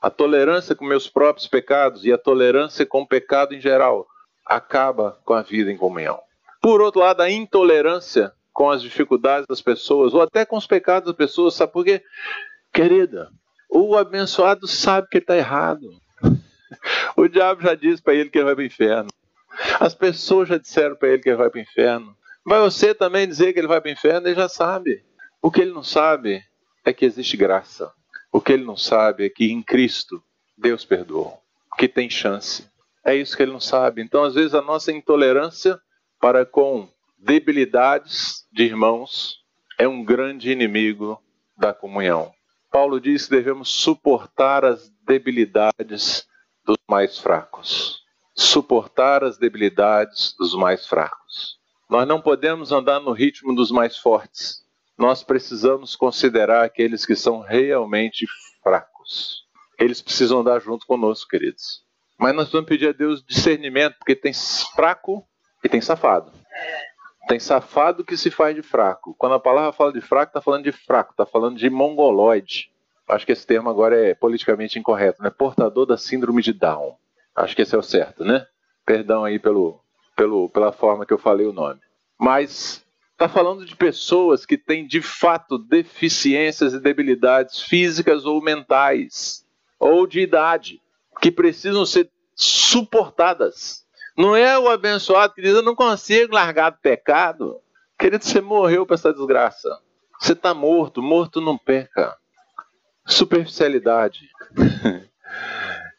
A 0.00 0.08
tolerância 0.08 0.74
com 0.76 0.84
meus 0.84 1.08
próprios 1.08 1.48
pecados 1.48 2.04
e 2.04 2.12
a 2.12 2.18
tolerância 2.18 2.86
com 2.86 3.02
o 3.02 3.06
pecado 3.08 3.52
em 3.52 3.60
geral 3.60 4.06
acaba 4.46 5.18
com 5.24 5.34
a 5.34 5.42
vida 5.42 5.70
em 5.70 5.76
comunhão. 5.76 6.20
Por 6.62 6.80
outro 6.80 7.00
lado, 7.00 7.20
a 7.22 7.30
intolerância 7.30 8.32
com 8.52 8.70
as 8.70 8.80
dificuldades 8.80 9.46
das 9.46 9.60
pessoas 9.60 10.14
ou 10.14 10.22
até 10.22 10.46
com 10.46 10.56
os 10.56 10.66
pecados 10.66 11.08
das 11.08 11.16
pessoas, 11.16 11.54
sabe 11.54 11.72
por 11.72 11.84
quê? 11.84 12.02
Querida, 12.72 13.30
o 13.68 13.96
abençoado 13.96 14.66
sabe 14.66 15.08
que 15.08 15.18
está 15.18 15.36
errado. 15.36 15.90
O 17.16 17.28
diabo 17.28 17.62
já 17.62 17.74
disse 17.74 18.02
para 18.02 18.14
ele 18.14 18.28
que 18.28 18.38
ele 18.38 18.44
vai 18.44 18.54
para 18.54 18.62
o 18.62 18.66
inferno. 18.66 19.08
As 19.80 19.94
pessoas 19.94 20.48
já 20.48 20.58
disseram 20.58 20.94
para 20.94 21.08
ele 21.08 21.22
que 21.22 21.28
ele 21.28 21.36
vai 21.36 21.48
para 21.48 21.58
o 21.58 21.62
inferno. 21.62 22.16
Vai 22.44 22.60
você 22.60 22.94
também 22.94 23.26
dizer 23.26 23.52
que 23.52 23.58
ele 23.58 23.66
vai 23.66 23.80
para 23.80 23.88
o 23.88 23.92
inferno? 23.92 24.28
Ele 24.28 24.34
já 24.34 24.48
sabe. 24.48 25.02
O 25.40 25.50
que 25.50 25.62
ele 25.62 25.72
não 25.72 25.82
sabe 25.82 26.42
é 26.84 26.92
que 26.92 27.04
existe 27.04 27.36
graça. 27.36 27.90
O 28.30 28.40
que 28.40 28.52
ele 28.52 28.64
não 28.64 28.76
sabe 28.76 29.24
é 29.24 29.30
que 29.30 29.50
em 29.50 29.62
Cristo 29.62 30.22
Deus 30.56 30.84
perdoou, 30.84 31.40
que 31.78 31.88
tem 31.88 32.10
chance. 32.10 32.68
É 33.06 33.14
isso 33.14 33.36
que 33.36 33.42
ele 33.42 33.52
não 33.52 33.60
sabe. 33.60 34.02
Então, 34.02 34.24
às 34.24 34.34
vezes, 34.34 34.54
a 34.54 34.60
nossa 34.60 34.90
intolerância 34.90 35.78
para 36.20 36.44
com 36.44 36.88
debilidades 37.16 38.46
de 38.52 38.64
irmãos 38.64 39.36
é 39.78 39.86
um 39.86 40.04
grande 40.04 40.50
inimigo 40.50 41.22
da 41.56 41.72
comunhão. 41.72 42.32
Paulo 42.70 43.00
diz 43.00 43.24
que 43.26 43.36
devemos 43.36 43.68
suportar 43.70 44.64
as 44.64 44.90
debilidades 45.06 46.26
dos 46.64 46.76
mais 46.88 47.18
fracos. 47.18 48.00
Suportar 48.34 49.22
as 49.22 49.38
debilidades 49.38 50.34
dos 50.36 50.54
mais 50.54 50.86
fracos. 50.86 51.56
Nós 51.88 52.06
não 52.06 52.20
podemos 52.20 52.72
andar 52.72 53.00
no 53.00 53.12
ritmo 53.12 53.54
dos 53.54 53.70
mais 53.70 53.96
fortes 53.96 54.66
nós 54.98 55.22
precisamos 55.22 55.94
considerar 55.94 56.64
aqueles 56.64 57.04
que 57.04 57.14
são 57.14 57.40
realmente 57.40 58.26
fracos. 58.62 59.44
Eles 59.78 60.00
precisam 60.00 60.40
andar 60.40 60.60
junto 60.60 60.86
conosco, 60.86 61.28
queridos. 61.28 61.84
Mas 62.18 62.34
nós 62.34 62.50
vamos 62.50 62.68
pedir 62.68 62.88
a 62.88 62.92
Deus 62.92 63.24
discernimento, 63.24 63.96
porque 63.98 64.16
tem 64.16 64.32
fraco 64.74 65.26
e 65.62 65.68
tem 65.68 65.80
safado. 65.80 66.32
Tem 67.28 67.38
safado 67.38 68.04
que 68.04 68.16
se 68.16 68.30
faz 68.30 68.54
de 68.54 68.62
fraco. 68.62 69.14
Quando 69.18 69.34
a 69.34 69.40
palavra 69.40 69.72
fala 69.72 69.92
de 69.92 70.00
fraco, 70.00 70.30
está 70.30 70.40
falando 70.40 70.64
de 70.64 70.72
fraco, 70.72 71.10
está 71.10 71.26
falando 71.26 71.58
de 71.58 71.68
mongoloide. 71.68 72.70
Acho 73.08 73.26
que 73.26 73.32
esse 73.32 73.46
termo 73.46 73.68
agora 73.68 73.96
é 73.96 74.14
politicamente 74.14 74.78
incorreto, 74.78 75.22
né? 75.22 75.30
Portador 75.30 75.86
da 75.86 75.96
síndrome 75.96 76.42
de 76.42 76.52
Down. 76.52 76.96
Acho 77.34 77.54
que 77.54 77.62
esse 77.62 77.74
é 77.74 77.78
o 77.78 77.82
certo, 77.82 78.24
né? 78.24 78.46
Perdão 78.84 79.24
aí 79.24 79.38
pelo, 79.38 79.80
pelo, 80.16 80.48
pela 80.48 80.72
forma 80.72 81.04
que 81.04 81.12
eu 81.12 81.18
falei 81.18 81.46
o 81.46 81.52
nome. 81.52 81.80
Mas 82.18 82.84
está 83.12 83.28
falando 83.28 83.64
de 83.64 83.74
pessoas 83.76 84.46
que 84.46 84.56
têm 84.56 84.86
de 84.86 85.02
fato 85.02 85.58
deficiências 85.58 86.72
e 86.72 86.80
debilidades 86.80 87.60
físicas 87.60 88.24
ou 88.24 88.42
mentais, 88.42 89.44
ou 89.78 90.06
de 90.06 90.20
idade, 90.20 90.80
que 91.20 91.30
precisam 91.30 91.84
ser 91.86 92.10
suportadas. 92.34 93.84
Não 94.16 94.34
é 94.34 94.58
o 94.58 94.68
abençoado 94.68 95.34
que 95.34 95.42
diz: 95.42 95.52
Eu 95.52 95.62
não 95.62 95.74
consigo 95.74 96.34
largar 96.34 96.70
do 96.70 96.78
pecado. 96.78 97.60
Querido, 97.98 98.24
você 98.24 98.40
morreu 98.40 98.86
para 98.86 98.94
essa 98.94 99.12
desgraça. 99.12 99.68
Você 100.20 100.32
está 100.32 100.54
morto, 100.54 101.02
morto 101.02 101.40
não 101.40 101.58
peca. 101.58 102.16
Superficialidade. 103.06 104.28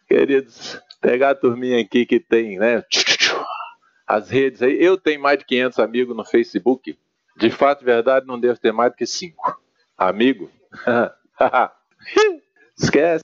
Queridos, 0.08 0.80
pegar 1.02 1.32
a 1.32 1.36
turminha 1.36 1.80
aqui 1.82 2.06
que 2.06 2.20
tem, 2.20 2.58
né? 2.58 2.84
As 4.06 4.30
redes 4.30 4.62
aí. 4.62 4.82
Eu 4.82 4.98
tenho 4.98 5.22
mais 5.22 5.38
de 5.40 5.46
500 5.46 5.80
amigos 5.80 6.16
no 6.16 6.26
Facebook. 6.26 6.98
De 7.36 7.52
fato, 7.52 7.86
verdade, 7.86 8.26
não 8.26 8.40
devo 8.40 8.60
ter 8.60 8.72
mais 8.72 8.92
do 8.92 8.96
que 8.96 9.06
5. 9.06 9.62
Amigo? 9.98 10.50
Esquece. 12.78 13.24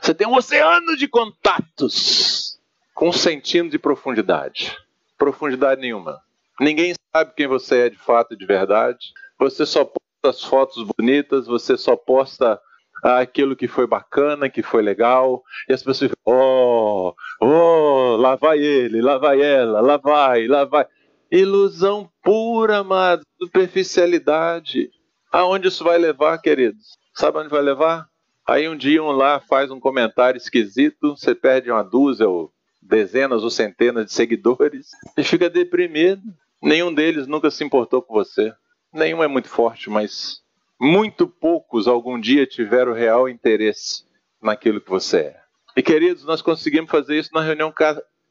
Você 0.00 0.14
tem 0.14 0.26
um 0.26 0.34
oceano 0.34 0.96
de 0.96 1.08
contatos 1.08 2.58
com 2.94 3.08
um 3.08 3.12
centímetro 3.12 3.72
de 3.72 3.78
profundidade. 3.78 4.76
Profundidade 5.16 5.80
nenhuma. 5.80 6.20
Ninguém 6.60 6.94
sabe 7.14 7.32
quem 7.34 7.46
você 7.46 7.86
é 7.86 7.90
de 7.90 7.98
fato 7.98 8.34
e 8.34 8.36
de 8.36 8.46
verdade. 8.46 9.12
Você 9.38 9.64
só 9.64 9.84
posta 9.84 10.28
as 10.28 10.44
fotos 10.44 10.82
bonitas, 10.82 11.46
você 11.46 11.76
só 11.76 11.96
posta 11.96 12.60
aquilo 13.02 13.56
que 13.56 13.66
foi 13.66 13.86
bacana, 13.86 14.50
que 14.50 14.62
foi 14.62 14.82
legal, 14.82 15.42
e 15.68 15.72
as 15.72 15.82
pessoas 15.82 16.10
ficam, 16.10 16.22
oh, 16.26 17.14
oh, 17.40 18.16
lá 18.16 18.36
vai 18.36 18.58
ele, 18.58 19.00
lá 19.00 19.16
vai 19.16 19.40
ela, 19.40 19.80
lá 19.80 19.96
vai, 19.96 20.46
lá 20.46 20.64
vai. 20.64 20.86
Ilusão 21.30 22.10
pura, 22.22 22.78
amado, 22.78 23.22
superficialidade. 23.40 24.90
Aonde 25.32 25.68
isso 25.68 25.84
vai 25.84 25.96
levar, 25.96 26.38
queridos? 26.38 26.98
Sabe 27.14 27.38
onde 27.38 27.48
vai 27.48 27.62
levar? 27.62 28.08
Aí 28.46 28.68
um 28.68 28.76
dia 28.76 29.02
um 29.02 29.12
lá 29.12 29.40
faz 29.40 29.70
um 29.70 29.80
comentário 29.80 30.38
esquisito, 30.38 31.16
você 31.16 31.34
perde 31.34 31.70
uma 31.70 31.82
dúzia 31.82 32.28
ou 32.28 32.52
dezenas 32.80 33.42
ou 33.42 33.50
centenas 33.50 34.06
de 34.06 34.12
seguidores 34.12 34.90
e 35.16 35.22
fica 35.22 35.48
deprimido. 35.48 36.22
Nenhum 36.62 36.92
deles 36.92 37.26
nunca 37.26 37.50
se 37.50 37.64
importou 37.64 38.02
com 38.02 38.14
você. 38.14 38.52
Nenhum 38.92 39.22
é 39.22 39.28
muito 39.28 39.48
forte, 39.48 39.88
mas 39.88 40.42
muito 40.80 41.26
poucos 41.26 41.86
algum 41.86 42.18
dia 42.18 42.46
tiveram 42.46 42.92
real 42.92 43.28
interesse 43.28 44.04
naquilo 44.42 44.80
que 44.80 44.90
você 44.90 45.18
é. 45.18 45.40
E 45.76 45.82
queridos, 45.82 46.24
nós 46.24 46.42
conseguimos 46.42 46.90
fazer 46.90 47.18
isso 47.18 47.30
na 47.32 47.42
reunião 47.42 47.72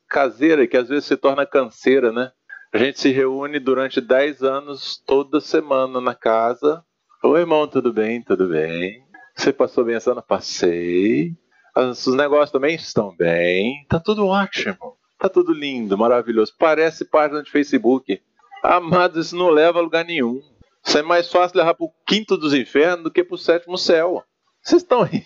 caseira, 0.08 0.68
que 0.68 0.76
às 0.76 0.90
vezes 0.90 1.06
se 1.06 1.16
torna 1.16 1.46
canseira, 1.46 2.12
né? 2.12 2.32
A 2.74 2.78
gente 2.78 3.00
se 3.00 3.10
reúne 3.10 3.60
durante 3.60 4.02
10 4.02 4.44
anos, 4.44 5.02
toda 5.06 5.40
semana 5.40 6.02
na 6.02 6.14
casa. 6.14 6.84
Oi, 7.24 7.40
irmão, 7.40 7.68
tudo 7.68 7.94
bem? 7.94 8.22
Tudo 8.22 8.48
bem? 8.48 9.09
Você 9.40 9.54
passou 9.54 9.86
bem 9.86 9.96
essa 9.96 10.12
ano? 10.12 10.22
Passei. 10.22 11.34
Os 11.74 12.06
negócios 12.08 12.52
também 12.52 12.76
estão 12.76 13.16
bem. 13.16 13.86
Tá 13.88 13.98
tudo 13.98 14.28
ótimo. 14.28 14.98
Tá 15.18 15.30
tudo 15.30 15.54
lindo, 15.54 15.98
maravilhoso. 15.98 16.54
Parece 16.60 17.06
página 17.06 17.42
de 17.42 17.50
Facebook. 17.50 18.22
Amados, 18.62 19.28
isso 19.28 19.38
não 19.38 19.50
leva 19.50 19.80
a 19.80 19.82
lugar 19.82 20.04
nenhum. 20.04 20.42
Isso 20.86 20.98
é 20.98 21.02
mais 21.02 21.32
fácil 21.32 21.58
levar 21.58 21.74
para 21.74 21.86
o 21.86 21.94
quinto 22.06 22.36
dos 22.36 22.54
infernos 22.54 23.06
do 23.06 23.12
que 23.12 23.24
para 23.24 23.36
o 23.36 23.38
sétimo 23.38 23.78
céu. 23.78 24.22
Vocês 24.62 24.82
estão 24.82 25.04
rindo? 25.08 25.22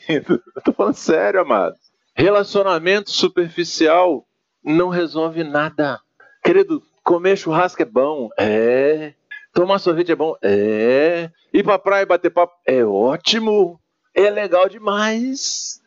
Eu 0.55 0.59
estou 0.59 0.75
falando 0.75 0.93
sério, 0.93 1.41
amados. 1.41 1.79
Relacionamento 2.15 3.09
superficial 3.09 4.27
não 4.63 4.89
resolve 4.89 5.43
nada. 5.43 5.99
Querido, 6.43 6.83
comer 7.03 7.35
churrasco 7.35 7.81
é 7.81 7.85
bom? 7.85 8.29
É. 8.37 9.15
Tomar 9.51 9.79
sorvete 9.79 10.11
é 10.11 10.15
bom? 10.15 10.35
É. 10.43 11.31
Ir 11.51 11.63
para 11.63 11.73
a 11.73 11.79
praia 11.79 12.03
e 12.03 12.05
bater 12.05 12.29
papo? 12.29 12.53
É 12.67 12.85
ótimo. 12.85 13.79
É 14.15 14.29
legal 14.29 14.69
demais. 14.69 15.81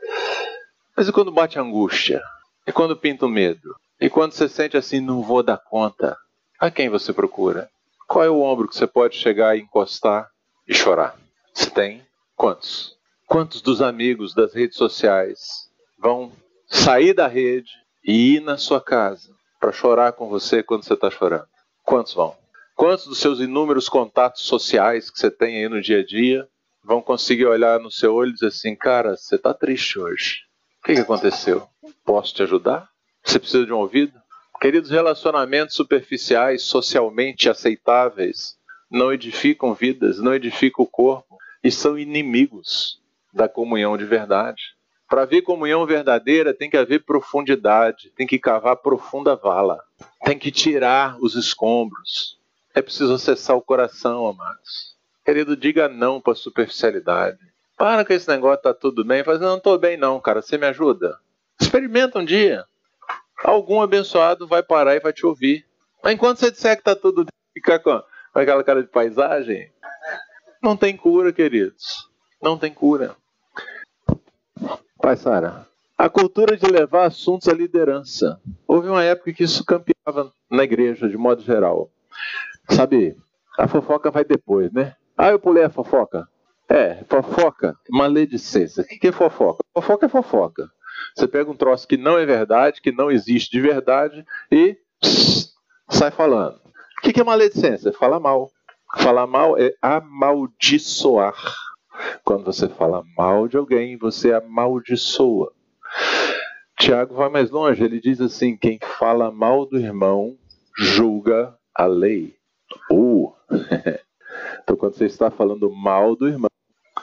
Mas 0.97 1.09
e 1.09 1.13
quando 1.13 1.31
bate 1.31 1.59
angústia? 1.59 2.23
E 2.67 2.73
quando 2.73 2.97
pinta 2.97 3.27
o 3.27 3.29
medo? 3.29 3.77
E 4.01 4.11
quando 4.11 4.33
você 4.33 4.49
sente 4.49 4.77
assim, 4.77 5.01
não 5.01 5.23
vou 5.23 5.43
dar 5.43 5.59
conta? 5.59 6.17
A 6.59 6.71
quem 6.71 6.89
você 6.89 7.13
procura? 7.13 7.69
Qual 8.09 8.25
é 8.25 8.31
o 8.31 8.41
ombro 8.41 8.69
que 8.69 8.75
você 8.77 8.87
pode 8.87 9.17
chegar 9.17 9.57
e 9.57 9.61
encostar 9.61 10.29
e 10.67 10.75
chorar? 10.75 11.17
Você 11.53 11.71
tem? 11.71 12.05
Quantos? 12.35 12.97
Quantos 13.27 13.61
dos 13.61 13.81
amigos 13.81 14.35
das 14.35 14.55
redes 14.55 14.77
sociais 14.77 15.69
vão 15.99 16.33
sair 16.67 17.15
da 17.15 17.27
rede 17.27 17.71
e 18.05 18.37
ir 18.37 18.41
na 18.41 18.57
sua 18.57 18.81
casa 18.81 19.31
para 19.61 19.73
chorar 19.73 20.13
com 20.13 20.29
você 20.29 20.63
quando 20.63 20.85
você 20.85 20.95
está 20.95 21.11
chorando? 21.11 21.49
Quantos 21.85 22.15
vão? 22.15 22.37
Quantos 22.75 23.07
dos 23.07 23.19
seus 23.19 23.41
inúmeros 23.41 23.89
contatos 23.89 24.43
sociais 24.43 25.11
que 25.11 25.19
você 25.19 25.31
tem 25.31 25.57
aí 25.57 25.69
no 25.69 25.81
dia 25.81 26.01
a 26.01 26.05
dia 26.05 26.49
vão 26.87 27.03
conseguir 27.03 27.47
olhar 27.47 27.81
no 27.81 27.91
seu 27.91 28.15
olho 28.15 28.31
e 28.31 28.35
dizer 28.35 28.47
assim: 28.47 28.77
cara, 28.77 29.17
você 29.17 29.35
está 29.35 29.53
triste 29.53 29.99
hoje. 29.99 30.43
O 30.81 30.87
que, 30.87 30.95
que 30.95 31.01
aconteceu? 31.01 31.67
Posso 32.05 32.33
te 32.33 32.45
ajudar? 32.45 32.89
Você 33.25 33.41
precisa 33.41 33.67
de 33.67 33.73
um 33.73 33.79
ouvido? 33.79 34.13
Queridos, 34.61 34.91
relacionamentos 34.91 35.75
superficiais, 35.75 36.63
socialmente 36.63 37.51
aceitáveis, 37.51 38.57
não 38.91 39.13
edificam 39.13 39.75
vidas, 39.75 40.19
não 40.21 40.33
edificam 40.33 40.85
o 40.85 40.89
corpo 40.89 41.37
e 41.63 41.71
são 41.71 41.99
inimigos 41.99 43.03
da 43.35 43.49
comunhão 43.49 43.99
de 43.99 44.05
verdade. 44.05 44.63
Para 45.09 45.23
haver 45.23 45.43
comunhão 45.43 45.85
verdadeira, 45.87 46.55
tem 46.55 46.71
que 46.71 46.77
haver 46.77 47.05
profundidade, 47.05 48.11
tem 48.17 48.27
que 48.27 48.39
cavar 48.39 48.77
profunda 48.77 49.37
vala, 49.37 49.81
tem 50.25 50.39
que 50.39 50.51
tirar 50.51 51.17
os 51.21 51.35
escombros. 51.35 52.39
É 52.75 52.81
preciso 52.81 53.15
acessar 53.15 53.57
o 53.57 53.63
coração, 53.63 54.27
amados. 54.27 54.96
Querido, 55.27 55.55
diga 55.55 55.89
não 55.89 56.23
para 56.23 56.35
superficialidade. 56.35 57.39
Para 57.77 58.03
com 58.03 58.13
esse 58.15 58.29
negócio, 58.29 58.63
tá 58.63 58.73
tudo 58.73 59.05
bem. 59.05 59.23
Faz, 59.23 59.39
não, 59.39 59.49
não 59.49 59.61
tô 59.61 59.77
bem 59.77 59.99
não, 59.99 60.19
cara. 60.19 60.41
Você 60.41 60.57
me 60.57 60.67
ajuda? 60.67 61.19
Experimenta 61.61 62.19
um 62.19 62.25
dia 62.25 62.65
algum 63.45 63.81
abençoado 63.81 64.47
vai 64.47 64.63
parar 64.63 64.95
e 64.95 65.01
vai 65.01 65.13
te 65.13 65.27
ouvir. 65.27 65.67
Mas 66.03 66.15
enquanto 66.15 66.39
você 66.39 66.51
disser 66.51 66.77
que 66.77 66.81
está 66.81 66.95
tudo 66.95 67.27
ficar 67.53 67.79
com 67.79 68.03
aquela 68.35 68.63
cara 68.63 68.83
de 68.83 68.89
paisagem, 68.89 69.71
não 70.63 70.77
tem 70.77 70.97
cura, 70.97 71.33
queridos. 71.33 72.09
Não 72.41 72.59
tem 72.59 72.73
cura. 72.73 73.17
Pai 75.01 75.17
Sara, 75.17 75.67
a 75.97 76.09
cultura 76.09 76.57
de 76.57 76.67
levar 76.67 77.07
assuntos 77.07 77.49
à 77.49 77.53
liderança. 77.53 78.41
Houve 78.67 78.89
uma 78.89 79.05
época 79.05 79.33
que 79.33 79.45
isso 79.45 79.65
campeava 79.65 80.33
na 80.51 80.65
igreja, 80.65 81.09
de 81.09 81.17
modo 81.17 81.43
geral. 81.43 81.91
Sabe, 82.71 83.17
a 83.59 83.69
fofoca 83.69 84.11
vai 84.11 84.25
depois, 84.25 84.73
né? 84.73 84.97
Ah, 85.17 85.31
eu 85.31 85.39
pulei 85.39 85.65
a 85.65 85.71
fofoca. 85.71 86.29
É, 86.69 87.05
fofoca, 87.09 87.77
maledicência. 87.89 88.83
O 88.83 88.87
que 88.87 89.09
é 89.09 89.13
fofoca? 89.13 89.65
Fofoca 89.73 90.07
é 90.07 90.09
fofoca. 90.09 90.71
Você 91.15 91.29
pega 91.29 91.51
um 91.51 91.57
troço 91.57 91.87
que 91.87 91.97
não 91.97 92.19
é 92.19 92.27
verdade, 92.27 92.81
que 92.83 92.91
não 92.91 93.11
existe 93.11 93.51
de 93.51 93.61
verdade 93.61 94.25
e 94.51 94.77
sai 95.89 96.11
falando. 96.11 96.61
O 96.99 97.13
que 97.13 97.21
é 97.21 97.25
maledicência? 97.25 97.93
Fala 97.93 98.19
mal. 98.19 98.51
Falar 98.99 99.27
mal 99.27 99.57
é 99.59 99.75
amaldiçoar. 99.81 101.35
Quando 102.25 102.45
você 102.45 102.69
fala 102.69 103.03
mal 103.17 103.49
de 103.49 103.57
alguém, 103.57 103.97
você 103.97 104.33
amaldiçoa. 104.33 105.53
Tiago 106.79 107.15
vai 107.15 107.29
mais 107.29 107.51
longe, 107.51 107.83
ele 107.83 108.01
diz 108.01 108.21
assim: 108.21 108.57
quem 108.57 108.79
fala 108.99 109.31
mal 109.31 109.65
do 109.67 109.79
irmão 109.79 110.37
julga 110.77 111.57
a 111.75 111.87
lei. 111.87 112.37
Uh. 112.91 113.33
então, 114.67 114.77
quando 114.77 114.97
você 114.97 115.05
está 115.05 115.31
falando 115.31 115.71
mal 115.71 116.17
do 116.17 116.27
irmão, 116.27 116.51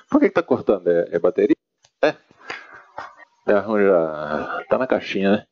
por 0.09 0.19
que 0.19 0.25
está 0.25 0.43
cortando? 0.43 0.89
É, 0.89 1.07
é 1.13 1.17
bateria? 1.17 1.55
É. 2.01 2.13
Já, 3.47 3.61
já 3.61 4.65
tá 4.67 4.77
na 4.77 4.85
caixinha, 4.85 5.31
né? 5.31 5.45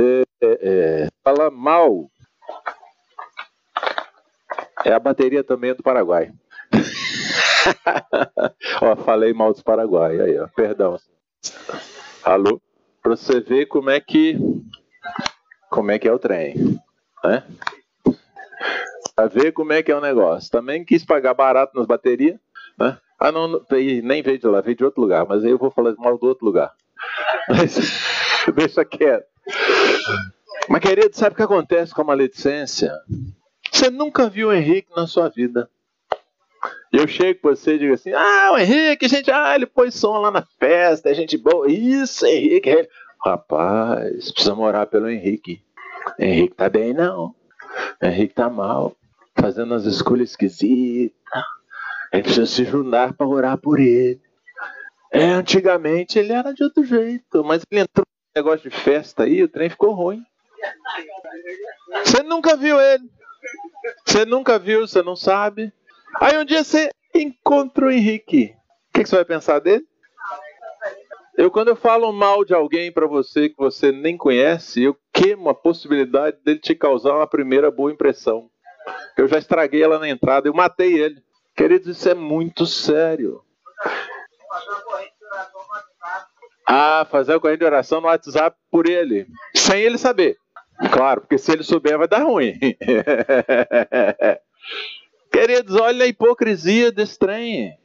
É, 0.00 0.22
é, 0.40 1.02
é, 1.02 1.08
mal 1.50 2.10
é 4.82 4.94
a 4.94 4.98
bateria 4.98 5.44
também 5.44 5.74
do 5.74 5.82
Paraguai. 5.82 6.32
ó, 8.80 8.96
falei 8.96 9.34
mal 9.34 9.52
dos 9.52 9.62
Paraguai, 9.62 10.18
aí, 10.18 10.38
ó, 10.38 10.48
perdão. 10.56 10.98
Alô? 12.22 12.58
Pra 13.02 13.14
você 13.14 13.40
ver 13.40 13.66
como 13.66 13.90
é 13.90 14.00
que 14.00 14.38
como 15.68 15.90
é 15.90 15.98
que 15.98 16.08
é 16.08 16.12
o 16.12 16.18
trem, 16.18 16.80
né? 17.22 17.44
Pra 19.16 19.26
ver 19.26 19.52
como 19.52 19.72
é 19.72 19.82
que 19.82 19.92
é 19.92 19.96
o 19.96 20.00
negócio. 20.00 20.50
Também 20.50 20.84
quis 20.84 21.04
pagar 21.04 21.34
barato 21.34 21.76
nas 21.78 21.86
baterias, 21.86 22.38
né? 22.78 22.98
Ah, 23.18 23.30
não, 23.30 23.46
não 23.46 23.60
nem 24.02 24.22
veio 24.22 24.38
de 24.38 24.46
lá, 24.46 24.60
veio 24.60 24.76
de 24.76 24.84
outro 24.84 25.00
lugar, 25.00 25.24
mas 25.26 25.44
aí 25.44 25.50
eu 25.50 25.58
vou 25.58 25.70
falar 25.70 25.94
mal 25.96 26.18
do 26.18 26.26
outro 26.26 26.44
lugar. 26.44 26.72
Mas 27.48 27.76
deixa 28.54 28.84
quieto. 28.84 29.26
Mas, 30.68 30.80
querido, 30.80 31.14
sabe 31.14 31.34
o 31.34 31.36
que 31.36 31.42
acontece 31.42 31.94
com 31.94 32.00
a 32.02 32.04
maledicência? 32.04 32.92
Você 33.70 33.90
nunca 33.90 34.28
viu 34.28 34.48
o 34.48 34.52
Henrique 34.52 34.88
na 34.96 35.06
sua 35.06 35.28
vida. 35.28 35.68
Eu 36.92 37.06
chego 37.06 37.40
com 37.40 37.48
você 37.48 37.74
e 37.74 37.78
digo 37.78 37.94
assim: 37.94 38.12
Ah, 38.12 38.52
o 38.54 38.58
Henrique, 38.58 39.08
gente, 39.08 39.30
ah, 39.30 39.54
ele 39.54 39.66
pôs 39.66 39.94
som 39.94 40.18
lá 40.18 40.30
na 40.30 40.42
festa, 40.58 41.10
é 41.10 41.14
gente 41.14 41.36
boa. 41.36 41.70
Isso, 41.70 42.24
Henrique. 42.24 42.70
É... 42.70 42.88
Rapaz, 43.24 44.30
precisa 44.32 44.54
morar 44.54 44.86
pelo 44.86 45.08
Henrique. 45.08 45.62
Henrique 46.18 46.54
tá 46.54 46.68
bem, 46.68 46.94
não. 46.94 47.34
Henrique 48.02 48.34
tá 48.34 48.48
mal, 48.48 48.94
fazendo 49.44 49.72
umas 49.72 49.84
escolhas 49.84 50.30
esquisitas. 50.30 51.18
Gente 52.14 52.24
precisa 52.24 52.46
se 52.46 52.64
juntar 52.64 53.12
para 53.12 53.26
orar 53.26 53.58
por 53.58 53.78
ele. 53.78 54.18
É, 55.12 55.26
antigamente 55.26 56.18
ele 56.18 56.32
era 56.32 56.54
de 56.54 56.64
outro 56.64 56.82
jeito, 56.82 57.44
mas 57.44 57.62
ele 57.70 57.82
entrou 57.82 58.06
no 58.06 58.42
negócio 58.42 58.70
de 58.70 58.74
festa 58.74 59.24
aí, 59.24 59.42
o 59.42 59.48
trem 59.48 59.68
ficou 59.68 59.92
ruim. 59.92 60.24
Você 62.02 62.22
nunca 62.22 62.56
viu 62.56 62.80
ele. 62.80 63.04
Você 64.06 64.24
nunca 64.24 64.58
viu, 64.58 64.88
você 64.88 65.02
não 65.02 65.14
sabe. 65.14 65.70
Aí 66.22 66.38
um 66.38 66.44
dia 66.44 66.64
você 66.64 66.88
encontra 67.14 67.84
o 67.84 67.90
Henrique. 67.90 68.56
O 68.88 68.92
que, 68.94 69.02
que 69.02 69.08
você 69.08 69.16
vai 69.16 69.26
pensar 69.26 69.58
dele? 69.58 69.86
Eu, 71.36 71.50
quando 71.50 71.68
eu 71.68 71.76
falo 71.76 72.10
mal 72.12 72.46
de 72.46 72.54
alguém 72.54 72.90
para 72.90 73.06
você 73.06 73.50
que 73.50 73.56
você 73.58 73.92
nem 73.92 74.16
conhece, 74.16 74.84
eu 74.84 74.96
queimo 75.12 75.50
a 75.50 75.54
possibilidade 75.54 76.38
dele 76.42 76.60
te 76.60 76.74
causar 76.74 77.16
uma 77.16 77.26
primeira 77.26 77.70
boa 77.70 77.92
impressão. 77.92 78.48
Eu 79.16 79.28
já 79.28 79.38
estraguei 79.38 79.82
ela 79.82 79.98
na 79.98 80.08
entrada, 80.08 80.48
eu 80.48 80.54
matei 80.54 80.98
ele. 80.98 81.22
Queridos, 81.56 81.96
isso 81.96 82.08
é 82.08 82.14
muito 82.14 82.66
sério. 82.66 83.42
Ah, 86.66 87.06
fazer 87.10 87.34
a 87.34 87.40
corrente 87.40 87.60
de 87.60 87.64
oração 87.64 88.00
no 88.00 88.06
WhatsApp 88.06 88.56
por 88.70 88.88
ele, 88.88 89.26
sem 89.54 89.82
ele 89.82 89.98
saber. 89.98 90.36
Claro, 90.92 91.20
porque 91.20 91.38
se 91.38 91.52
ele 91.52 91.62
souber 91.62 91.98
vai 91.98 92.08
dar 92.08 92.24
ruim. 92.24 92.54
Queridos, 95.30 95.76
olha 95.76 96.04
a 96.04 96.08
hipocrisia 96.08 96.90
desse 96.90 97.18
trem. 97.18 97.76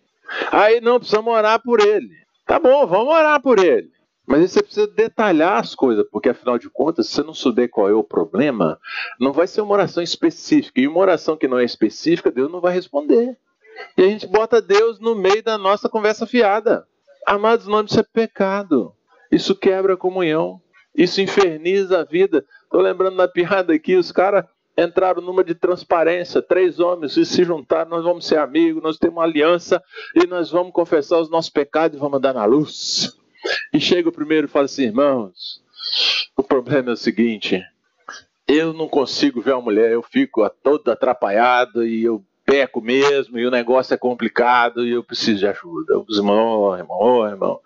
Aí 0.52 0.80
não 0.82 1.00
precisamos 1.00 1.34
orar 1.34 1.62
por 1.62 1.80
ele. 1.80 2.10
Tá 2.46 2.60
bom, 2.60 2.86
vamos 2.88 3.14
orar 3.14 3.42
por 3.42 3.60
ele. 3.60 3.92
Mas 4.30 4.42
aí 4.42 4.48
você 4.48 4.62
precisa 4.62 4.86
detalhar 4.86 5.58
as 5.58 5.74
coisas, 5.74 6.06
porque 6.12 6.30
afinal 6.30 6.60
de 6.60 6.70
contas, 6.70 7.08
se 7.08 7.16
você 7.16 7.24
não 7.24 7.34
souber 7.34 7.68
qual 7.68 7.90
é 7.90 7.94
o 7.94 8.04
problema, 8.04 8.80
não 9.20 9.34
vai 9.34 9.48
ser 9.48 9.62
uma 9.62 9.74
oração 9.74 10.04
específica. 10.04 10.80
E 10.80 10.88
uma 10.88 11.00
oração 11.00 11.36
que 11.36 11.48
não 11.48 11.58
é 11.58 11.64
específica, 11.64 12.30
Deus 12.30 12.52
não 12.52 12.62
vai 12.62 12.72
responder. 12.72 13.36
E 13.98 14.04
a 14.04 14.06
gente 14.06 14.28
bota 14.28 14.62
Deus 14.62 15.00
no 15.00 15.16
meio 15.16 15.42
da 15.42 15.58
nossa 15.58 15.90
conversa 15.90 16.28
fiada. 16.28 16.86
Amados, 17.26 17.66
não 17.66 17.84
isso 17.84 18.00
é 18.00 18.04
pecado. 18.04 18.94
Isso 19.32 19.56
quebra 19.56 19.96
a 19.96 19.98
comunhão. 19.98 20.62
Isso 20.96 21.20
inferniza 21.22 22.02
a 22.02 22.04
vida. 22.04 22.46
Estou 22.66 22.82
lembrando 22.82 23.18
da 23.18 23.28
piada 23.28 23.74
aqui, 23.74 23.96
os 23.96 24.12
caras 24.12 24.46
entraram 24.78 25.24
numa 25.24 25.44
de 25.44 25.56
transparência, 25.56 26.40
três 26.40 26.80
homens 26.80 27.18
e 27.18 27.26
se 27.26 27.44
juntaram, 27.44 27.90
nós 27.90 28.04
vamos 28.04 28.28
ser 28.28 28.38
amigos, 28.38 28.84
nós 28.84 28.98
temos 28.98 29.18
uma 29.18 29.24
aliança 29.24 29.84
e 30.16 30.28
nós 30.28 30.52
vamos 30.52 30.72
confessar 30.72 31.20
os 31.20 31.32
nossos 31.32 31.50
pecados 31.50 31.98
e 31.98 32.00
vamos 32.00 32.18
andar 32.18 32.36
na 32.36 32.46
luz. 32.46 33.18
E 33.74 33.80
chega 33.80 34.10
o 34.10 34.14
primeiro 34.14 34.48
e 34.48 34.50
fala 34.50 34.66
assim, 34.66 34.84
irmãos, 34.84 35.62
o 36.36 36.44
problema 36.44 36.92
é 36.92 36.94
o 36.94 36.98
seguinte, 36.98 37.64
eu 38.48 38.74
não 38.74 38.88
consigo 38.88 39.42
ver 39.42 39.54
a 39.54 39.62
mulher, 39.62 39.92
eu 39.92 40.02
fico 40.02 40.50
todo 40.64 40.90
atrapalhado 40.90 41.86
e 41.86 42.04
eu 42.04 42.24
peco 42.50 42.82
mesmo, 42.82 43.38
e 43.38 43.46
o 43.46 43.52
negócio 43.52 43.94
é 43.94 43.98
complicado, 43.98 44.84
e 44.84 44.90
eu 44.90 45.04
preciso 45.04 45.40
de 45.40 45.48
ajuda. 45.48 46.00
Os 46.08 46.18
irmãos, 46.18 46.80
irmão, 46.80 46.98
oh, 47.00 47.28
irmão. 47.28 47.60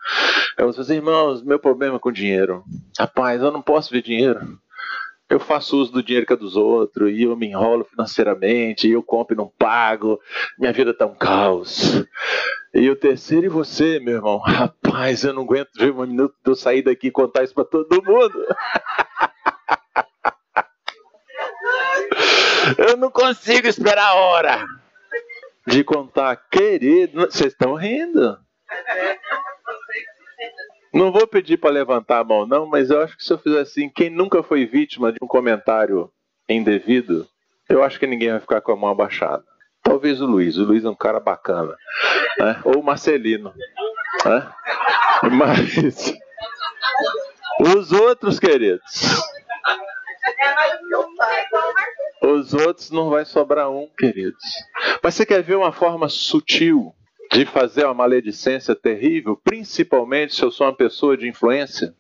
Eu 0.58 0.66
vou 0.66 0.74
dizer, 0.74 0.96
irmãos, 0.96 1.42
meu 1.42 1.58
problema 1.58 1.96
é 1.96 2.00
com 2.00 2.12
dinheiro. 2.12 2.66
Rapaz, 3.00 3.42
eu 3.42 3.50
não 3.50 3.62
posso 3.62 3.90
ver 3.90 4.02
dinheiro. 4.02 4.60
Eu 5.34 5.40
faço 5.40 5.82
uso 5.82 5.92
do 5.92 6.04
dinheiro 6.04 6.28
que 6.28 6.34
é 6.34 6.36
dos 6.36 6.56
outros, 6.56 7.12
e 7.12 7.24
eu 7.24 7.36
me 7.36 7.48
enrolo 7.48 7.84
financeiramente, 7.86 8.88
e 8.88 8.92
eu 8.92 9.02
compro 9.02 9.34
e 9.34 9.38
não 9.38 9.48
pago, 9.48 10.22
minha 10.60 10.72
vida 10.72 10.94
tá 10.94 11.08
um 11.08 11.16
caos. 11.16 12.06
E 12.72 12.88
o 12.88 12.96
terceiro, 12.96 13.48
e 13.48 13.50
você, 13.50 14.00
meu 14.00 14.18
irmão? 14.18 14.38
Rapaz, 14.38 15.24
eu 15.24 15.34
não 15.34 15.42
aguento 15.42 15.72
ver 15.76 15.92
um 15.92 16.06
minuto 16.06 16.36
de 16.46 16.52
eu 16.52 16.56
sair 16.56 16.84
daqui 16.84 17.08
e 17.08 17.12
contar 17.12 17.44
isso 17.44 17.56
para 17.56 17.66
todo 17.66 18.04
mundo. 18.04 18.46
Eu 22.78 22.96
não 22.96 23.12
consigo 23.12 23.68
esperar 23.68 24.06
a 24.06 24.14
hora 24.14 24.66
de 25.68 25.84
contar, 25.84 26.38
querido. 26.50 27.22
Vocês 27.22 27.52
estão 27.52 27.74
rindo? 27.74 28.38
Não 30.94 31.12
vou 31.12 31.26
pedir 31.26 31.58
para 31.58 31.72
levantar 31.72 32.20
a 32.20 32.24
mão, 32.24 32.46
não, 32.46 32.68
mas 32.68 32.92
eu 32.92 33.02
acho 33.02 33.18
que 33.18 33.24
se 33.24 33.34
eu 33.34 33.38
fizer 33.40 33.62
assim, 33.62 33.90
quem 33.90 34.12
nunca 34.12 34.44
foi 34.44 34.66
vítima 34.66 35.12
de 35.12 35.18
um 35.22 35.28
comentário 35.28 36.12
indevido, 36.48 37.28
eu 37.68 37.84
acho 37.84 38.00
que 38.00 38.06
ninguém 38.06 38.30
vai 38.30 38.40
ficar 38.40 38.62
com 38.62 38.72
a 38.72 38.76
mão 38.76 38.92
abaixada. 38.92 39.44
Talvez 39.82 40.22
o 40.22 40.26
Luiz. 40.26 40.58
O 40.58 40.64
Luiz 40.64 40.86
é 40.86 40.90
um 40.90 40.96
cara 40.96 41.20
bacana. 41.20 41.76
Né? 42.40 42.62
Ou 42.64 42.80
o 42.80 42.84
Marcelino. 42.84 43.54
Né? 44.26 44.52
Mas. 45.32 46.14
Os 47.60 47.92
outros, 47.92 48.40
queridos. 48.40 48.82
Os 52.22 52.54
outros 52.54 52.92
não 52.92 53.10
vai 53.10 53.26
sobrar 53.26 53.70
um, 53.70 53.90
queridos. 53.98 54.44
Mas 55.02 55.16
você 55.16 55.26
quer 55.26 55.42
ver 55.42 55.56
uma 55.56 55.72
forma 55.72 56.08
sutil 56.08 56.94
de 57.34 57.46
fazer 57.48 57.84
uma 57.86 57.96
maledicência 57.96 58.76
terrível, 58.76 59.36
principalmente 59.36 60.36
se 60.36 60.44
eu 60.44 60.52
sou 60.52 60.68
uma 60.68 60.76
pessoa 60.76 61.18
de 61.18 61.28
influência? 61.28 61.96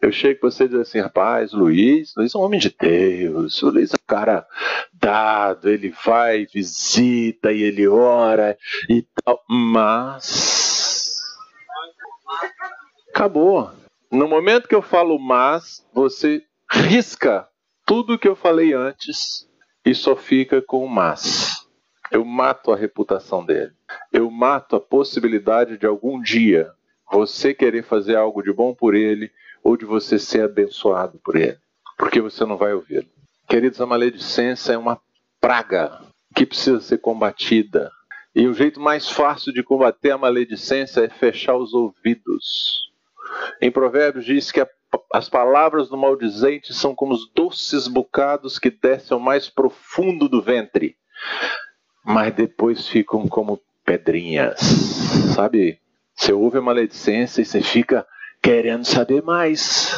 Eu 0.00 0.12
chego 0.12 0.40
para 0.40 0.50
você 0.50 0.64
e 0.64 0.68
digo 0.68 0.80
assim, 0.80 1.00
rapaz, 1.00 1.52
Luiz, 1.52 2.14
Luiz 2.16 2.34
é 2.34 2.38
um 2.38 2.42
homem 2.42 2.60
de 2.60 2.74
Deus, 2.78 3.60
o 3.62 3.70
Luiz 3.70 3.92
é 3.92 3.96
um 3.96 4.06
cara 4.06 4.46
dado, 4.92 5.68
ele 5.68 5.92
vai, 6.04 6.46
visita 6.46 7.52
e 7.52 7.62
ele 7.62 7.88
ora 7.88 8.56
e 8.88 9.04
tal, 9.24 9.42
mas 9.48 11.16
acabou. 13.10 13.72
No 14.12 14.28
momento 14.28 14.68
que 14.68 14.74
eu 14.74 14.82
falo 14.82 15.18
mas, 15.18 15.84
você 15.92 16.42
risca 16.70 17.48
tudo 17.84 18.18
que 18.18 18.28
eu 18.28 18.36
falei 18.36 18.72
antes 18.72 19.48
e 19.84 19.94
só 19.94 20.14
fica 20.14 20.62
com 20.62 20.84
o 20.84 20.88
mas. 20.88 21.66
Eu 22.12 22.24
mato 22.24 22.72
a 22.72 22.76
reputação 22.76 23.44
dele. 23.44 23.75
Eu 24.12 24.30
mato 24.30 24.76
a 24.76 24.80
possibilidade 24.80 25.78
de 25.78 25.86
algum 25.86 26.20
dia 26.20 26.70
você 27.10 27.54
querer 27.54 27.84
fazer 27.84 28.16
algo 28.16 28.42
de 28.42 28.52
bom 28.52 28.74
por 28.74 28.94
ele 28.94 29.30
ou 29.62 29.76
de 29.76 29.84
você 29.84 30.18
ser 30.18 30.44
abençoado 30.44 31.18
por 31.24 31.36
ele, 31.36 31.58
porque 31.96 32.20
você 32.20 32.44
não 32.44 32.56
vai 32.56 32.72
ouvi-lo. 32.72 33.06
Queridos, 33.48 33.80
a 33.80 33.86
maledicência 33.86 34.72
é 34.72 34.78
uma 34.78 35.00
praga 35.40 36.00
que 36.34 36.44
precisa 36.44 36.80
ser 36.80 36.98
combatida. 36.98 37.90
E 38.34 38.46
o 38.46 38.54
jeito 38.54 38.80
mais 38.80 39.08
fácil 39.08 39.52
de 39.52 39.62
combater 39.62 40.10
a 40.10 40.18
maledicência 40.18 41.00
é 41.00 41.08
fechar 41.08 41.56
os 41.56 41.72
ouvidos. 41.72 42.90
Em 43.60 43.70
Provérbios 43.70 44.24
diz 44.24 44.50
que 44.50 44.60
a 44.60 44.68
as 45.12 45.28
palavras 45.28 45.88
do 45.88 45.96
maldizente 45.96 46.72
são 46.72 46.94
como 46.94 47.12
os 47.12 47.30
doces 47.32 47.88
bocados 47.88 48.58
que 48.58 48.70
descem 48.70 49.14
ao 49.14 49.20
mais 49.20 49.48
profundo 49.48 50.28
do 50.28 50.42
ventre, 50.42 50.96
mas 52.04 52.34
depois 52.34 52.86
ficam 52.88 53.26
como 53.26 53.60
pedrinhas. 53.86 54.58
Sabe? 55.34 55.80
Você 56.14 56.32
ouve 56.32 56.58
a 56.58 56.62
maledicência 56.62 57.40
e 57.40 57.44
você 57.44 57.62
fica 57.62 58.04
querendo 58.42 58.84
saber 58.84 59.22
mais. 59.22 59.96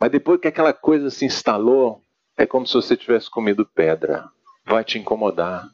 Mas 0.00 0.10
depois 0.10 0.40
que 0.40 0.48
aquela 0.48 0.72
coisa 0.72 1.10
se 1.10 1.26
instalou, 1.26 2.00
é 2.36 2.46
como 2.46 2.66
se 2.66 2.74
você 2.74 2.96
tivesse 2.96 3.30
comido 3.30 3.66
pedra. 3.66 4.24
Vai 4.64 4.82
te 4.82 4.98
incomodar. 4.98 5.68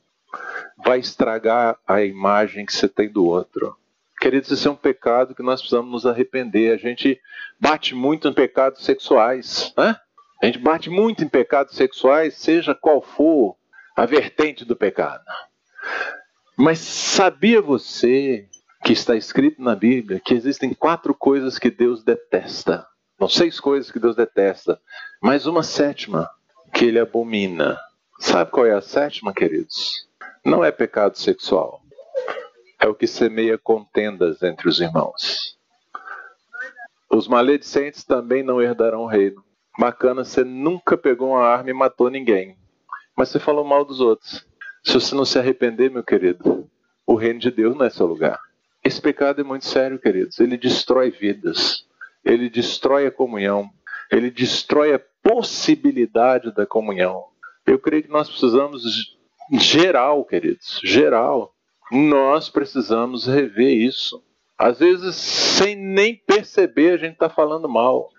Vai 0.85 0.99
estragar 0.99 1.79
a 1.87 2.03
imagem 2.03 2.67
que 2.67 2.73
você 2.73 2.89
tem 2.89 3.09
do 3.09 3.25
outro. 3.25 3.77
Queridos, 4.21 4.51
isso 4.51 4.69
é 4.69 4.71
um 4.71 4.77
pecado 4.77 5.35
que 5.35 5.43
nós 5.43 5.61
precisamos 5.61 5.91
nos 5.91 6.07
arrepender. 6.07 6.73
A 6.73 6.77
gente 6.77 7.21
bate 7.61 7.95
muito 7.95 8.29
em 8.29 8.33
pecados 8.33 8.85
sexuais. 8.85 9.73
Né? 9.77 9.97
A 10.43 10.47
gente 10.47 10.59
bate 10.59 10.91
muito 10.91 11.23
em 11.23 11.29
pecados 11.29 11.77
sexuais, 11.77 12.35
seja 12.35 12.75
qual 12.75 13.03
for 13.03 13.57
a 13.97 14.07
vertente 14.07 14.65
do 14.65 14.75
pecado. 14.75 15.25
Mas 16.63 16.79
sabia 16.79 17.61
você 17.61 18.49
que 18.85 18.93
está 18.93 19.17
escrito 19.17 19.61
na 19.61 19.75
Bíblia 19.75 20.21
que 20.25 20.33
existem 20.33 20.73
quatro 20.73 21.13
coisas 21.13 21.59
que 21.59 21.71
Deus 21.71 22.05
detesta? 22.05 22.87
Não 23.19 23.29
seis 23.29 23.59
coisas 23.59 23.91
que 23.91 23.99
Deus 23.99 24.15
detesta, 24.15 24.81
mas 25.21 25.47
uma 25.47 25.65
sétima 25.65 26.31
que 26.73 26.85
ele 26.85 27.01
abomina. 27.01 27.77
Sabe 28.21 28.53
qual 28.53 28.65
é 28.65 28.73
a 28.73 28.81
sétima, 28.81 29.35
queridos? 29.35 30.09
Não 30.45 30.65
é 30.65 30.71
pecado 30.71 31.19
sexual 31.19 31.83
é 32.83 32.89
o 32.89 32.95
que 32.95 33.07
semeia 33.07 33.57
contendas 33.57 34.43
entre 34.43 34.69
os 34.69 34.81
irmãos. 34.81 35.57
Os 37.09 37.29
maledicentes 37.29 38.03
também 38.03 38.43
não 38.43 38.61
herdarão 38.61 39.03
o 39.03 39.07
reino. 39.07 39.43
Bacana, 39.79 40.25
você 40.25 40.43
nunca 40.43 40.99
pegou 40.99 41.31
uma 41.31 41.47
arma 41.47 41.71
e 41.71 41.73
matou 41.73 42.11
ninguém. 42.11 42.57
mas 43.17 43.29
você 43.29 43.39
falou 43.39 43.65
mal 43.65 43.85
dos 43.85 44.01
outros. 44.01 44.45
Se 44.85 44.95
você 44.95 45.15
não 45.15 45.25
se 45.25 45.39
arrepender, 45.39 45.91
meu 45.91 46.03
querido, 46.03 46.69
o 47.07 47.15
reino 47.15 47.39
de 47.39 47.51
Deus 47.51 47.77
não 47.77 47.87
é 47.87 47.91
seu 47.91 48.07
lugar. 48.07 48.39
Esse 48.85 49.01
pecado 49.01 49.41
é 49.41 49.45
muito 49.45 49.65
sério, 49.65 49.99
queridos. 49.99 50.41
Ele 50.41 50.57
destrói 50.57 51.11
vidas, 51.11 51.87
ele 52.25 52.51
destrói 52.51 53.07
a 53.07 53.11
comunhão, 53.11 53.71
ele 54.11 54.31
destrói 54.31 54.93
a 54.93 55.01
possibilidade 55.23 56.53
da 56.53 56.67
comunhão. 56.67 57.25
Eu 57.65 57.79
creio 57.79 58.03
que 58.03 58.11
nós 58.11 58.29
precisamos, 58.29 58.83
geral, 59.53 60.25
queridos, 60.25 60.81
geral, 60.83 61.55
nós 61.93 62.49
precisamos 62.49 63.27
rever 63.27 63.77
isso. 63.77 64.23
Às 64.59 64.81
vezes, 64.81 65.15
sem 65.15 65.77
nem 65.77 66.17
perceber, 66.17 66.95
a 66.95 66.97
gente 66.97 67.15
está 67.15 67.29
falando 67.29 67.69
mal. 67.69 68.11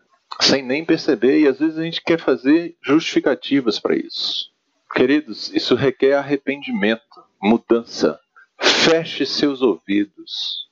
Sem 0.42 0.64
nem 0.64 0.84
perceber, 0.84 1.42
e 1.42 1.48
às 1.48 1.60
vezes 1.60 1.78
a 1.78 1.84
gente 1.84 2.02
quer 2.02 2.20
fazer 2.20 2.76
justificativas 2.82 3.80
para 3.80 3.96
isso. 3.96 4.53
Queridos, 4.94 5.52
isso 5.54 5.74
requer 5.74 6.14
arrependimento, 6.14 7.24
mudança. 7.42 8.20
Feche 8.60 9.26
seus 9.26 9.62
ouvidos. 9.62 10.68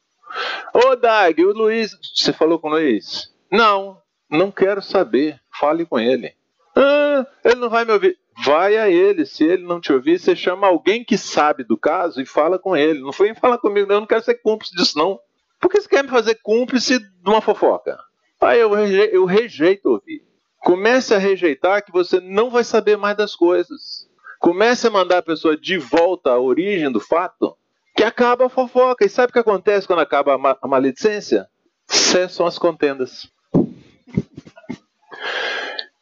Ô 0.73 0.95
Dag, 0.95 1.43
o 1.43 1.51
Luiz. 1.51 1.97
Você 2.15 2.31
falou 2.31 2.59
com 2.59 2.67
o 2.67 2.71
Luiz? 2.71 3.33
Não, 3.51 3.97
não 4.29 4.51
quero 4.51 4.81
saber. 4.81 5.39
Fale 5.59 5.85
com 5.85 5.99
ele. 5.99 6.33
Ah, 6.75 7.25
ele 7.43 7.55
não 7.55 7.69
vai 7.69 7.83
me 7.83 7.91
ouvir. 7.91 8.17
Vai 8.45 8.77
a 8.77 8.89
ele. 8.89 9.25
Se 9.25 9.43
ele 9.43 9.63
não 9.63 9.81
te 9.81 9.91
ouvir, 9.91 10.19
você 10.19 10.35
chama 10.35 10.67
alguém 10.67 11.03
que 11.03 11.17
sabe 11.17 11.63
do 11.63 11.77
caso 11.77 12.21
e 12.21 12.25
fala 12.25 12.57
com 12.57 12.77
ele. 12.77 13.01
Não 13.01 13.11
foi 13.11 13.33
falar 13.35 13.57
comigo, 13.57 13.91
eu 13.91 13.99
não 13.99 14.07
quero 14.07 14.23
ser 14.23 14.35
cúmplice 14.35 14.75
disso, 14.75 14.97
não. 14.97 15.19
Por 15.59 15.69
que 15.69 15.81
você 15.81 15.89
quer 15.89 16.03
me 16.03 16.09
fazer 16.09 16.35
cúmplice 16.41 16.99
de 16.99 17.29
uma 17.29 17.41
fofoca? 17.41 17.97
Aí 18.39 18.59
eu, 18.59 18.73
eu 18.77 19.25
rejeito 19.25 19.89
ouvir. 19.89 20.23
Comece 20.59 21.13
a 21.13 21.17
rejeitar 21.17 21.83
que 21.83 21.91
você 21.91 22.19
não 22.19 22.49
vai 22.49 22.63
saber 22.63 22.97
mais 22.97 23.17
das 23.17 23.35
coisas. 23.35 24.00
Comece 24.41 24.87
a 24.87 24.89
mandar 24.89 25.19
a 25.19 25.21
pessoa 25.21 25.55
de 25.55 25.77
volta 25.77 26.31
à 26.31 26.39
origem 26.39 26.91
do 26.91 26.99
fato, 26.99 27.55
que 27.95 28.03
acaba 28.03 28.47
a 28.47 28.49
fofoca. 28.49 29.05
E 29.05 29.09
sabe 29.09 29.29
o 29.29 29.33
que 29.33 29.37
acontece 29.37 29.85
quando 29.85 29.99
acaba 29.99 30.33
a, 30.33 30.37
ma 30.37 30.57
a 30.59 30.67
maledicência? 30.67 31.47
Cessam 31.85 32.47
as 32.47 32.57
contendas. 32.57 33.31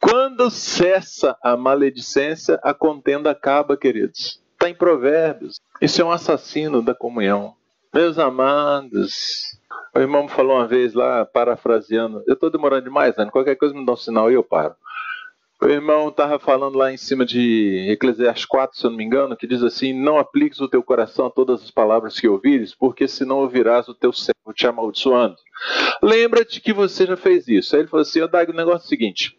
Quando 0.00 0.50
cessa 0.50 1.36
a 1.42 1.54
maledicência, 1.54 2.58
a 2.62 2.72
contenda 2.72 3.30
acaba, 3.30 3.76
queridos. 3.76 4.40
Está 4.54 4.70
em 4.70 4.74
Provérbios. 4.74 5.60
Isso 5.78 6.00
é 6.00 6.04
um 6.04 6.10
assassino 6.10 6.80
da 6.80 6.94
comunhão. 6.94 7.54
Meus 7.92 8.18
amados, 8.18 9.54
o 9.94 9.98
irmão 9.98 10.26
falou 10.28 10.56
uma 10.56 10.66
vez 10.66 10.94
lá, 10.94 11.26
parafraseando. 11.26 12.24
Eu 12.26 12.32
estou 12.32 12.50
demorando 12.50 12.84
demais, 12.84 13.14
né? 13.18 13.28
Qualquer 13.30 13.56
coisa 13.56 13.74
me 13.74 13.84
dá 13.84 13.92
um 13.92 13.96
sinal 13.96 14.30
e 14.30 14.34
eu 14.34 14.42
paro. 14.42 14.74
O 15.62 15.68
irmão 15.68 16.08
estava 16.08 16.38
falando 16.38 16.78
lá 16.78 16.90
em 16.90 16.96
cima 16.96 17.26
de 17.26 17.86
Eclesiastes 17.90 18.46
4, 18.46 18.78
se 18.78 18.86
eu 18.86 18.90
não 18.90 18.96
me 18.96 19.04
engano, 19.04 19.36
que 19.36 19.46
diz 19.46 19.62
assim: 19.62 19.92
Não 19.92 20.18
apliques 20.18 20.58
o 20.58 20.68
teu 20.68 20.82
coração 20.82 21.26
a 21.26 21.30
todas 21.30 21.62
as 21.62 21.70
palavras 21.70 22.18
que 22.18 22.26
ouvires, 22.26 22.74
porque 22.74 23.06
senão 23.06 23.40
ouvirás 23.40 23.86
o 23.86 23.94
teu 23.94 24.10
servo 24.10 24.54
te 24.54 24.66
amaldiçoando. 24.66 25.36
Lembra-te 26.02 26.62
que 26.62 26.72
você 26.72 27.04
já 27.04 27.16
fez 27.16 27.46
isso. 27.46 27.76
Aí 27.76 27.82
ele 27.82 27.88
falou 27.88 28.02
assim: 28.02 28.26
Dag, 28.26 28.50
o 28.50 28.54
negócio 28.54 28.84
é 28.84 28.86
o 28.86 28.88
seguinte: 28.88 29.38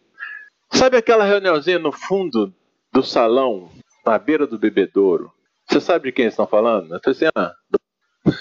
Sabe 0.70 0.96
aquela 0.96 1.24
reuniãozinha 1.24 1.80
no 1.80 1.90
fundo 1.90 2.54
do 2.92 3.02
salão, 3.02 3.68
na 4.06 4.16
beira 4.16 4.46
do 4.46 4.58
bebedouro? 4.58 5.32
Você 5.68 5.80
sabe 5.80 6.10
de 6.10 6.12
quem 6.12 6.26
estão 6.26 6.46
falando? 6.46 6.94
Eu 6.94 7.00
falei 7.02 7.16
assim: 7.16 7.26
Ah, 7.34 7.52
do, 7.68 8.32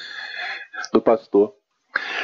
do 0.94 1.02
pastor. 1.02 1.56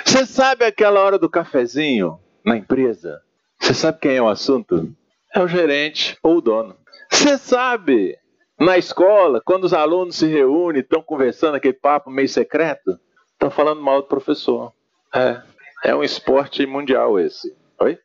Você 0.05 0.23
sabe 0.27 0.65
aquela 0.65 0.99
hora 0.99 1.17
do 1.17 1.27
cafezinho 1.27 2.19
na 2.45 2.55
empresa? 2.55 3.23
Você 3.59 3.73
sabe 3.73 3.99
quem 3.99 4.15
é 4.15 4.21
o 4.21 4.29
assunto? 4.29 4.95
É 5.37 5.39
o 5.39 5.47
gerente 5.47 6.17
ou 6.23 6.37
o 6.37 6.41
dono. 6.41 6.75
Você 7.11 7.37
sabe 7.37 8.17
na 8.59 8.75
escola, 8.75 9.39
quando 9.45 9.65
os 9.65 9.73
alunos 9.73 10.15
se 10.15 10.25
reúnem, 10.25 10.81
estão 10.81 10.99
conversando 10.99 11.53
aquele 11.53 11.75
papo 11.75 12.09
meio 12.09 12.27
secreto, 12.27 12.99
estão 13.33 13.51
falando 13.51 13.79
mal 13.79 14.01
do 14.01 14.07
professor. 14.07 14.73
É, 15.13 15.39
é 15.83 15.95
um 15.95 16.03
esporte 16.03 16.65
mundial 16.65 17.19
esse. 17.19 17.55
Oi? 17.79 17.99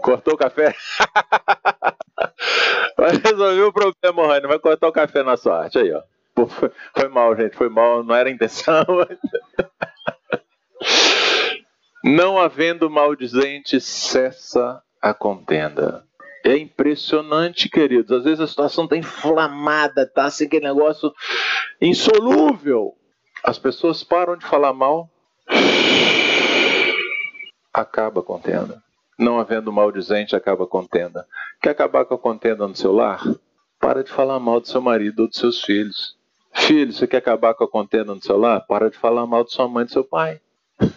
Cortou 0.00 0.34
o 0.34 0.36
café? 0.36 0.72
Vai 2.96 3.16
resolver 3.16 3.62
o 3.62 3.72
problema, 3.72 4.28
Rani. 4.28 4.46
Vai 4.46 4.60
cortar 4.60 4.86
o 4.86 4.92
café 4.92 5.24
na 5.24 5.36
sorte. 5.36 5.76
Aí, 5.76 5.92
ó. 5.92 6.02
Foi, 6.46 6.70
foi 6.96 7.08
mal, 7.08 7.34
gente. 7.34 7.56
Foi 7.56 7.68
mal. 7.68 8.04
Não 8.04 8.14
era 8.14 8.28
a 8.28 8.32
intenção. 8.32 8.84
Não 12.04 12.38
havendo 12.38 12.88
maldizente, 12.88 13.80
cessa 13.80 14.80
a 15.00 15.14
contenda. 15.14 16.04
É 16.44 16.56
impressionante, 16.56 17.68
queridos. 17.68 18.10
Às 18.12 18.24
vezes 18.24 18.40
a 18.40 18.46
situação 18.46 18.84
está 18.84 18.96
inflamada, 18.96 20.06
tá 20.06 20.24
assim 20.24 20.46
aquele 20.46 20.66
negócio 20.66 21.12
insolúvel. 21.80 22.94
As 23.44 23.58
pessoas 23.58 24.02
param 24.02 24.36
de 24.36 24.46
falar 24.46 24.72
mal, 24.72 25.08
acaba 27.72 28.20
a 28.20 28.24
contenda. 28.24 28.82
Não 29.18 29.38
havendo 29.38 29.72
maldizente, 29.72 30.34
acaba 30.34 30.64
a 30.64 30.66
contenda. 30.66 31.26
Quer 31.60 31.70
acabar 31.70 32.04
com 32.06 32.14
a 32.14 32.18
contenda 32.18 32.66
no 32.66 32.74
seu 32.74 32.92
lar? 32.92 33.22
Para 33.78 34.02
de 34.02 34.10
falar 34.10 34.38
mal 34.40 34.60
do 34.60 34.68
seu 34.68 34.80
marido 34.80 35.20
ou 35.20 35.28
dos 35.28 35.36
seus 35.36 35.62
filhos. 35.62 36.16
Filho, 36.54 36.92
você 36.92 37.06
quer 37.06 37.18
acabar 37.18 37.54
com 37.54 37.64
a 37.64 37.68
contenda 37.68 38.14
no 38.14 38.22
seu 38.22 38.38
lar? 38.38 38.60
Para 38.66 38.90
de 38.90 38.96
falar 38.96 39.26
mal 39.26 39.44
de 39.44 39.52
sua 39.52 39.68
mãe 39.68 39.82
e 39.82 39.86
do 39.86 39.92
seu 39.92 40.04
pai. 40.04 40.40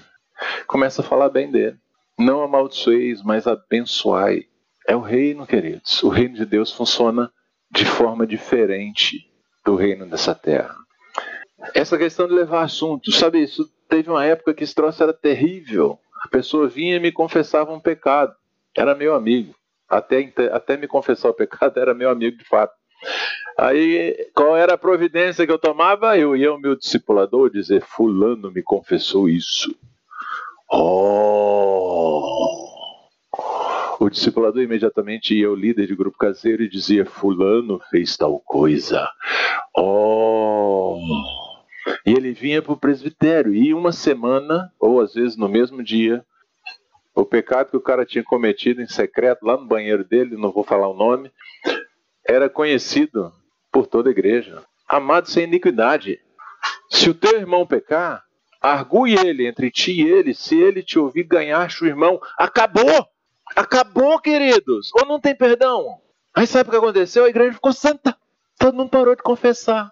Começa 0.68 1.02
a 1.02 1.06
falar 1.06 1.30
bem 1.30 1.52
dele. 1.52 1.78
Não 2.18 2.42
amaldiçoeis, 2.42 3.22
mas 3.24 3.48
abençoai. 3.48 4.46
É 4.88 4.96
o 4.96 5.02
reino, 5.02 5.48
queridos. 5.48 6.04
O 6.04 6.10
reino 6.10 6.36
de 6.36 6.46
Deus 6.46 6.72
funciona 6.72 7.32
de 7.72 7.86
forma 7.86 8.28
diferente 8.28 9.32
do 9.66 9.76
reino 9.76 10.06
dessa 10.06 10.36
terra. 10.36 10.76
Essa 11.74 11.98
questão 11.98 12.28
de 12.28 12.34
levar 12.34 12.64
assunto, 12.64 13.12
sabe, 13.12 13.42
isso 13.42 13.70
teve 13.88 14.10
uma 14.10 14.26
época 14.26 14.54
que 14.54 14.64
esse 14.64 14.76
troço 14.76 15.02
era 15.02 15.14
terrível. 15.14 15.98
A 16.24 16.28
pessoa 16.28 16.68
vinha 16.68 16.98
e 16.98 17.00
me 17.00 17.12
confessava 17.12 17.74
um 17.74 17.80
pecado. 17.80 18.36
Era 18.76 18.94
meu 18.94 19.16
amigo. 19.16 19.56
Até, 19.90 20.34
até 20.52 20.78
me 20.78 20.88
confessar 20.88 21.30
o 21.30 21.34
pecado, 21.34 21.80
era 21.80 21.94
meu 21.94 22.10
amigo 22.10 22.38
de 22.38 22.46
fato. 22.46 22.74
Aí, 23.58 24.30
qual 24.34 24.58
era 24.58 24.74
a 24.74 24.78
providência 24.78 25.46
que 25.46 25.52
eu 25.52 25.60
tomava? 25.60 26.18
Eu 26.18 26.36
ia 26.36 26.50
ao 26.50 26.60
meu 26.60 26.76
discipulador 26.76 27.50
dizer: 27.52 27.82
Fulano 27.82 28.52
me 28.52 28.64
confessou 28.64 29.30
isso. 29.30 29.76
Oh! 30.76 32.34
O 34.00 34.10
discipulador 34.10 34.64
imediatamente 34.64 35.38
ia 35.38 35.48
ao 35.48 35.56
líder 35.56 35.86
de 35.86 35.96
grupo 35.96 36.18
caseiro 36.18 36.64
e 36.64 36.70
dizia: 36.70 37.06
Fulano 37.06 37.80
fez 37.92 38.18
tal 38.18 38.40
coisa. 38.40 39.08
Oh! 39.78 40.98
E 42.06 42.12
ele 42.12 42.34
vinha 42.34 42.62
para 42.62 42.74
o 42.74 42.78
presbitério. 42.78 43.54
E 43.54 43.74
uma 43.74 43.92
semana, 43.92 44.74
ou 44.80 45.00
às 45.00 45.14
vezes 45.14 45.38
no 45.38 45.48
mesmo 45.48 45.84
dia, 45.84 46.26
o 47.14 47.24
pecado 47.24 47.70
que 47.70 47.78
o 47.78 47.82
cara 47.82 48.04
tinha 48.06 48.24
cometido 48.24 48.82
em 48.82 48.88
secreto 48.88 49.46
lá 49.46 49.56
no 49.56 49.68
banheiro 49.68 50.04
dele, 50.04 50.36
não 50.36 50.52
vou 50.52 50.64
falar 50.64 50.90
o 50.90 50.96
nome, 50.96 51.32
era 52.28 52.50
conhecido 52.50 53.32
por 53.72 53.86
toda 53.86 54.10
a 54.10 54.12
igreja. 54.12 54.64
Amado 54.88 55.30
sem 55.30 55.44
iniquidade. 55.44 56.20
Se 56.90 57.10
o 57.10 57.14
teu 57.14 57.38
irmão 57.38 57.66
pecar, 57.66 58.24
Argue 58.64 59.14
ele 59.14 59.46
entre 59.46 59.70
ti 59.70 59.92
e 59.92 60.02
ele, 60.02 60.34
se 60.34 60.58
ele 60.58 60.82
te 60.82 60.98
ouvir, 60.98 61.24
ganhaste 61.24 61.84
o 61.84 61.88
irmão. 61.88 62.18
Acabou! 62.38 63.06
Acabou, 63.54 64.18
queridos! 64.20 64.90
Ou 64.96 65.06
não 65.06 65.20
tem 65.20 65.36
perdão? 65.36 66.00
Aí 66.34 66.48
sabe 66.48 66.70
o 66.70 66.72
que 66.72 66.78
aconteceu? 66.78 67.26
A 67.26 67.30
igreja 67.30 67.54
ficou 67.54 67.74
santa. 67.74 68.18
Todo 68.58 68.78
mundo 68.78 68.90
parou 68.90 69.16
de 69.16 69.22
confessar. 69.22 69.92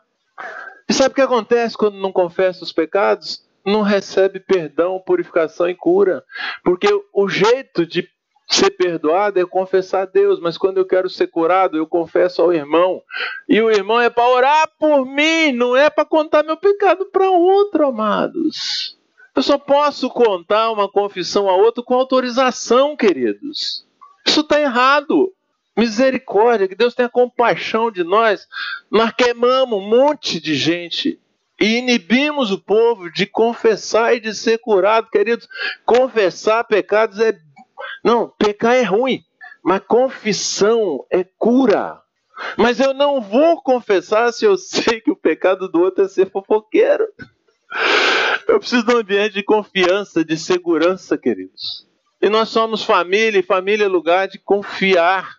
E 0.90 0.94
sabe 0.94 1.12
o 1.12 1.16
que 1.16 1.22
acontece 1.22 1.78
quando 1.78 1.98
não 1.98 2.14
confessa 2.14 2.64
os 2.64 2.72
pecados? 2.72 3.46
Não 3.66 3.82
recebe 3.82 4.40
perdão, 4.40 5.04
purificação 5.06 5.70
e 5.70 5.76
cura. 5.76 6.24
Porque 6.64 6.88
o 7.14 7.28
jeito 7.28 7.86
de 7.86 8.10
Ser 8.52 8.72
perdoado 8.72 9.40
é 9.40 9.46
confessar 9.46 10.02
a 10.02 10.06
Deus, 10.06 10.40
mas 10.42 10.58
quando 10.58 10.78
eu 10.78 10.86
quero 10.86 11.10
ser 11.10 11.28
curado, 11.28 11.78
eu 11.78 11.88
confesso 11.88 12.42
ao 12.42 12.54
irmão. 12.54 13.02
E 13.48 13.62
o 13.62 13.72
irmão 13.72 14.00
é 14.02 14.10
para 14.10 14.28
orar 14.28 14.70
por 14.78 15.06
mim, 15.06 15.54
não 15.54 15.76
é 15.76 15.90
para 15.90 16.04
contar 16.04 16.44
meu 16.44 16.58
pecado 16.58 17.06
para 17.06 17.30
outro, 17.30 17.88
amados. 17.88 18.98
Eu 19.34 19.42
só 19.42 19.58
posso 19.58 20.10
contar 20.10 20.70
uma 20.70 20.92
confissão 20.92 21.50
a 21.50 21.56
outro 21.56 21.82
com 21.82 21.94
autorização, 21.94 22.98
queridos. 22.98 23.86
Isso 24.28 24.42
está 24.42 24.60
errado. 24.60 25.32
Misericórdia, 25.76 26.68
que 26.68 26.76
Deus 26.76 26.94
tenha 26.94 27.08
compaixão 27.08 27.90
de 27.90 28.04
nós. 28.04 28.46
Nós 28.92 29.14
queimamos 29.14 29.80
um 29.80 29.90
monte 29.90 30.42
de 30.42 30.56
gente 30.56 31.18
e 31.62 31.78
inibimos 31.78 32.52
o 32.52 32.58
povo 32.58 33.10
de 33.12 33.28
confessar 33.28 34.16
e 34.16 34.20
de 34.20 34.34
ser 34.34 34.58
curado, 34.58 35.10
queridos. 35.10 35.48
Confessar 35.86 36.64
pecados 36.66 37.20
é 37.20 37.32
não, 38.04 38.30
pecar 38.38 38.76
é 38.76 38.84
ruim, 38.84 39.24
mas 39.64 39.82
confissão 39.88 41.06
é 41.10 41.24
cura. 41.24 42.02
Mas 42.58 42.80
eu 42.80 42.94
não 42.94 43.22
vou 43.22 43.62
confessar 43.62 44.32
se 44.32 44.46
eu 44.46 44.58
sei 44.60 45.02
que 45.02 45.12
o 45.12 45.16
pecado 45.16 45.70
do 45.70 45.82
outro 45.82 46.06
é 46.06 46.08
ser 46.08 46.30
fofoqueiro. 46.30 47.08
Eu 48.48 48.60
preciso 48.60 48.86
de 48.86 48.94
um 48.94 48.98
ambiente 48.98 49.34
de 49.34 49.44
confiança, 49.44 50.26
de 50.26 50.38
segurança, 50.38 51.18
queridos. 51.18 51.88
E 52.22 52.30
nós 52.30 52.50
somos 52.50 52.84
família, 52.84 53.40
e 53.40 53.44
família 53.44 53.86
é 53.86 53.88
lugar 53.88 54.28
de 54.28 54.38
confiar. 54.38 55.38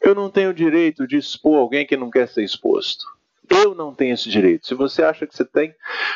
Eu 0.00 0.14
não 0.14 0.30
tenho 0.30 0.50
o 0.50 0.54
direito 0.54 1.06
de 1.06 1.16
expor 1.16 1.58
alguém 1.58 1.86
que 1.86 1.96
não 1.96 2.10
quer 2.10 2.26
ser 2.28 2.42
exposto. 2.42 3.04
Eu 3.48 3.74
não 3.74 3.94
tenho 3.94 4.14
esse 4.14 4.28
direito. 4.28 4.66
Se 4.66 4.74
você 4.74 5.02
acha 5.02 5.26
que 5.26 5.36
você 5.36 5.44
tem, 5.44 5.74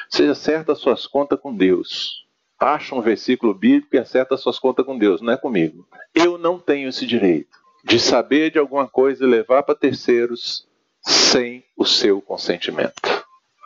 você 0.09 0.25
acerta 0.25 0.75
suas 0.75 1.07
contas 1.07 1.39
com 1.39 1.55
Deus. 1.55 2.26
Acha 2.59 2.95
um 2.95 3.03
versículo 3.03 3.53
bíblico 3.53 3.95
e 3.95 3.99
acerta 3.99 4.37
suas 4.37 4.59
contas 4.59 4.85
com 4.85 4.99
Deus, 4.99 5.21
não 5.21 5.33
é 5.33 5.37
comigo. 5.37 5.87
Eu 6.15 6.39
não 6.39 6.59
tenho 6.59 6.89
esse 6.89 7.07
direito 7.07 7.57
de 7.85 8.01
saber 8.01 8.51
de 8.51 8.59
alguma 8.59 8.89
coisa 8.89 9.25
e 9.25 9.29
levar 9.29 9.63
para 9.63 9.75
terceiros 9.75 10.67
sem 11.03 11.65
o 11.77 11.85
seu 11.85 12.21
consentimento. 12.21 13.01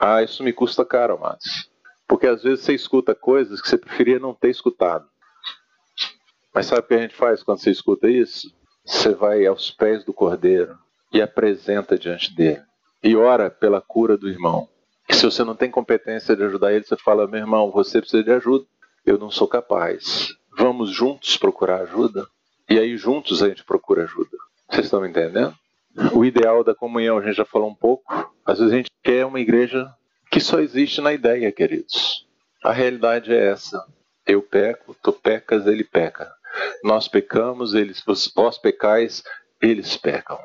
Ah, 0.00 0.22
isso 0.22 0.42
me 0.42 0.52
custa 0.52 0.84
caro, 0.84 1.14
amados. 1.14 1.70
Porque 2.06 2.26
às 2.26 2.42
vezes 2.42 2.64
você 2.64 2.74
escuta 2.74 3.14
coisas 3.14 3.62
que 3.62 3.68
você 3.68 3.78
preferia 3.78 4.18
não 4.18 4.34
ter 4.34 4.50
escutado. 4.50 5.08
Mas 6.54 6.66
sabe 6.66 6.80
o 6.80 6.82
que 6.82 6.94
a 6.94 6.98
gente 7.02 7.14
faz 7.14 7.42
quando 7.42 7.58
você 7.58 7.70
escuta 7.70 8.10
isso? 8.10 8.52
Você 8.84 9.14
vai 9.14 9.46
aos 9.46 9.70
pés 9.70 10.04
do 10.04 10.12
cordeiro 10.12 10.76
e 11.12 11.22
apresenta 11.22 11.96
diante 11.96 12.34
dele 12.34 12.62
e 13.02 13.16
ora 13.16 13.50
pela 13.50 13.80
cura 13.80 14.16
do 14.16 14.28
irmão. 14.28 14.68
Se 15.10 15.24
você 15.24 15.42
não 15.42 15.54
tem 15.54 15.70
competência 15.70 16.36
de 16.36 16.42
ajudar 16.44 16.72
ele, 16.72 16.84
você 16.84 16.96
fala: 16.96 17.26
meu 17.26 17.40
irmão, 17.40 17.70
você 17.70 18.00
precisa 18.00 18.22
de 18.22 18.30
ajuda. 18.30 18.64
Eu 19.04 19.18
não 19.18 19.30
sou 19.30 19.48
capaz. 19.48 20.28
Vamos 20.56 20.90
juntos 20.90 21.36
procurar 21.36 21.82
ajuda? 21.82 22.26
E 22.68 22.78
aí, 22.78 22.96
juntos, 22.96 23.42
a 23.42 23.48
gente 23.48 23.64
procura 23.64 24.04
ajuda. 24.04 24.36
Vocês 24.68 24.86
estão 24.86 25.00
me 25.00 25.08
entendendo? 25.08 25.54
O 26.12 26.24
ideal 26.24 26.62
da 26.62 26.74
comunhão, 26.74 27.18
a 27.18 27.22
gente 27.22 27.36
já 27.36 27.44
falou 27.44 27.68
um 27.68 27.74
pouco. 27.74 28.04
Às 28.44 28.58
vezes 28.58 28.72
a 28.72 28.76
gente 28.76 28.90
quer 29.02 29.26
uma 29.26 29.40
igreja 29.40 29.92
que 30.30 30.40
só 30.40 30.60
existe 30.60 31.00
na 31.00 31.12
ideia, 31.12 31.50
queridos. 31.50 32.26
A 32.62 32.72
realidade 32.72 33.32
é 33.32 33.50
essa. 33.50 33.84
Eu 34.26 34.42
peco, 34.42 34.94
tu 35.02 35.12
pecas, 35.12 35.66
ele 35.66 35.82
peca. 35.82 36.30
Nós 36.84 37.08
pecamos, 37.08 37.74
eles, 37.74 38.02
vós 38.34 38.58
pecais, 38.58 39.24
eles 39.60 39.96
pecam. 39.96 40.38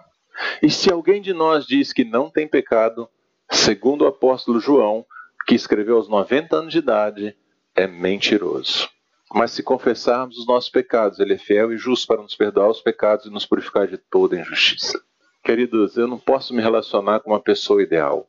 E 0.62 0.70
se 0.70 0.92
alguém 0.92 1.22
de 1.22 1.34
nós 1.34 1.66
diz 1.66 1.94
que 1.94 2.04
não 2.04 2.30
tem 2.30 2.48
pecado, 2.48 3.08
segundo 3.52 4.04
o 4.04 4.08
apóstolo 4.08 4.60
João, 4.60 5.06
que 5.46 5.56
escreveu 5.56 5.98
aos 5.98 6.10
90 6.10 6.56
anos 6.56 6.72
de 6.72 6.80
idade, 6.80 7.38
é 7.76 7.86
mentiroso. 7.88 8.90
Mas 9.34 9.52
se 9.52 9.62
confessarmos 9.62 10.38
os 10.38 10.48
nossos 10.48 10.70
pecados, 10.70 11.20
ele 11.20 11.34
é 11.34 11.38
fiel 11.38 11.74
e 11.74 11.78
justo 11.78 12.08
para 12.08 12.22
nos 12.22 12.36
perdoar 12.36 12.70
os 12.70 12.82
pecados 12.82 13.26
e 13.26 13.30
nos 13.30 13.46
purificar 13.46 13.88
de 13.88 13.98
toda 13.98 14.40
injustiça. 14.40 15.02
Queridos, 15.44 15.98
eu 15.98 16.08
não 16.08 16.18
posso 16.18 16.54
me 16.54 16.62
relacionar 16.62 17.20
com 17.20 17.32
uma 17.32 17.40
pessoa 17.40 17.84
ideal, 17.84 18.28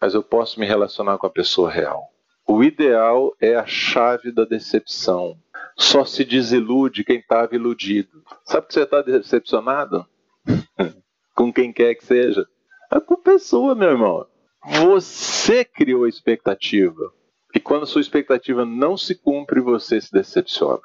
mas 0.00 0.14
eu 0.14 0.22
posso 0.22 0.58
me 0.58 0.66
relacionar 0.66 1.18
com 1.18 1.26
a 1.26 1.30
pessoa 1.30 1.70
real. 1.70 2.08
O 2.46 2.62
ideal 2.62 3.34
é 3.40 3.54
a 3.54 3.66
chave 3.66 4.32
da 4.32 4.44
decepção. 4.44 5.36
Só 5.76 6.04
se 6.04 6.24
desilude 6.24 7.04
quem 7.04 7.18
estava 7.18 7.54
iludido. 7.54 8.22
Sabe 8.44 8.66
que 8.66 8.74
você 8.74 8.82
está 8.82 9.02
decepcionado? 9.02 10.06
com 11.34 11.52
quem 11.52 11.72
quer 11.72 11.94
que 11.94 12.04
seja. 12.04 12.46
É 12.92 13.00
com 13.00 13.16
pessoa, 13.16 13.74
meu 13.74 13.90
irmão. 13.90 14.26
Você 14.64 15.64
criou 15.64 16.04
a 16.04 16.08
expectativa. 16.08 17.12
E 17.54 17.60
quando 17.60 17.86
sua 17.86 18.00
expectativa 18.00 18.64
não 18.64 18.96
se 18.96 19.14
cumpre, 19.14 19.60
você 19.60 20.00
se 20.00 20.12
decepciona. 20.12 20.82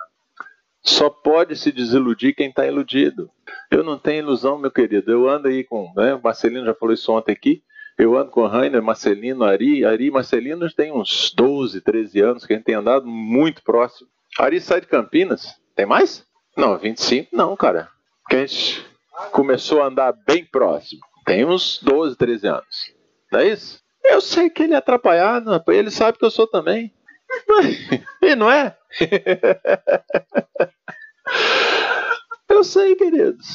Só 0.81 1.09
pode 1.09 1.55
se 1.55 1.71
desiludir 1.71 2.35
quem 2.35 2.49
está 2.49 2.65
iludido. 2.65 3.29
Eu 3.69 3.83
não 3.83 3.97
tenho 3.97 4.19
ilusão, 4.19 4.57
meu 4.57 4.71
querido. 4.71 5.11
Eu 5.11 5.27
ando 5.27 5.47
aí 5.47 5.63
com. 5.63 5.91
Né, 5.95 6.13
o 6.13 6.21
Marcelino 6.21 6.65
já 6.65 6.73
falou 6.73 6.93
isso 6.93 7.11
ontem 7.11 7.33
aqui. 7.33 7.63
Eu 7.97 8.17
ando 8.17 8.31
com 8.31 8.45
Rainer, 8.45 8.81
Marcelino, 8.81 9.43
Ari. 9.43 9.83
Ari 9.83 10.05
e 10.05 10.11
Marcelino 10.11 10.71
tem 10.71 10.91
uns 10.91 11.33
12, 11.35 11.81
13 11.81 12.21
anos 12.21 12.45
que 12.45 12.53
a 12.53 12.55
gente 12.55 12.65
tem 12.65 12.75
andado 12.75 13.05
muito 13.05 13.61
próximo. 13.61 14.07
Ari 14.37 14.61
sai 14.61 14.81
de 14.81 14.87
Campinas. 14.87 15.55
Tem 15.75 15.85
mais? 15.85 16.25
Não, 16.55 16.77
25 16.77 17.35
não, 17.35 17.57
cara. 17.57 17.89
Porque 18.23 18.37
a 18.37 18.45
gente 18.45 18.85
começou 19.31 19.81
a 19.81 19.87
andar 19.87 20.13
bem 20.25 20.45
próximo. 20.45 21.01
Tem 21.25 21.43
uns 21.45 21.79
12, 21.81 22.15
13 22.15 22.47
anos. 22.47 22.93
Não 23.31 23.39
é 23.39 23.49
isso? 23.49 23.81
Eu 24.03 24.21
sei 24.21 24.49
que 24.49 24.63
ele 24.63 24.73
é 24.73 24.77
atrapalhado, 24.77 25.63
ele 25.67 25.91
sabe 25.91 26.17
que 26.17 26.25
eu 26.25 26.31
sou 26.31 26.47
também. 26.47 26.93
E 28.21 28.35
não 28.35 28.51
é? 28.51 28.75
Eu 32.49 32.63
sei, 32.63 32.95
queridos. 32.95 33.45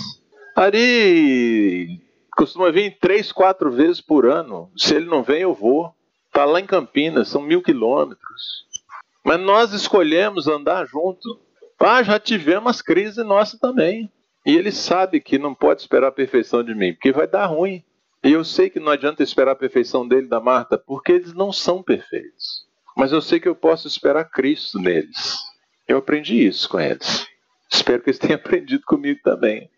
Ari 0.57 2.01
costuma 2.36 2.70
vir 2.70 2.99
três, 3.01 3.32
quatro 3.32 3.70
vezes 3.70 4.01
por 4.01 4.26
ano. 4.26 4.70
Se 4.76 4.95
ele 4.95 5.07
não 5.07 5.22
vem, 5.22 5.42
eu 5.42 5.53
vou. 5.53 5.95
Tá 6.32 6.45
lá 6.45 6.61
em 6.61 6.66
Campinas, 6.66 7.28
são 7.28 7.42
mil 7.42 7.62
quilômetros. 7.62 8.64
Mas 9.24 9.40
nós 9.40 9.72
escolhemos 9.72 10.49
andar 10.49 10.86
junto. 10.86 11.40
Ah, 11.78 12.03
já 12.03 12.18
tivemos 12.18 12.80
crises 12.80 13.24
nossas 13.24 13.61
também. 13.61 14.11
E 14.47 14.57
ele 14.57 14.72
sabe 14.72 15.20
que 15.20 15.38
não 15.38 15.55
pode 15.55 15.80
esperar 15.82 16.09
a 16.09 16.12
perfeição 16.12 16.62
de 16.62 16.74
mim, 16.74 16.92
porque 16.95 17.12
vai 17.12 17.26
dar 17.26 17.47
ruim. 17.47 17.84
E 18.25 18.33
eu 18.33 18.45
sei 18.45 18.70
que 18.70 18.81
não 18.81 18.91
adianta 18.91 19.22
esperar 19.22 19.53
a 19.53 19.57
perfeição 19.57 20.09
dele 20.09 20.27
da 20.27 20.41
Marta, 20.41 20.79
porque 20.79 21.12
eles 21.12 21.35
não 21.35 21.53
são 21.53 21.83
perfeitos. 21.83 22.64
Mas 22.97 23.12
eu 23.12 23.20
sei 23.20 23.39
que 23.39 23.49
eu 23.49 23.55
posso 23.55 23.87
esperar 23.87 24.25
Cristo 24.31 24.79
neles. 24.79 25.37
Eu 25.87 25.99
aprendi 25.99 26.47
isso 26.47 26.68
com 26.68 26.81
eles. 26.81 27.27
Espero 27.70 28.03
que 28.03 28.11
eles 28.11 28.18
tenham 28.18 28.37
aprendido 28.41 28.83
comigo 28.87 29.20
também. 29.22 29.68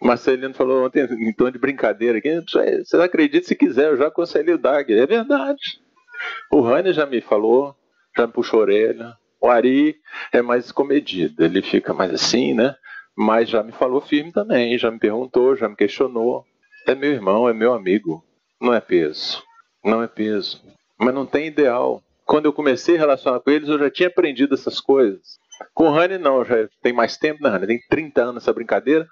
Marcelino 0.00 0.54
falou 0.54 0.86
ontem, 0.86 1.02
em 1.02 1.32
tom 1.32 1.50
de 1.50 1.58
brincadeira, 1.58 2.18
aqui, 2.18 2.40
você 2.40 2.96
acredita 2.96 3.46
se 3.46 3.56
quiser, 3.56 3.90
eu 3.90 3.96
já 3.96 4.06
aconselhei 4.06 4.54
o 4.54 4.58
Dag. 4.58 4.92
É 4.92 5.06
verdade. 5.06 5.80
O 6.50 6.60
Rani 6.60 6.92
já 6.92 7.04
me 7.04 7.20
falou, 7.20 7.76
já 8.16 8.26
me 8.26 8.32
puxou 8.32 8.60
a 8.60 8.62
orelha. 8.62 9.14
O 9.40 9.48
Ari 9.48 9.96
é 10.32 10.40
mais 10.40 10.72
comedido, 10.72 11.44
ele 11.44 11.62
fica 11.62 11.92
mais 11.92 12.12
assim, 12.12 12.54
né? 12.54 12.74
mas 13.18 13.48
já 13.48 13.64
me 13.64 13.72
falou 13.72 14.00
firme 14.00 14.30
também, 14.30 14.78
já 14.78 14.92
me 14.92 14.98
perguntou, 15.00 15.56
já 15.56 15.68
me 15.68 15.74
questionou. 15.74 16.44
É 16.88 16.94
meu 16.94 17.12
irmão, 17.12 17.46
é 17.46 17.52
meu 17.52 17.74
amigo. 17.74 18.24
Não 18.58 18.72
é 18.72 18.80
peso. 18.80 19.42
Não 19.84 20.02
é 20.02 20.08
peso. 20.08 20.62
Mas 20.98 21.12
não 21.12 21.26
tem 21.26 21.46
ideal. 21.46 22.02
Quando 22.24 22.46
eu 22.46 22.52
comecei 22.52 22.96
a 22.96 22.98
relacionar 22.98 23.40
com 23.40 23.50
eles, 23.50 23.68
eu 23.68 23.78
já 23.78 23.90
tinha 23.90 24.08
aprendido 24.08 24.54
essas 24.54 24.80
coisas. 24.80 25.38
Com 25.74 25.88
o 25.88 25.90
Rani, 25.90 26.16
não, 26.16 26.42
já 26.46 26.66
tem 26.82 26.94
mais 26.94 27.18
tempo, 27.18 27.42
né, 27.42 27.50
Rani? 27.50 27.66
Tem 27.66 27.80
30 27.90 28.22
anos 28.22 28.42
essa 28.42 28.54
brincadeira. 28.54 29.06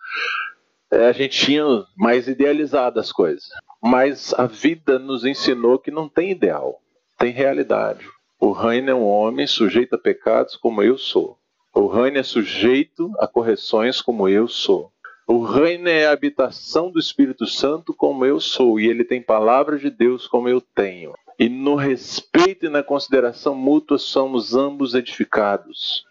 É, 0.90 1.06
a 1.06 1.12
gente 1.12 1.38
tinha 1.38 1.64
mais 1.94 2.26
idealizado 2.26 2.98
as 2.98 3.12
coisas. 3.12 3.44
Mas 3.82 4.32
a 4.32 4.46
vida 4.46 4.98
nos 4.98 5.26
ensinou 5.26 5.78
que 5.78 5.90
não 5.90 6.08
tem 6.08 6.30
ideal, 6.30 6.80
tem 7.18 7.30
realidade. 7.30 8.08
O 8.40 8.52
Rani 8.52 8.88
é 8.88 8.94
um 8.94 9.04
homem 9.04 9.46
sujeito 9.46 9.96
a 9.96 9.98
pecados 9.98 10.56
como 10.56 10.82
eu 10.82 10.96
sou. 10.96 11.38
O 11.74 11.88
reino 11.88 12.16
é 12.16 12.22
sujeito 12.22 13.12
a 13.18 13.28
correções 13.28 14.00
como 14.00 14.26
eu 14.30 14.48
sou. 14.48 14.90
O 15.28 15.42
reino 15.42 15.88
é 15.88 16.06
a 16.06 16.12
habitação 16.12 16.88
do 16.88 17.00
Espírito 17.00 17.46
Santo 17.46 17.92
como 17.92 18.24
eu 18.24 18.38
sou, 18.38 18.78
e 18.78 18.86
ele 18.86 19.02
tem 19.02 19.20
palavra 19.20 19.76
de 19.76 19.90
Deus 19.90 20.28
como 20.28 20.48
eu 20.48 20.60
tenho. 20.60 21.14
E 21.36 21.48
no 21.48 21.74
respeito 21.74 22.66
e 22.66 22.68
na 22.68 22.80
consideração 22.80 23.52
mútua 23.52 23.98
somos 23.98 24.54
ambos 24.54 24.94
edificados. 24.94 26.04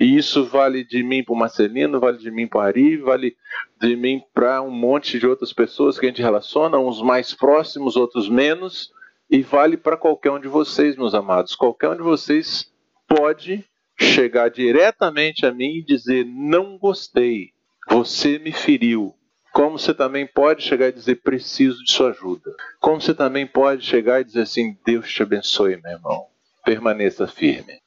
E 0.00 0.16
isso 0.16 0.46
vale 0.46 0.82
de 0.82 1.02
mim 1.02 1.22
para 1.22 1.34
o 1.34 1.36
Marcelino, 1.36 2.00
vale 2.00 2.16
de 2.16 2.30
mim 2.30 2.48
para 2.48 2.58
o 2.58 2.60
Ari, 2.62 2.96
vale 2.96 3.36
de 3.78 3.94
mim 3.94 4.22
para 4.32 4.62
um 4.62 4.70
monte 4.70 5.18
de 5.18 5.26
outras 5.26 5.52
pessoas 5.52 5.98
que 5.98 6.06
a 6.06 6.08
gente 6.08 6.22
relaciona, 6.22 6.78
uns 6.78 7.02
mais 7.02 7.34
próximos, 7.34 7.96
outros 7.96 8.30
menos, 8.30 8.90
e 9.30 9.42
vale 9.42 9.76
para 9.76 9.98
qualquer 9.98 10.30
um 10.30 10.40
de 10.40 10.48
vocês, 10.48 10.96
meus 10.96 11.14
amados. 11.14 11.54
Qualquer 11.54 11.90
um 11.90 11.96
de 11.96 12.02
vocês 12.02 12.72
pode 13.06 13.62
chegar 13.98 14.48
diretamente 14.48 15.44
a 15.44 15.52
mim 15.52 15.76
e 15.76 15.84
dizer: 15.84 16.24
Não 16.24 16.78
gostei, 16.78 17.50
você 17.88 18.38
me 18.38 18.52
feriu. 18.52 19.14
Como 19.52 19.78
você 19.78 19.92
também 19.92 20.26
pode 20.26 20.62
chegar 20.62 20.88
e 20.88 20.92
dizer: 20.92 21.16
Preciso 21.16 21.82
de 21.82 21.90
sua 21.90 22.10
ajuda. 22.10 22.54
Como 22.80 23.00
você 23.00 23.14
também 23.14 23.46
pode 23.46 23.84
chegar 23.84 24.20
e 24.20 24.24
dizer 24.24 24.42
assim: 24.42 24.78
Deus 24.84 25.08
te 25.12 25.22
abençoe, 25.22 25.80
meu 25.82 25.92
irmão. 25.92 26.26
Permaneça 26.64 27.26
firme. 27.26 27.80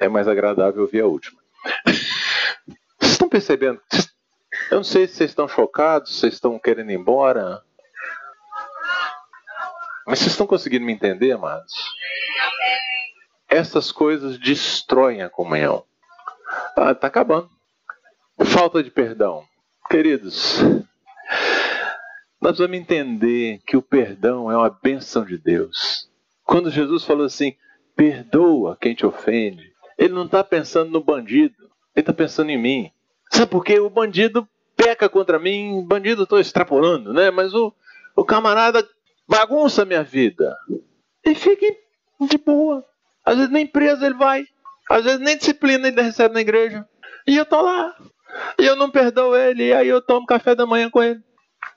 É 0.00 0.08
mais 0.08 0.28
agradável 0.28 0.82
ouvir 0.82 1.00
a 1.00 1.06
última. 1.06 1.40
Vocês 2.98 3.12
estão 3.12 3.28
percebendo? 3.28 3.80
Eu 4.70 4.78
não 4.78 4.84
sei 4.84 5.06
se 5.06 5.14
vocês 5.14 5.30
estão 5.30 5.46
chocados, 5.46 6.12
se 6.12 6.20
vocês 6.20 6.34
estão 6.34 6.58
querendo 6.58 6.90
ir 6.90 6.94
embora. 6.94 7.62
Mas 10.06 10.18
vocês 10.18 10.32
estão 10.32 10.46
conseguindo 10.46 10.84
me 10.84 10.92
entender, 10.92 11.32
amados? 11.32 11.72
Essas 13.48 13.92
coisas 13.92 14.38
destroem 14.38 15.22
a 15.22 15.30
comunhão. 15.30 15.84
Ah, 16.76 16.94
tá 16.94 17.06
acabando. 17.06 17.50
Falta 18.56 18.82
de 18.82 18.90
perdão. 18.90 19.44
Queridos, 19.90 20.62
nós 22.40 22.56
vamos 22.56 22.78
entender 22.78 23.60
que 23.66 23.76
o 23.76 23.82
perdão 23.82 24.50
é 24.50 24.56
uma 24.56 24.70
benção 24.70 25.26
de 25.26 25.36
Deus. 25.36 26.08
Quando 26.42 26.70
Jesus 26.70 27.04
falou 27.04 27.26
assim, 27.26 27.54
perdoa 27.94 28.74
quem 28.80 28.94
te 28.94 29.04
ofende, 29.04 29.62
ele 29.98 30.14
não 30.14 30.24
está 30.24 30.42
pensando 30.42 30.90
no 30.90 31.04
bandido, 31.04 31.64
ele 31.94 32.00
está 32.00 32.14
pensando 32.14 32.48
em 32.48 32.56
mim. 32.56 32.90
Sabe 33.30 33.50
por 33.50 33.62
quê? 33.62 33.78
O 33.78 33.90
bandido 33.90 34.48
peca 34.74 35.06
contra 35.06 35.38
mim, 35.38 35.84
bandido 35.86 36.22
estou 36.22 36.40
extrapolando, 36.40 37.12
né? 37.12 37.30
Mas 37.30 37.52
o, 37.52 37.74
o 38.16 38.24
camarada 38.24 38.88
bagunça 39.28 39.84
minha 39.84 40.02
vida. 40.02 40.56
E 41.22 41.34
fique 41.34 41.76
de 42.22 42.38
boa. 42.38 42.82
Às 43.22 43.36
vezes 43.36 43.50
nem 43.50 43.66
preso 43.66 44.02
ele 44.02 44.14
vai. 44.14 44.46
Às 44.88 45.04
vezes 45.04 45.20
nem 45.20 45.36
disciplina 45.36 45.88
ele 45.88 46.00
recebe 46.00 46.32
na 46.32 46.40
igreja. 46.40 46.88
E 47.26 47.36
eu 47.36 47.44
tô 47.44 47.60
lá. 47.60 47.94
E 48.58 48.66
eu 48.66 48.76
não 48.76 48.90
perdoo 48.90 49.36
ele, 49.36 49.68
e 49.68 49.72
aí 49.72 49.88
eu 49.88 50.00
tomo 50.00 50.26
café 50.26 50.54
da 50.54 50.66
manhã 50.66 50.90
com 50.90 51.02
ele. 51.02 51.20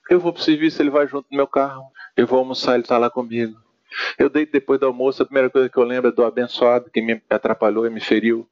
Eu 0.10 0.20
vou 0.20 0.34
pro 0.34 0.42
serviço, 0.42 0.82
ele 0.82 0.90
vai 0.90 1.08
junto 1.08 1.28
no 1.30 1.38
meu 1.38 1.48
carro. 1.48 1.84
Eu 2.18 2.26
vou 2.26 2.40
almoçar, 2.40 2.74
ele 2.74 2.84
está 2.84 2.98
lá 2.98 3.10
comigo. 3.10 3.58
Eu 4.18 4.30
deito 4.30 4.52
depois 4.52 4.80
do 4.80 4.86
almoço, 4.86 5.22
a 5.22 5.26
primeira 5.26 5.50
coisa 5.50 5.70
que 5.70 5.78
eu 5.78 5.84
lembro 5.84 6.10
é 6.10 6.12
do 6.12 6.24
abençoado 6.24 6.90
que 6.92 7.02
me 7.02 7.22
atrapalhou 7.30 7.86
e 7.86 7.90
me 7.90 8.02
feriu. 8.02 8.48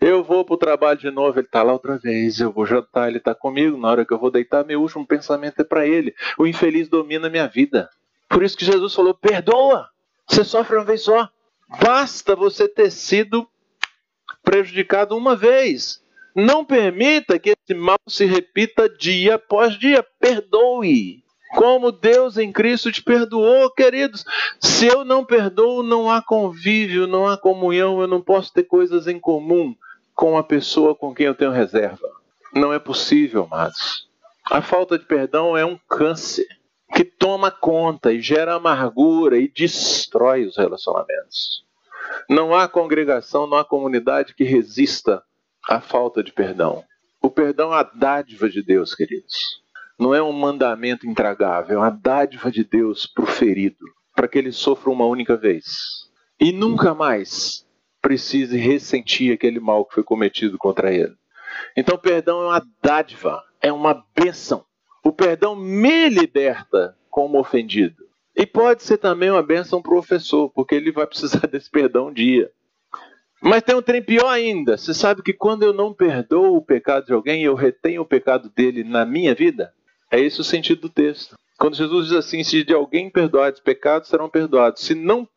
Eu 0.00 0.22
vou 0.22 0.44
para 0.44 0.54
o 0.54 0.58
trabalho 0.58 0.98
de 0.98 1.10
novo, 1.10 1.38
ele 1.38 1.46
está 1.46 1.62
lá 1.62 1.72
outra 1.72 1.96
vez. 1.96 2.38
Eu 2.38 2.52
vou 2.52 2.66
jantar, 2.66 3.08
ele 3.08 3.18
está 3.18 3.34
comigo. 3.34 3.76
Na 3.76 3.90
hora 3.90 4.04
que 4.04 4.12
eu 4.12 4.18
vou 4.18 4.30
deitar, 4.30 4.64
meu 4.64 4.80
último 4.80 5.06
pensamento 5.06 5.60
é 5.60 5.64
para 5.64 5.86
ele. 5.86 6.14
O 6.38 6.46
infeliz 6.46 6.88
domina 6.88 7.26
a 7.26 7.30
minha 7.30 7.48
vida. 7.48 7.88
Por 8.28 8.42
isso 8.42 8.56
que 8.56 8.64
Jesus 8.64 8.94
falou: 8.94 9.14
perdoa. 9.14 9.88
Você 10.28 10.44
sofre 10.44 10.76
uma 10.76 10.84
vez 10.84 11.02
só. 11.02 11.28
Basta 11.80 12.36
você 12.36 12.68
ter 12.68 12.90
sido 12.90 13.48
prejudicado 14.42 15.16
uma 15.16 15.34
vez. 15.34 16.03
Não 16.34 16.64
permita 16.64 17.38
que 17.38 17.50
esse 17.50 17.78
mal 17.78 17.98
se 18.08 18.24
repita 18.24 18.88
dia 18.88 19.36
após 19.36 19.78
dia. 19.78 20.04
Perdoe. 20.18 21.22
Como 21.54 21.92
Deus 21.92 22.36
em 22.36 22.50
Cristo 22.50 22.90
te 22.90 23.00
perdoou, 23.00 23.70
queridos. 23.70 24.24
Se 24.60 24.86
eu 24.86 25.04
não 25.04 25.24
perdoo, 25.24 25.84
não 25.84 26.10
há 26.10 26.20
convívio, 26.20 27.06
não 27.06 27.28
há 27.28 27.38
comunhão, 27.38 28.00
eu 28.00 28.08
não 28.08 28.20
posso 28.20 28.52
ter 28.52 28.64
coisas 28.64 29.06
em 29.06 29.20
comum 29.20 29.76
com 30.14 30.36
a 30.36 30.42
pessoa 30.42 30.94
com 30.96 31.14
quem 31.14 31.26
eu 31.26 31.34
tenho 31.34 31.52
reserva. 31.52 32.08
Não 32.52 32.72
é 32.72 32.80
possível, 32.80 33.48
amados. 33.50 34.08
A 34.50 34.60
falta 34.60 34.98
de 34.98 35.04
perdão 35.04 35.56
é 35.56 35.64
um 35.64 35.78
câncer 35.88 36.46
que 36.94 37.04
toma 37.04 37.50
conta 37.50 38.12
e 38.12 38.20
gera 38.20 38.54
amargura 38.54 39.38
e 39.38 39.48
destrói 39.48 40.44
os 40.44 40.56
relacionamentos. 40.56 41.64
Não 42.28 42.54
há 42.54 42.68
congregação, 42.68 43.46
não 43.46 43.58
há 43.58 43.64
comunidade 43.64 44.34
que 44.34 44.44
resista 44.44 45.22
à 45.68 45.80
falta 45.80 46.22
de 46.22 46.32
perdão. 46.32 46.84
O 47.20 47.30
perdão 47.30 47.72
é 47.72 47.80
a 47.80 47.82
dádiva 47.82 48.48
de 48.48 48.62
Deus, 48.62 48.94
queridos. 48.94 49.62
Não 49.98 50.14
é 50.14 50.22
um 50.22 50.32
mandamento 50.32 51.06
intragável, 51.06 51.76
é 51.76 51.78
uma 51.78 51.90
dádiva 51.90 52.50
de 52.50 52.64
Deus 52.64 53.06
para 53.06 53.24
o 53.24 53.26
ferido, 53.26 53.84
para 54.14 54.28
que 54.28 54.38
ele 54.38 54.52
sofra 54.52 54.90
uma 54.90 55.06
única 55.06 55.36
vez 55.36 56.04
e 56.40 56.52
nunca 56.52 56.94
mais 56.94 57.66
precise 58.02 58.56
ressentir 58.56 59.32
aquele 59.32 59.60
mal 59.60 59.84
que 59.84 59.94
foi 59.94 60.02
cometido 60.02 60.58
contra 60.58 60.92
ele. 60.92 61.14
Então, 61.76 61.96
perdão 61.96 62.42
é 62.42 62.46
uma 62.46 62.66
dádiva, 62.82 63.42
é 63.62 63.72
uma 63.72 64.04
bênção. 64.14 64.64
O 65.02 65.12
perdão 65.12 65.56
me 65.56 66.08
liberta 66.08 66.96
como 67.08 67.38
ofendido. 67.38 68.04
E 68.36 68.44
pode 68.44 68.82
ser 68.82 68.98
também 68.98 69.30
uma 69.30 69.42
bênção 69.42 69.80
para 69.80 69.94
o 69.94 69.98
ofensor, 69.98 70.50
porque 70.50 70.74
ele 70.74 70.90
vai 70.90 71.06
precisar 71.06 71.46
desse 71.48 71.70
perdão 71.70 72.08
um 72.08 72.12
dia. 72.12 72.50
Mas 73.44 73.62
tem 73.62 73.76
um 73.76 73.82
trem 73.82 74.02
pior 74.02 74.30
ainda. 74.30 74.78
Você 74.78 74.94
sabe 74.94 75.22
que 75.22 75.34
quando 75.34 75.64
eu 75.64 75.74
não 75.74 75.92
perdoo 75.92 76.56
o 76.56 76.64
pecado 76.64 77.04
de 77.04 77.12
alguém, 77.12 77.42
eu 77.42 77.54
retenho 77.54 78.00
o 78.00 78.06
pecado 78.06 78.48
dele 78.48 78.82
na 78.82 79.04
minha 79.04 79.34
vida? 79.34 79.70
É 80.10 80.18
esse 80.18 80.40
o 80.40 80.44
sentido 80.44 80.80
do 80.80 80.88
texto. 80.88 81.36
Quando 81.58 81.76
Jesus 81.76 82.08
diz 82.08 82.16
assim: 82.16 82.42
se 82.42 82.64
de 82.64 82.72
alguém 82.72 83.10
perdoares 83.10 83.60
pecados, 83.60 84.08
serão 84.08 84.30
perdoados. 84.30 84.82
Se 84.82 84.94
não 84.94 85.28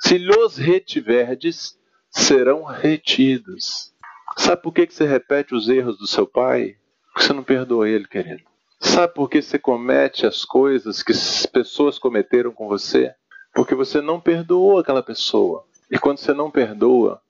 se 0.00 0.18
lhos 0.18 0.58
retiverdes, 0.58 1.78
serão 2.10 2.62
retidos. 2.62 3.90
Sabe 4.36 4.60
por 4.60 4.74
que 4.74 4.86
você 4.90 5.06
repete 5.06 5.54
os 5.54 5.66
erros 5.70 5.96
do 5.96 6.06
seu 6.06 6.26
pai? 6.26 6.76
Porque 7.14 7.26
você 7.26 7.32
não 7.32 7.42
perdoa 7.42 7.88
ele, 7.88 8.06
querido. 8.06 8.42
Sabe 8.78 9.14
por 9.14 9.30
que 9.30 9.40
você 9.40 9.58
comete 9.58 10.26
as 10.26 10.44
coisas 10.44 11.02
que 11.02 11.12
as 11.12 11.46
pessoas 11.46 11.98
cometeram 11.98 12.52
com 12.52 12.68
você? 12.68 13.14
Porque 13.54 13.74
você 13.74 14.02
não 14.02 14.20
perdoou 14.20 14.78
aquela 14.78 15.02
pessoa. 15.02 15.64
E 15.90 15.98
quando 15.98 16.18
você 16.18 16.34
não 16.34 16.50
perdoa, 16.50 17.20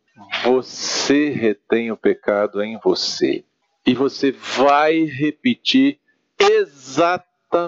você 0.44 1.30
retém 1.30 1.90
o 1.90 1.96
pecado 1.96 2.62
em 2.62 2.78
você. 2.78 3.44
E 3.86 3.94
você 3.94 4.32
vai 4.32 5.04
repetir 5.04 5.98
exatamente 6.38 7.62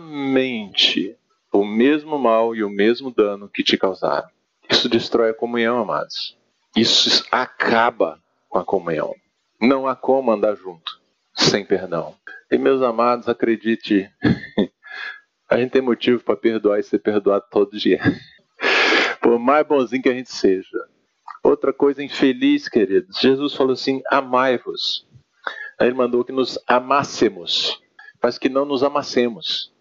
o 1.52 1.64
mesmo 1.64 2.18
mal 2.18 2.54
e 2.54 2.64
o 2.64 2.70
mesmo 2.70 3.10
dano 3.10 3.48
que 3.48 3.62
te 3.62 3.76
causaram. 3.76 4.28
Isso 4.70 4.88
destrói 4.88 5.30
a 5.30 5.34
comunhão, 5.34 5.78
amados. 5.78 6.36
Isso 6.74 7.26
acaba 7.30 8.18
com 8.48 8.58
a 8.58 8.64
comunhão. 8.64 9.14
Não 9.60 9.86
há 9.86 9.94
como 9.94 10.32
andar 10.32 10.56
junto 10.56 11.02
sem 11.34 11.64
perdão. 11.64 12.14
E 12.50 12.58
meus 12.58 12.82
amados, 12.82 13.28
acredite, 13.28 14.10
a 15.48 15.56
gente 15.56 15.70
tem 15.70 15.82
motivo 15.82 16.22
para 16.22 16.36
perdoar 16.36 16.78
e 16.78 16.82
ser 16.82 16.98
perdoado 16.98 17.44
todo 17.50 17.78
dia. 17.78 18.00
Por 19.20 19.38
mais 19.38 19.66
bonzinho 19.66 20.02
que 20.02 20.08
a 20.08 20.14
gente 20.14 20.30
seja. 20.30 20.78
Outra 21.42 21.72
coisa 21.72 22.02
infeliz, 22.02 22.68
queridos. 22.68 23.18
Jesus 23.18 23.54
falou 23.54 23.72
assim: 23.72 24.00
amai-vos. 24.10 25.06
Aí 25.78 25.88
ele 25.88 25.96
mandou 25.96 26.24
que 26.24 26.32
nos 26.32 26.58
amássemos, 26.66 27.80
mas 28.22 28.38
que 28.38 28.48
não 28.48 28.64
nos 28.64 28.82
amassemos. 28.82 29.72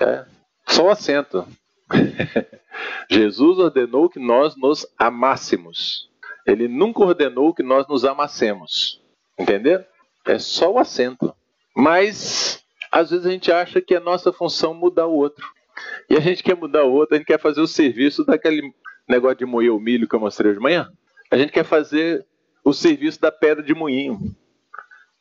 É, 0.00 0.24
só 0.66 0.86
o 0.86 0.90
acento. 0.90 1.46
Jesus 3.10 3.58
ordenou 3.58 4.08
que 4.08 4.18
nós 4.18 4.56
nos 4.56 4.86
amássemos. 4.98 6.08
Ele 6.46 6.68
nunca 6.68 7.00
ordenou 7.00 7.52
que 7.54 7.62
nós 7.62 7.86
nos 7.88 8.04
amassemos. 8.04 9.02
Entendeu? 9.38 9.84
É 10.24 10.38
só 10.38 10.72
o 10.72 10.78
acento. 10.78 11.34
Mas 11.76 12.64
às 12.90 13.10
vezes 13.10 13.26
a 13.26 13.30
gente 13.30 13.52
acha 13.52 13.80
que 13.80 13.94
é 13.94 14.00
nossa 14.00 14.32
função 14.32 14.72
mudar 14.72 15.06
o 15.06 15.14
outro. 15.14 15.44
E 16.08 16.16
a 16.16 16.20
gente 16.20 16.42
quer 16.42 16.56
mudar 16.56 16.84
o 16.84 16.92
outro, 16.92 17.14
a 17.14 17.18
gente 17.18 17.26
quer 17.26 17.40
fazer 17.40 17.60
o 17.60 17.66
serviço 17.66 18.24
daquele 18.24 18.72
negócio 19.08 19.38
de 19.38 19.46
moer 19.46 19.72
o 19.72 19.80
milho 19.80 20.08
que 20.08 20.14
eu 20.14 20.20
mostrei 20.20 20.52
de 20.52 20.60
manhã. 20.60 20.90
A 21.30 21.36
gente 21.36 21.52
quer 21.52 21.64
fazer 21.64 22.26
o 22.64 22.72
serviço 22.72 23.20
da 23.20 23.30
pedra 23.30 23.62
de 23.62 23.74
moinho. 23.74 24.18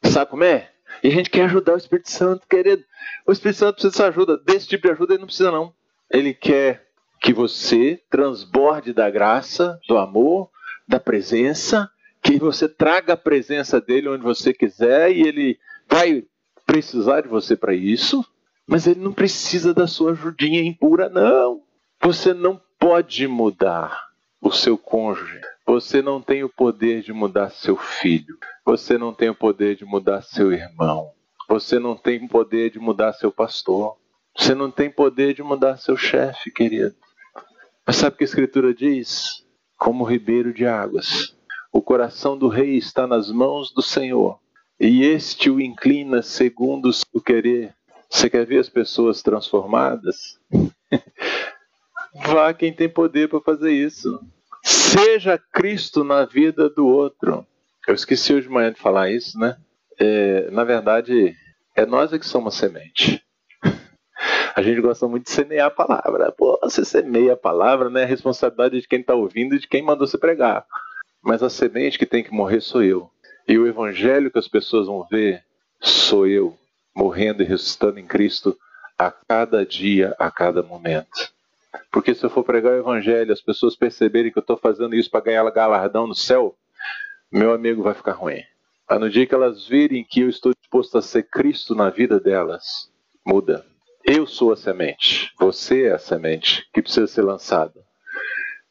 Sabe 0.03 0.29
como 0.29 0.43
é? 0.43 0.71
E 1.03 1.07
a 1.07 1.11
gente 1.11 1.29
quer 1.29 1.45
ajudar 1.45 1.73
o 1.73 1.77
Espírito 1.77 2.09
Santo, 2.09 2.47
querido. 2.47 2.83
O 3.25 3.31
Espírito 3.31 3.57
Santo 3.57 3.81
precisa 3.81 4.03
de 4.03 4.09
ajuda. 4.09 4.37
Desse 4.37 4.67
tipo 4.67 4.87
de 4.87 4.93
ajuda 4.93 5.13
ele 5.13 5.21
não 5.21 5.27
precisa, 5.27 5.51
não. 5.51 5.73
Ele 6.09 6.33
quer 6.33 6.87
que 7.21 7.33
você 7.33 8.01
transborde 8.09 8.93
da 8.93 9.09
graça, 9.09 9.79
do 9.87 9.97
amor, 9.97 10.49
da 10.87 10.99
presença, 10.99 11.89
que 12.21 12.37
você 12.39 12.67
traga 12.67 13.13
a 13.13 13.17
presença 13.17 13.81
dele 13.81 14.09
onde 14.09 14.23
você 14.23 14.53
quiser 14.53 15.11
e 15.11 15.21
ele 15.21 15.59
vai 15.87 16.23
precisar 16.65 17.21
de 17.21 17.27
você 17.27 17.55
para 17.55 17.73
isso, 17.73 18.25
mas 18.65 18.87
ele 18.87 18.99
não 18.99 19.13
precisa 19.13 19.73
da 19.73 19.87
sua 19.87 20.11
ajudinha 20.11 20.61
impura, 20.61 21.09
não. 21.09 21.61
Você 22.01 22.33
não 22.33 22.59
pode 22.85 23.27
mudar 23.27 24.09
o 24.39 24.51
seu 24.51 24.77
cônjuge. 24.77 25.41
Você 25.65 26.03
não 26.03 26.21
tem 26.21 26.43
o 26.43 26.49
poder 26.49 27.01
de 27.01 27.11
mudar 27.11 27.49
seu 27.49 27.75
filho. 27.75 28.37
Você 28.63 28.95
não 28.95 29.11
tem 29.11 29.27
o 29.27 29.33
poder 29.33 29.75
de 29.75 29.83
mudar 29.83 30.21
seu 30.21 30.53
irmão. 30.53 31.09
Você 31.49 31.79
não 31.79 31.97
tem 31.97 32.23
o 32.23 32.29
poder 32.29 32.69
de 32.69 32.77
mudar 32.77 33.13
seu 33.13 33.31
pastor. 33.31 33.97
Você 34.37 34.53
não 34.53 34.69
tem 34.69 34.87
poder 34.87 35.33
de 35.33 35.41
mudar 35.41 35.77
seu 35.77 35.97
chefe, 35.97 36.51
querido. 36.51 36.93
Mas 37.87 37.95
sabe 37.95 38.13
o 38.13 38.17
que 38.19 38.23
a 38.23 38.25
Escritura 38.25 38.71
diz? 38.71 39.43
Como 39.79 40.03
ribeiro 40.03 40.53
de 40.53 40.67
águas. 40.67 41.35
O 41.73 41.81
coração 41.81 42.37
do 42.37 42.47
rei 42.47 42.77
está 42.77 43.07
nas 43.07 43.31
mãos 43.31 43.73
do 43.73 43.81
Senhor 43.81 44.39
e 44.79 45.03
este 45.03 45.49
o 45.49 45.59
inclina 45.59 46.21
segundo 46.21 46.89
o 46.89 46.93
seu 46.93 47.19
querer. 47.19 47.73
Você 48.11 48.29
quer 48.29 48.45
ver 48.45 48.59
as 48.59 48.69
pessoas 48.69 49.23
transformadas? 49.23 50.39
Vá 52.15 52.53
quem 52.53 52.71
tem 52.71 52.87
poder 52.87 53.27
para 53.27 53.41
fazer 53.41 53.71
isso. 53.71 54.19
Seja 54.63 55.37
Cristo 55.37 56.03
na 56.03 56.25
vida 56.25 56.69
do 56.69 56.87
outro. 56.87 57.45
Eu 57.85 57.93
esqueci 57.93 58.33
hoje 58.33 58.47
de 58.47 58.53
manhã 58.53 58.71
de 58.71 58.79
falar 58.79 59.11
isso, 59.11 59.37
né? 59.37 59.57
É, 59.99 60.49
na 60.49 60.63
verdade, 60.63 61.35
é 61.75 61.85
nós 61.85 62.13
é 62.13 62.19
que 62.19 62.25
somos 62.25 62.55
semente. 62.55 63.21
A 64.55 64.61
gente 64.61 64.79
gosta 64.79 65.07
muito 65.07 65.25
de 65.25 65.31
semear 65.31 65.67
a 65.67 65.71
palavra. 65.71 66.31
Pô, 66.31 66.57
você 66.63 66.85
semeia 66.85 67.33
a 67.33 67.37
palavra, 67.37 67.89
né? 67.89 68.03
A 68.03 68.07
responsabilidade 68.07 68.79
de 68.79 68.87
quem 68.87 69.01
está 69.01 69.13
ouvindo 69.13 69.53
e 69.53 69.59
de 69.59 69.67
quem 69.67 69.81
mandou 69.81 70.07
você 70.07 70.17
pregar. 70.17 70.65
Mas 71.21 71.43
a 71.43 71.49
semente 71.49 71.99
que 71.99 72.05
tem 72.05 72.23
que 72.23 72.33
morrer 72.33 72.61
sou 72.61 72.81
eu. 72.81 73.11
E 73.45 73.57
o 73.57 73.67
evangelho 73.67 74.31
que 74.31 74.39
as 74.39 74.47
pessoas 74.47 74.87
vão 74.87 75.05
ver 75.11 75.43
sou 75.81 76.25
eu, 76.25 76.57
morrendo 76.95 77.43
e 77.43 77.45
ressuscitando 77.45 77.99
em 77.99 78.07
Cristo 78.07 78.57
a 78.97 79.11
cada 79.11 79.65
dia, 79.65 80.15
a 80.17 80.31
cada 80.31 80.63
momento. 80.63 81.34
Porque 81.91 82.13
se 82.13 82.23
eu 82.23 82.29
for 82.29 82.43
pregar 82.43 82.73
o 82.73 82.77
evangelho, 82.77 83.31
as 83.31 83.41
pessoas 83.41 83.75
perceberem 83.75 84.31
que 84.31 84.37
eu 84.37 84.41
estou 84.41 84.57
fazendo 84.57 84.95
isso 84.95 85.09
para 85.09 85.25
ganhar 85.25 85.49
galardão 85.51 86.07
no 86.07 86.15
céu, 86.15 86.55
meu 87.31 87.53
amigo 87.53 87.83
vai 87.83 87.93
ficar 87.93 88.13
ruim. 88.13 88.41
Mas 88.89 88.99
no 88.99 89.09
dia 89.09 89.25
que 89.25 89.33
elas 89.33 89.67
virem 89.67 90.03
que 90.03 90.21
eu 90.21 90.29
estou 90.29 90.53
disposto 90.53 90.97
a 90.97 91.01
ser 91.01 91.23
Cristo 91.23 91.73
na 91.73 91.89
vida 91.89 92.19
delas, 92.19 92.91
muda. 93.25 93.65
Eu 94.03 94.27
sou 94.27 94.51
a 94.53 94.55
semente, 94.55 95.33
você 95.39 95.85
é 95.87 95.93
a 95.93 95.97
semente 95.97 96.69
que 96.71 96.81
precisa 96.81 97.07
ser 97.07 97.23
lançada. 97.23 97.83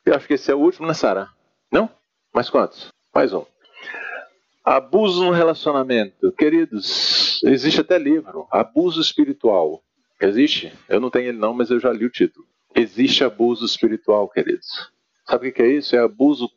Eu 0.06 0.14
acho 0.14 0.26
que 0.26 0.34
esse 0.34 0.50
é 0.50 0.54
o 0.54 0.60
último, 0.60 0.86
né, 0.86 0.94
Sara? 0.94 1.28
Não? 1.72 1.90
Mais 2.32 2.48
quantos? 2.48 2.88
Mais 3.12 3.32
um. 3.32 3.44
Abuso 4.64 5.24
no 5.24 5.30
relacionamento. 5.30 6.30
Queridos, 6.32 7.42
existe 7.44 7.80
até 7.80 7.98
livro. 7.98 8.46
Abuso 8.50 9.00
espiritual. 9.00 9.82
Existe? 10.20 10.72
Eu 10.88 11.00
não 11.00 11.10
tenho 11.10 11.28
ele 11.28 11.38
não, 11.38 11.52
mas 11.52 11.70
eu 11.70 11.80
já 11.80 11.92
li 11.92 12.06
o 12.06 12.10
título. 12.10 12.46
Existe 12.74 13.22
abuso 13.22 13.64
espiritual, 13.64 14.28
queridos. 14.28 14.90
Sabe 15.26 15.48
o 15.48 15.52
que 15.52 15.62
é 15.62 15.68
isso? 15.68 15.94
É 15.94 16.00
abuso 16.00 16.50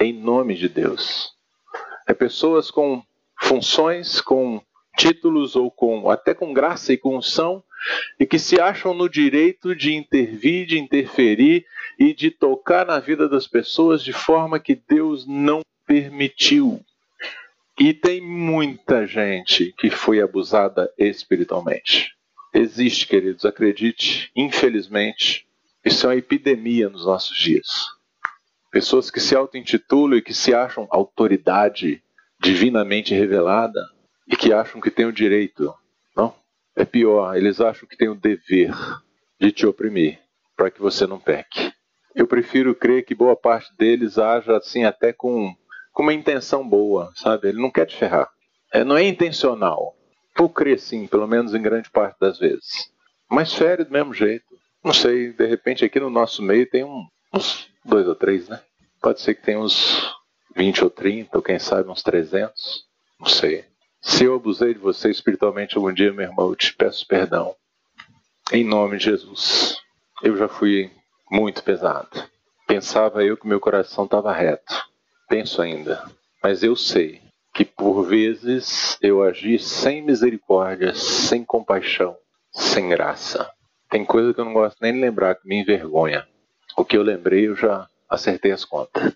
em 0.00 0.12
nome 0.12 0.54
de 0.54 0.68
Deus. 0.68 1.32
É 2.06 2.14
pessoas 2.14 2.70
com 2.70 3.02
funções, 3.40 4.20
com 4.20 4.62
títulos 4.96 5.56
ou 5.56 5.70
com 5.70 6.10
até 6.10 6.34
com 6.34 6.52
graça 6.52 6.92
e 6.92 6.98
com 6.98 7.16
unção 7.16 7.62
e 8.18 8.26
que 8.26 8.38
se 8.38 8.60
acham 8.60 8.94
no 8.94 9.08
direito 9.08 9.74
de 9.74 9.94
intervir, 9.94 10.66
de 10.66 10.78
interferir 10.78 11.66
e 11.98 12.14
de 12.14 12.30
tocar 12.30 12.86
na 12.86 12.98
vida 12.98 13.28
das 13.28 13.46
pessoas 13.46 14.02
de 14.02 14.12
forma 14.12 14.60
que 14.60 14.74
Deus 14.74 15.26
não 15.26 15.60
permitiu. 15.86 16.80
E 17.78 17.92
tem 17.92 18.20
muita 18.20 19.06
gente 19.06 19.74
que 19.78 19.90
foi 19.90 20.20
abusada 20.20 20.92
espiritualmente. 20.96 22.14
Existe, 22.54 23.06
queridos, 23.06 23.44
acredite, 23.44 24.30
infelizmente, 24.36 25.46
isso 25.84 26.06
é 26.06 26.10
uma 26.10 26.16
epidemia 26.16 26.88
nos 26.88 27.06
nossos 27.06 27.36
dias. 27.36 27.66
Pessoas 28.70 29.10
que 29.10 29.20
se 29.20 29.34
auto-intitulam 29.34 30.18
e 30.18 30.22
que 30.22 30.34
se 30.34 30.54
acham 30.54 30.86
autoridade 30.90 32.02
divinamente 32.40 33.14
revelada 33.14 33.80
e 34.28 34.36
que 34.36 34.52
acham 34.52 34.80
que 34.80 34.90
têm 34.90 35.06
o 35.06 35.12
direito. 35.12 35.74
Não. 36.16 36.34
É 36.76 36.84
pior, 36.84 37.36
eles 37.36 37.60
acham 37.60 37.88
que 37.88 37.96
têm 37.96 38.08
o 38.08 38.14
dever 38.14 38.74
de 39.40 39.50
te 39.50 39.66
oprimir 39.66 40.18
para 40.56 40.70
que 40.70 40.80
você 40.80 41.06
não 41.06 41.18
peque. 41.18 41.72
Eu 42.14 42.26
prefiro 42.26 42.74
crer 42.74 43.04
que 43.04 43.14
boa 43.14 43.34
parte 43.34 43.74
deles 43.76 44.18
haja 44.18 44.56
assim 44.56 44.84
até 44.84 45.12
com, 45.12 45.54
com 45.92 46.02
uma 46.02 46.12
intenção 46.12 46.68
boa, 46.68 47.10
sabe? 47.14 47.48
Ele 47.48 47.60
não 47.60 47.70
quer 47.70 47.86
te 47.86 47.96
ferrar. 47.96 48.28
É, 48.72 48.84
não 48.84 48.96
é 48.96 49.04
intencional. 49.04 49.96
Vou 50.36 50.48
crer 50.48 50.78
sim, 50.78 51.06
pelo 51.06 51.26
menos 51.26 51.54
em 51.54 51.62
grande 51.62 51.90
parte 51.90 52.18
das 52.18 52.38
vezes. 52.38 52.90
Mas 53.28 53.52
fere 53.52 53.84
do 53.84 53.92
mesmo 53.92 54.12
jeito. 54.14 54.46
Não 54.82 54.92
sei, 54.92 55.32
de 55.32 55.46
repente 55.46 55.84
aqui 55.84 56.00
no 56.00 56.10
nosso 56.10 56.42
meio 56.42 56.68
tem 56.68 56.84
um, 56.84 57.06
uns 57.32 57.68
dois 57.84 58.06
ou 58.08 58.14
três, 58.14 58.48
né? 58.48 58.60
Pode 59.00 59.20
ser 59.20 59.34
que 59.34 59.42
tenha 59.42 59.58
uns 59.58 60.14
20 60.56 60.84
ou 60.84 60.90
30, 60.90 61.36
ou 61.36 61.42
quem 61.42 61.58
sabe 61.58 61.88
uns 61.90 62.02
300. 62.02 62.84
Não 63.20 63.28
sei. 63.28 63.64
Se 64.00 64.24
eu 64.24 64.34
abusei 64.34 64.74
de 64.74 64.80
você 64.80 65.10
espiritualmente 65.10 65.76
algum 65.76 65.92
dia, 65.92 66.12
meu 66.12 66.24
irmão, 66.24 66.48
eu 66.48 66.56
te 66.56 66.74
peço 66.74 67.06
perdão. 67.06 67.54
Em 68.52 68.64
nome 68.64 68.98
de 68.98 69.04
Jesus. 69.04 69.76
Eu 70.22 70.36
já 70.36 70.48
fui 70.48 70.90
muito 71.30 71.62
pesado. 71.62 72.10
Pensava 72.66 73.24
eu 73.24 73.36
que 73.36 73.46
meu 73.46 73.60
coração 73.60 74.04
estava 74.04 74.32
reto. 74.32 74.74
Penso 75.28 75.62
ainda. 75.62 76.04
Mas 76.42 76.62
eu 76.62 76.74
sei 76.74 77.20
que 77.52 77.64
por 77.64 78.04
vezes 78.04 78.96
eu 79.02 79.22
agi 79.22 79.58
sem 79.58 80.02
misericórdia, 80.02 80.94
sem 80.94 81.44
compaixão, 81.44 82.16
sem 82.50 82.88
graça. 82.88 83.50
Tem 83.90 84.04
coisa 84.04 84.32
que 84.32 84.40
eu 84.40 84.44
não 84.44 84.54
gosto 84.54 84.78
nem 84.80 84.92
de 84.92 85.00
lembrar, 85.00 85.34
que 85.34 85.46
me 85.46 85.60
envergonha. 85.60 86.26
O 86.76 86.84
que 86.84 86.96
eu 86.96 87.02
lembrei, 87.02 87.48
eu 87.48 87.54
já 87.54 87.86
acertei 88.08 88.52
as 88.52 88.64
contas. 88.64 89.14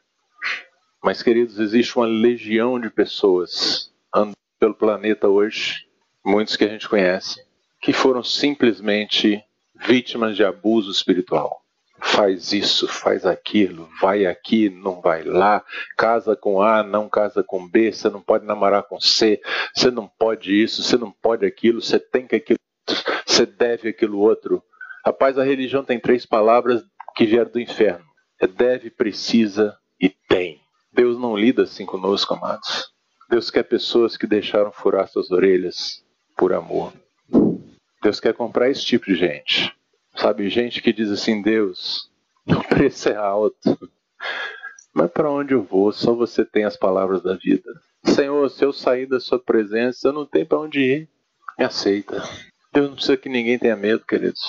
Mas, 1.02 1.22
queridos, 1.22 1.58
existe 1.58 1.96
uma 1.96 2.06
legião 2.06 2.78
de 2.78 2.90
pessoas 2.90 3.90
andando 4.14 4.36
pelo 4.58 4.74
planeta 4.74 5.28
hoje, 5.28 5.86
muitos 6.24 6.56
que 6.56 6.64
a 6.64 6.68
gente 6.68 6.88
conhece, 6.88 7.40
que 7.80 7.92
foram 7.92 8.22
simplesmente 8.22 9.42
vítimas 9.74 10.36
de 10.36 10.44
abuso 10.44 10.90
espiritual. 10.90 11.62
Faz 12.00 12.52
isso, 12.52 12.86
faz 12.86 13.24
aquilo, 13.24 13.88
vai 14.00 14.26
aqui, 14.26 14.68
não 14.68 15.00
vai 15.00 15.22
lá, 15.24 15.64
casa 15.96 16.36
com 16.36 16.60
A, 16.60 16.82
não 16.82 17.08
casa 17.08 17.42
com 17.42 17.66
B, 17.66 17.92
você 17.92 18.10
não 18.10 18.20
pode 18.20 18.44
namorar 18.44 18.82
com 18.82 19.00
C, 19.00 19.40
você 19.74 19.90
não 19.90 20.06
pode 20.06 20.62
isso, 20.62 20.82
você 20.82 20.96
não 20.96 21.10
pode 21.10 21.46
aquilo, 21.46 21.80
você 21.80 21.98
tem 21.98 22.26
que 22.26 22.36
aquilo, 22.36 22.58
você 23.26 23.46
deve 23.46 23.88
aquilo 23.88 24.18
outro. 24.18 24.62
Rapaz, 25.04 25.38
a 25.38 25.44
religião 25.44 25.84
tem 25.84 25.98
três 25.98 26.26
palavras 26.26 26.82
que 27.16 27.24
vieram 27.24 27.50
do 27.50 27.60
inferno: 27.60 28.04
é 28.40 28.46
deve, 28.46 28.90
precisa 28.90 29.76
e 30.00 30.08
tem. 30.08 30.60
Deus 30.92 31.18
não 31.18 31.36
lida 31.36 31.62
assim 31.62 31.84
conosco, 31.84 32.34
amados. 32.34 32.90
Deus 33.28 33.50
quer 33.50 33.64
pessoas 33.64 34.16
que 34.16 34.26
deixaram 34.26 34.70
furar 34.70 35.08
suas 35.08 35.30
orelhas 35.30 36.04
por 36.36 36.52
amor. 36.52 36.92
Deus 38.02 38.20
quer 38.20 38.34
comprar 38.34 38.70
esse 38.70 38.84
tipo 38.84 39.06
de 39.06 39.16
gente. 39.16 39.75
Sabe, 40.16 40.48
gente 40.48 40.80
que 40.82 40.92
diz 40.92 41.10
assim: 41.10 41.42
Deus, 41.42 42.10
o 42.48 42.62
preço 42.68 43.08
é 43.08 43.16
alto. 43.16 43.78
Mas 44.94 45.10
para 45.10 45.30
onde 45.30 45.52
eu 45.52 45.62
vou? 45.62 45.92
Só 45.92 46.14
você 46.14 46.44
tem 46.44 46.64
as 46.64 46.76
palavras 46.76 47.22
da 47.22 47.34
vida. 47.34 47.70
Senhor, 48.04 48.48
se 48.50 48.64
eu 48.64 48.72
sair 48.72 49.06
da 49.06 49.20
sua 49.20 49.38
presença, 49.38 50.08
eu 50.08 50.12
não 50.12 50.24
tenho 50.24 50.46
para 50.46 50.60
onde 50.60 50.80
ir. 50.80 51.08
Me 51.58 51.64
aceita. 51.64 52.22
Deus 52.72 52.88
não 52.88 52.94
precisa 52.94 53.16
que 53.16 53.28
ninguém 53.28 53.58
tenha 53.58 53.76
medo, 53.76 54.04
queridos. 54.06 54.40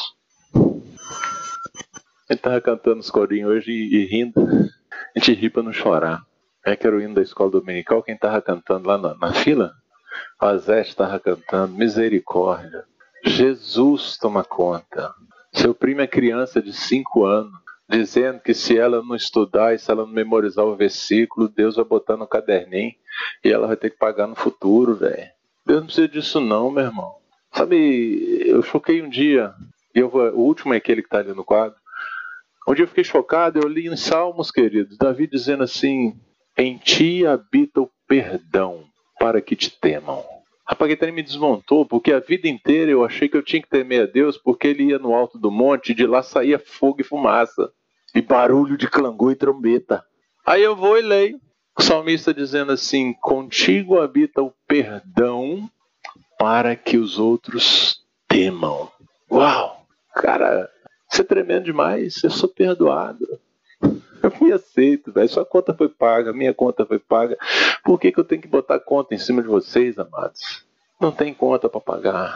Ele 2.30 2.40
tava 2.40 2.62
cantando 2.62 3.00
os 3.00 3.10
corinhos 3.10 3.52
hoje 3.52 3.72
e, 3.72 3.96
e 3.96 4.06
rindo. 4.06 4.40
A 4.40 5.20
gente 5.20 5.34
ri 5.34 5.50
para 5.50 5.64
não 5.64 5.74
chorar. 5.74 6.22
É 6.66 6.76
que 6.76 6.86
era 6.86 6.96
o 6.96 7.02
hino 7.02 7.16
da 7.16 7.22
escola 7.22 7.50
dominical, 7.50 8.04
quem 8.04 8.18
tava 8.18 8.42
cantando 8.42 8.88
lá 8.88 8.98
na, 8.98 9.16
na 9.16 9.34
fila? 9.34 9.72
A 10.40 10.58
Zé 10.58 10.82
estava 10.82 11.20
cantando, 11.20 11.74
misericórdia. 11.74 12.84
Jesus 13.26 14.18
toma 14.18 14.44
conta. 14.44 15.14
Seu 15.54 15.74
primo 15.74 16.02
é 16.02 16.08
criança 16.08 16.62
de 16.62 16.74
5 16.74 17.26
anos, 17.26 17.54
dizendo 17.90 18.40
que 18.40 18.54
se 18.54 18.78
ela 18.78 19.02
não 19.02 19.16
estudar 19.16 19.74
e 19.74 19.80
se 19.80 19.90
ela 19.90 20.06
não 20.06 20.12
memorizar 20.12 20.66
o 20.66 20.76
versículo, 20.76 21.48
Deus 21.48 21.76
vai 21.76 21.86
botar 21.86 22.18
no 22.18 22.28
caderninho 22.28 22.94
e 23.44 23.50
ela 23.52 23.68
vai 23.68 23.78
ter 23.78 23.90
que 23.90 23.98
pagar 23.98 24.28
no 24.28 24.36
futuro, 24.36 24.96
velho. 24.96 25.30
Deus 25.66 25.80
não 25.80 25.86
precisa 25.88 26.08
disso 26.08 26.40
não, 26.40 26.72
meu 26.72 26.84
irmão. 26.84 27.16
Sabe, 27.54 28.44
eu 28.46 28.62
choquei 28.62 29.02
um 29.02 29.10
dia, 29.10 29.54
e 29.96 30.00
eu 30.00 30.10
vou, 30.10 30.30
o 30.32 30.42
último 30.42 30.74
é 30.74 30.78
aquele 30.78 31.02
que 31.02 31.08
está 31.08 31.20
ali 31.20 31.34
no 31.34 31.44
quadro. 31.44 31.78
Um 32.68 32.74
dia 32.74 32.84
eu 32.84 32.88
fiquei 32.88 33.04
chocado, 33.04 33.60
eu 33.60 33.68
li 33.68 33.88
em 33.88 33.96
Salmos, 33.96 34.52
queridos, 34.52 34.98
Davi 34.98 35.26
dizendo 35.26 35.64
assim: 35.64 36.14
em 36.58 36.78
ti 36.78 37.26
habita 37.26 37.82
o 37.82 37.90
perdão, 38.08 38.84
para 39.20 39.42
que 39.42 39.56
te 39.56 39.72
temam. 39.72 40.24
Rapaz, 40.68 40.98
ele 41.02 41.12
me 41.14 41.24
desmontou, 41.24 41.86
porque 41.86 42.12
a 42.12 42.20
vida 42.20 42.48
inteira 42.48 42.92
eu 42.92 43.06
achei 43.06 43.30
que 43.30 43.38
eu 43.38 43.44
tinha 43.44 43.62
que 43.62 43.70
temer 43.70 44.04
a 44.04 44.06
Deus, 44.06 44.38
porque 44.38 44.68
ele 44.68 44.84
ia 44.84 45.00
no 45.00 45.16
alto 45.16 45.40
do 45.40 45.50
monte 45.50 45.92
e 45.92 45.96
de 45.96 46.06
lá 46.06 46.22
saía 46.22 46.60
fogo 46.60 47.00
e 47.00 47.06
fumaça, 47.06 47.72
e 48.14 48.22
barulho 48.22 48.78
de 48.78 48.88
clangor 48.88 49.32
e 49.32 49.36
trombeta. 49.36 50.04
Aí 50.46 50.62
eu 50.62 50.76
vou 50.76 50.98
e 50.98 51.02
leio. 51.02 51.40
O 51.78 51.82
salmista 51.82 52.34
dizendo 52.34 52.72
assim: 52.72 53.14
Contigo 53.14 54.02
habita 54.02 54.42
o 54.42 54.54
perdão 54.68 55.70
para 56.38 56.76
que 56.76 56.98
os 56.98 57.18
outros 57.18 58.02
temam. 58.28 58.92
Uau! 59.32 59.86
Cara, 60.16 60.70
você 61.10 61.22
é 61.22 61.26
tremendo 61.26 61.66
demais, 61.66 62.22
eu 62.24 62.30
sou 62.30 62.50
perdoado. 62.50 63.26
Eu 64.28 64.46
me 64.46 64.52
aceito, 64.52 65.12
velho. 65.12 65.30
Sua 65.30 65.46
conta 65.46 65.74
foi 65.74 65.88
paga, 65.88 66.34
minha 66.34 66.54
conta 66.54 66.86
foi 66.86 67.00
paga. 67.00 67.38
Por 67.84 67.98
que, 67.98 68.12
que 68.12 68.20
eu 68.20 68.26
tenho 68.26 68.42
que 68.42 68.48
botar 68.48 68.80
conta 68.80 69.16
em 69.16 69.18
cima 69.18 69.42
de 69.42 69.48
vocês, 69.48 69.98
amados? 69.98 70.66
Não 71.00 71.12
tem 71.12 71.34
conta 71.34 71.70
para 71.70 71.80
pagar. 71.80 72.36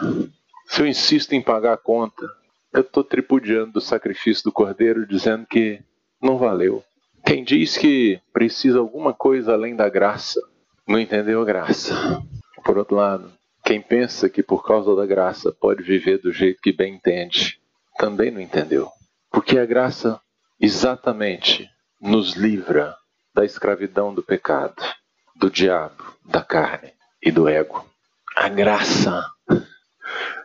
Se 0.66 0.80
eu 0.80 0.86
insisto 0.86 1.34
em 1.34 1.42
pagar 1.42 1.74
a 1.74 1.76
conta, 1.76 2.26
eu 2.72 2.80
estou 2.80 3.04
tripudiando 3.04 3.72
do 3.72 3.80
sacrifício 3.80 4.44
do 4.44 4.52
cordeiro, 4.52 5.06
dizendo 5.06 5.46
que 5.46 5.82
não 6.20 6.38
valeu. 6.38 6.82
Quem 7.26 7.44
diz 7.44 7.76
que 7.76 8.18
precisa 8.32 8.78
alguma 8.78 9.12
coisa 9.12 9.52
além 9.52 9.76
da 9.76 9.88
graça, 9.88 10.40
não 10.88 10.98
entendeu 10.98 11.42
a 11.42 11.44
graça. 11.44 12.22
Por 12.64 12.78
outro 12.78 12.96
lado, 12.96 13.30
quem 13.64 13.82
pensa 13.82 14.30
que 14.30 14.42
por 14.42 14.64
causa 14.64 14.96
da 14.96 15.04
graça 15.04 15.52
pode 15.52 15.82
viver 15.82 16.18
do 16.18 16.32
jeito 16.32 16.62
que 16.62 16.72
bem 16.72 16.94
entende, 16.94 17.60
também 17.98 18.30
não 18.30 18.40
entendeu. 18.40 18.88
Porque 19.30 19.58
a 19.58 19.66
graça 19.66 20.20
exatamente 20.60 21.71
nos 22.02 22.34
livra 22.34 22.96
da 23.32 23.44
escravidão 23.44 24.12
do 24.12 24.24
pecado, 24.24 24.82
do 25.36 25.48
diabo, 25.48 26.02
da 26.24 26.42
carne 26.42 26.92
e 27.22 27.30
do 27.30 27.48
ego. 27.48 27.88
A 28.34 28.48
graça, 28.48 29.24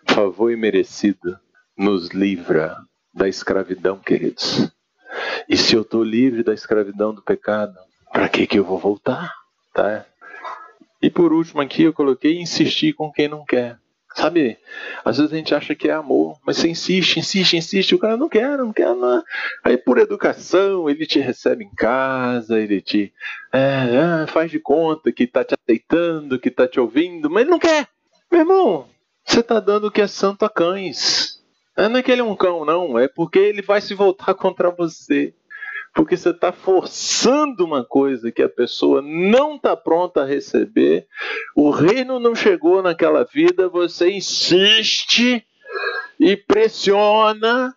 favor 0.05 0.51
imerecido, 0.51 1.39
nos 1.75 2.09
livra 2.09 2.77
da 3.11 3.27
escravidão, 3.27 3.97
queridos. 3.97 4.71
E 5.49 5.57
se 5.57 5.75
eu 5.75 5.81
estou 5.81 6.03
livre 6.03 6.43
da 6.43 6.53
escravidão 6.53 7.11
do 7.11 7.23
pecado, 7.23 7.75
para 8.13 8.29
que, 8.29 8.45
que 8.45 8.59
eu 8.59 8.63
vou 8.63 8.77
voltar? 8.77 9.33
Tá? 9.73 10.05
E 11.01 11.09
por 11.09 11.33
último 11.33 11.59
aqui 11.59 11.81
eu 11.81 11.93
coloquei 11.93 12.39
insistir 12.39 12.93
com 12.93 13.11
quem 13.11 13.27
não 13.27 13.43
quer. 13.43 13.79
Sabe, 14.17 14.57
às 15.05 15.17
vezes 15.17 15.31
a 15.31 15.35
gente 15.35 15.53
acha 15.53 15.75
que 15.75 15.87
é 15.87 15.93
amor, 15.93 16.39
mas 16.43 16.57
você 16.57 16.67
insiste, 16.67 17.19
insiste, 17.19 17.55
insiste, 17.55 17.93
o 17.93 17.99
cara 17.99 18.17
não 18.17 18.27
quer, 18.27 18.57
não 18.57 18.73
quer, 18.73 18.95
não. 18.95 19.23
Aí 19.63 19.77
por 19.77 19.99
educação, 19.99 20.89
ele 20.89 21.05
te 21.05 21.19
recebe 21.19 21.63
em 21.63 21.69
casa, 21.75 22.59
ele 22.59 22.81
te 22.81 23.13
é, 23.53 24.23
é, 24.23 24.27
faz 24.27 24.49
de 24.49 24.59
conta 24.59 25.11
que 25.11 25.27
tá 25.27 25.43
te 25.43 25.53
aceitando, 25.53 26.39
que 26.39 26.49
tá 26.49 26.67
te 26.67 26.79
ouvindo, 26.79 27.29
mas 27.29 27.41
ele 27.41 27.51
não 27.51 27.59
quer. 27.59 27.87
Meu 28.31 28.41
irmão, 28.41 28.87
você 29.23 29.43
tá 29.43 29.59
dando 29.59 29.85
o 29.85 29.91
que 29.91 30.01
é 30.01 30.07
santo 30.07 30.43
a 30.45 30.49
cães. 30.49 31.39
Não 31.77 31.97
é 31.97 32.01
que 32.01 32.11
ele 32.11 32.21
é 32.21 32.23
um 32.23 32.35
cão, 32.35 32.65
não, 32.65 32.97
é 32.97 33.07
porque 33.07 33.37
ele 33.37 33.61
vai 33.61 33.81
se 33.81 33.93
voltar 33.93 34.33
contra 34.35 34.71
você 34.71 35.31
porque 35.93 36.15
você 36.15 36.29
está 36.29 36.51
forçando 36.51 37.65
uma 37.65 37.83
coisa 37.83 38.31
que 38.31 38.41
a 38.41 38.49
pessoa 38.49 39.01
não 39.01 39.55
está 39.55 39.75
pronta 39.75 40.21
a 40.21 40.25
receber, 40.25 41.07
o 41.55 41.69
reino 41.69 42.19
não 42.19 42.35
chegou 42.35 42.81
naquela 42.81 43.23
vida, 43.23 43.67
você 43.67 44.11
insiste 44.11 45.43
e 46.19 46.37
pressiona, 46.37 47.75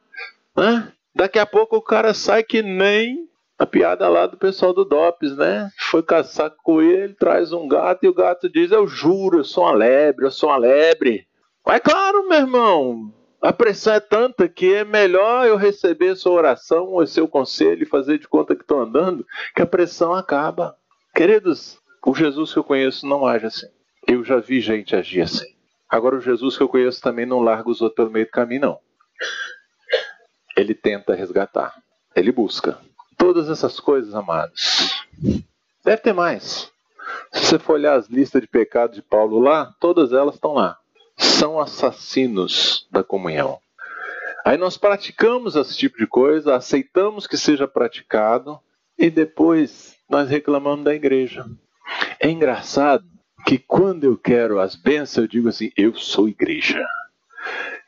né? 0.57 0.93
daqui 1.15 1.39
a 1.39 1.47
pouco 1.47 1.77
o 1.77 1.83
cara 1.83 2.15
sai 2.15 2.43
que 2.43 2.63
nem 2.63 3.29
A 3.59 3.67
piada 3.67 4.09
lá 4.09 4.27
do 4.27 4.39
pessoal 4.39 4.73
do 4.73 4.87
DOPS, 4.87 5.37
né? 5.37 5.69
Foi 5.91 6.03
caçar 6.03 6.51
com 6.63 6.81
ele, 6.81 7.13
traz 7.13 7.53
um 7.53 7.69
gato 7.69 8.05
e 8.05 8.09
o 8.09 8.15
gato 8.15 8.49
diz: 8.49 8.73
Eu 8.73 8.87
juro, 8.87 9.41
eu 9.41 9.45
sou 9.45 9.65
uma 9.65 9.75
lebre, 9.75 10.25
eu 10.25 10.31
sou 10.31 10.49
uma 10.49 10.57
lebre. 10.57 11.27
Mas 11.67 11.81
claro, 11.81 12.27
meu 12.27 12.39
irmão, 12.39 13.13
a 13.43 13.53
pressão 13.53 13.95
é 13.95 14.01
tanta 14.01 14.49
que 14.49 14.75
é 14.75 14.85
melhor 14.85 15.47
eu 15.47 15.57
receber 15.57 16.15
sua 16.17 16.33
oração 16.33 16.89
ou 16.89 17.07
seu 17.07 17.27
conselho 17.27 17.83
e 17.83 17.87
fazer 17.87 18.19
de 18.19 18.29
conta 18.29 18.55
que 18.55 18.63
estou 18.63 18.81
andando, 18.81 19.27
que 19.55 19.63
a 19.63 19.67
pressão 19.67 20.15
acaba. 20.15 20.77
Queridos, 21.15 21.79
o 22.05 22.15
Jesus 22.15 22.53
que 22.53 22.59
eu 22.59 22.65
conheço 22.65 23.07
não 23.07 23.27
age 23.27 23.47
assim. 23.47 23.67
Eu 24.07 24.25
já 24.25 24.39
vi 24.39 24.61
gente 24.61 24.95
agir 24.95 25.23
assim. 25.23 25.55
Agora, 25.89 26.17
o 26.17 26.21
Jesus 26.21 26.57
que 26.57 26.63
eu 26.63 26.69
conheço 26.69 27.01
também 27.01 27.27
não 27.27 27.41
larga 27.41 27.69
os 27.69 27.81
outros 27.81 27.97
pelo 27.97 28.11
meio 28.11 28.27
do 28.27 28.31
caminho, 28.31 28.61
não. 28.61 28.79
Ele 30.57 30.75
tenta 30.75 31.15
resgatar. 31.15 31.75
Ele 32.15 32.31
busca. 32.31 32.79
Todas 33.17 33.49
essas 33.49 33.81
coisas, 33.81 34.15
amados. 34.15 35.05
Deve 35.85 36.03
ter 36.03 36.13
mais. 36.13 36.71
Se 37.33 37.47
você 37.47 37.59
for 37.59 37.75
olhar 37.75 37.95
as 37.95 38.09
listas 38.09 38.41
de 38.41 38.49
pecados 38.49 38.97
de 38.97 39.03
Paulo 39.03 39.41
lá, 39.41 39.75
todas 39.81 40.13
elas 40.13 40.35
estão 40.35 40.53
lá. 40.55 40.79
São 41.21 41.61
assassinos 41.61 42.89
da 42.91 43.05
comunhão. 43.05 43.59
Aí 44.45 44.57
nós 44.57 44.77
praticamos 44.77 45.55
esse 45.55 45.77
tipo 45.77 45.99
de 45.99 46.07
coisa, 46.07 46.57
aceitamos 46.57 47.27
que 47.27 47.37
seja 47.37 47.69
praticado 47.69 48.59
e 48.99 49.11
depois 49.11 49.97
nós 50.09 50.29
reclamamos 50.29 50.85
da 50.85 50.95
igreja. 50.95 51.45
É 52.19 52.29
engraçado 52.29 53.05
que 53.47 53.59
quando 53.59 54.05
eu 54.05 54.17
quero 54.17 54.59
as 54.59 54.75
bênçãos, 54.75 55.25
eu 55.25 55.29
digo 55.29 55.49
assim: 55.49 55.71
eu 55.77 55.95
sou 55.95 56.29
igreja. 56.29 56.85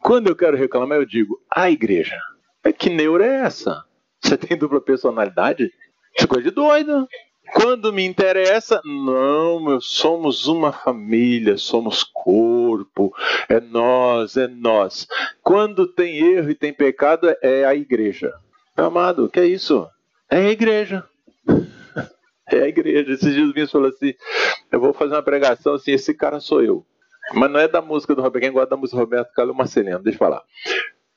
Quando 0.03 0.29
eu 0.29 0.37
quero 0.37 0.57
reclamar, 0.57 0.99
eu 0.99 1.07
digo: 1.07 1.41
a 1.51 1.71
igreja. 1.71 2.19
É 2.65 2.73
que 2.73 2.91
neura 2.91 3.27
é 3.27 3.41
essa? 3.41 3.85
Você 4.21 4.37
tem 4.37 4.57
dupla 4.57 4.81
personalidade? 4.81 5.73
Isso 6.15 6.25
é 6.25 6.29
coisa 6.29 6.45
de 6.45 6.55
doido. 6.55 7.09
Quando 7.55 7.93
me 7.93 8.05
interessa, 8.05 8.81
não, 8.85 9.61
meu, 9.63 9.81
somos 9.81 10.47
uma 10.47 10.73
família, 10.73 11.59
somos 11.59 12.03
corpo, 12.03 13.13
é 13.49 13.61
nós, 13.61 14.37
é 14.37 14.49
nós. 14.49 15.07
Quando 15.43 15.87
tem 15.87 16.17
erro 16.17 16.51
e 16.51 16.55
tem 16.55 16.73
pecado, 16.73 17.35
é 17.43 17.65
a 17.65 17.75
igreja. 17.75 18.33
Amado, 18.77 19.29
que 19.29 19.39
é 19.39 19.47
isso? 19.47 19.87
É 20.31 20.39
a 20.39 20.51
igreja. 20.51 21.05
É 22.51 22.65
a 22.65 22.69
igreja. 22.69 23.13
Esses 23.13 23.33
dias 23.33 23.49
o 23.49 23.71
falou 23.71 23.89
assim: 23.89 24.13
eu 24.71 24.79
vou 24.79 24.93
fazer 24.93 25.15
uma 25.15 25.23
pregação 25.23 25.75
assim, 25.75 25.93
esse 25.93 26.13
cara 26.13 26.39
sou 26.39 26.63
eu. 26.63 26.85
Mas 27.33 27.51
não 27.51 27.59
é 27.59 27.67
da 27.67 27.81
música 27.81 28.15
do 28.15 28.21
Roberto. 28.21 28.43
Quem 28.43 28.53
gosta 28.53 28.69
da 28.69 28.77
música 28.77 28.97
do 28.97 29.01
Roberto 29.01 29.33
Carlos 29.33 29.57
Marcelino, 29.57 30.03
deixa 30.03 30.17
eu 30.17 30.19
falar. 30.19 30.43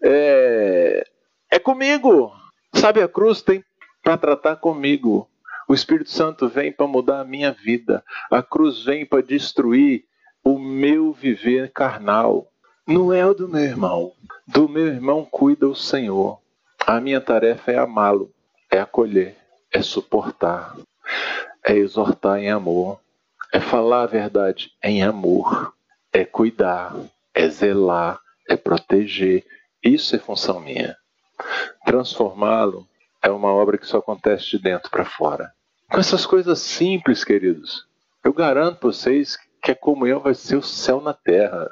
É, 0.01 1.03
é 1.51 1.59
comigo. 1.59 2.31
Sabe, 2.73 3.01
a 3.01 3.07
cruz 3.07 3.41
tem 3.41 3.61
para 4.01 4.17
tratar 4.17 4.55
comigo. 4.57 5.27
O 5.67 5.73
Espírito 5.73 6.11
Santo 6.11 6.47
vem 6.47 6.71
para 6.71 6.87
mudar 6.87 7.21
a 7.21 7.25
minha 7.25 7.51
vida. 7.51 8.03
A 8.29 8.43
cruz 8.43 8.83
vem 8.83 9.05
para 9.05 9.23
destruir 9.23 10.05
o 10.43 10.59
meu 10.59 11.11
viver 11.11 11.71
carnal. 11.71 12.47
Não 12.87 13.11
é 13.11 13.25
o 13.25 13.33
do 13.33 13.47
meu 13.47 13.63
irmão. 13.63 14.11
Do 14.47 14.69
meu 14.69 14.85
irmão 14.87 15.25
cuida 15.25 15.67
o 15.67 15.75
Senhor. 15.75 16.39
A 16.85 17.01
minha 17.01 17.19
tarefa 17.19 17.71
é 17.71 17.77
amá-lo, 17.79 18.31
é 18.69 18.79
acolher, 18.79 19.35
é 19.71 19.81
suportar, 19.81 20.77
é 21.65 21.73
exortar 21.73 22.37
em 22.37 22.51
amor, 22.51 22.99
é 23.51 23.59
falar 23.59 24.03
a 24.03 24.05
verdade 24.05 24.71
em 24.83 25.01
amor, 25.01 25.73
é 26.13 26.23
cuidar, 26.23 26.95
é 27.33 27.49
zelar, 27.49 28.19
é 28.47 28.55
proteger. 28.55 29.43
Isso 29.83 30.15
é 30.15 30.19
função 30.19 30.59
minha. 30.59 30.95
Transformá-lo 31.85 32.87
é 33.25 33.31
uma 33.31 33.51
obra 33.51 33.77
que 33.77 33.87
só 33.87 33.97
acontece 33.97 34.51
de 34.51 34.59
dentro 34.59 34.91
para 34.91 35.03
fora. 35.03 35.51
Com 35.89 35.99
essas 35.99 36.27
coisas 36.27 36.59
simples, 36.59 37.23
queridos, 37.23 37.87
eu 38.23 38.31
garanto 38.31 38.77
para 38.77 38.91
vocês 38.91 39.35
que 39.63 39.71
a 39.71 39.75
comunhão 39.75 40.19
vai 40.19 40.35
ser 40.35 40.57
o 40.57 40.61
céu 40.61 41.01
na 41.01 41.13
terra. 41.13 41.71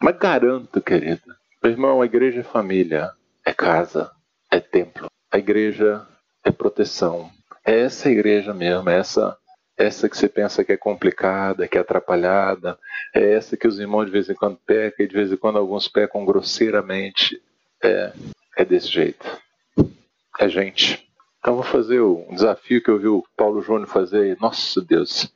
Mas 0.00 0.16
garanto, 0.16 0.80
querido, 0.80 1.22
meu 1.62 1.72
irmão, 1.72 2.00
a 2.00 2.06
igreja 2.06 2.40
é 2.40 2.42
família, 2.42 3.10
é 3.44 3.52
casa, 3.52 4.10
é 4.50 4.58
templo. 4.58 5.08
A 5.30 5.36
igreja 5.36 6.06
é 6.42 6.50
proteção, 6.50 7.30
é 7.62 7.80
essa 7.80 8.08
igreja 8.08 8.54
mesmo, 8.54 8.88
é 8.88 8.98
essa, 8.98 9.36
essa 9.76 10.08
que 10.08 10.16
você 10.16 10.26
pensa 10.26 10.64
que 10.64 10.72
é 10.72 10.76
complicada, 10.78 11.68
que 11.68 11.76
é 11.76 11.82
atrapalhada, 11.82 12.78
é 13.14 13.34
essa 13.34 13.58
que 13.58 13.68
os 13.68 13.78
irmãos 13.78 14.06
de 14.06 14.12
vez 14.12 14.30
em 14.30 14.34
quando 14.34 14.56
pecam 14.56 15.04
e 15.04 15.08
de 15.08 15.14
vez 15.14 15.30
em 15.30 15.36
quando 15.36 15.58
alguns 15.58 15.86
pecam 15.86 16.24
grosseiramente. 16.24 17.42
É, 17.82 18.12
é 18.56 18.64
desse 18.64 18.88
jeito. 18.88 19.26
É 20.38 20.48
gente. 20.48 21.10
Então 21.38 21.54
vou 21.54 21.64
fazer 21.64 22.00
um 22.00 22.34
desafio 22.34 22.82
que 22.82 22.90
eu 22.90 22.98
vi 22.98 23.08
o 23.08 23.24
Paulo 23.36 23.62
Júnior 23.62 23.88
fazer. 23.88 24.36
Nossa 24.40 24.80
Deus! 24.80 25.32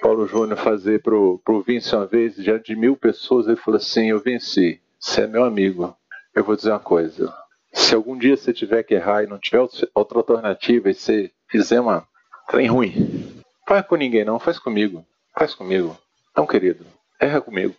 Paulo 0.00 0.26
Júnior 0.26 0.58
fazer 0.58 1.02
pro, 1.02 1.40
pro 1.44 1.62
Vince 1.62 1.94
uma 1.94 2.06
vez, 2.06 2.36
diante 2.36 2.72
de 2.72 2.76
mil 2.76 2.96
pessoas, 2.96 3.46
ele 3.46 3.56
falou 3.56 3.78
assim, 3.78 4.10
eu 4.10 4.20
venci, 4.20 4.80
você 4.98 5.22
é 5.22 5.26
meu 5.26 5.44
amigo. 5.44 5.96
Eu 6.34 6.44
vou 6.44 6.54
dizer 6.54 6.70
uma 6.70 6.78
coisa, 6.78 7.34
se 7.72 7.94
algum 7.94 8.16
dia 8.16 8.36
você 8.36 8.52
tiver 8.52 8.82
que 8.82 8.94
errar 8.94 9.24
e 9.24 9.26
não 9.26 9.38
tiver 9.38 9.60
outra 9.94 10.18
alternativa 10.18 10.90
e 10.90 10.94
você 10.94 11.32
fizer 11.48 11.80
uma 11.80 12.06
trem 12.48 12.68
ruim, 12.68 13.42
faz 13.66 13.84
com 13.86 13.96
ninguém 13.96 14.24
não, 14.24 14.38
faz 14.38 14.58
comigo. 14.58 15.04
Faz 15.36 15.54
comigo. 15.54 15.96
Não, 16.36 16.46
querido, 16.46 16.84
erra 17.20 17.40
comigo. 17.40 17.74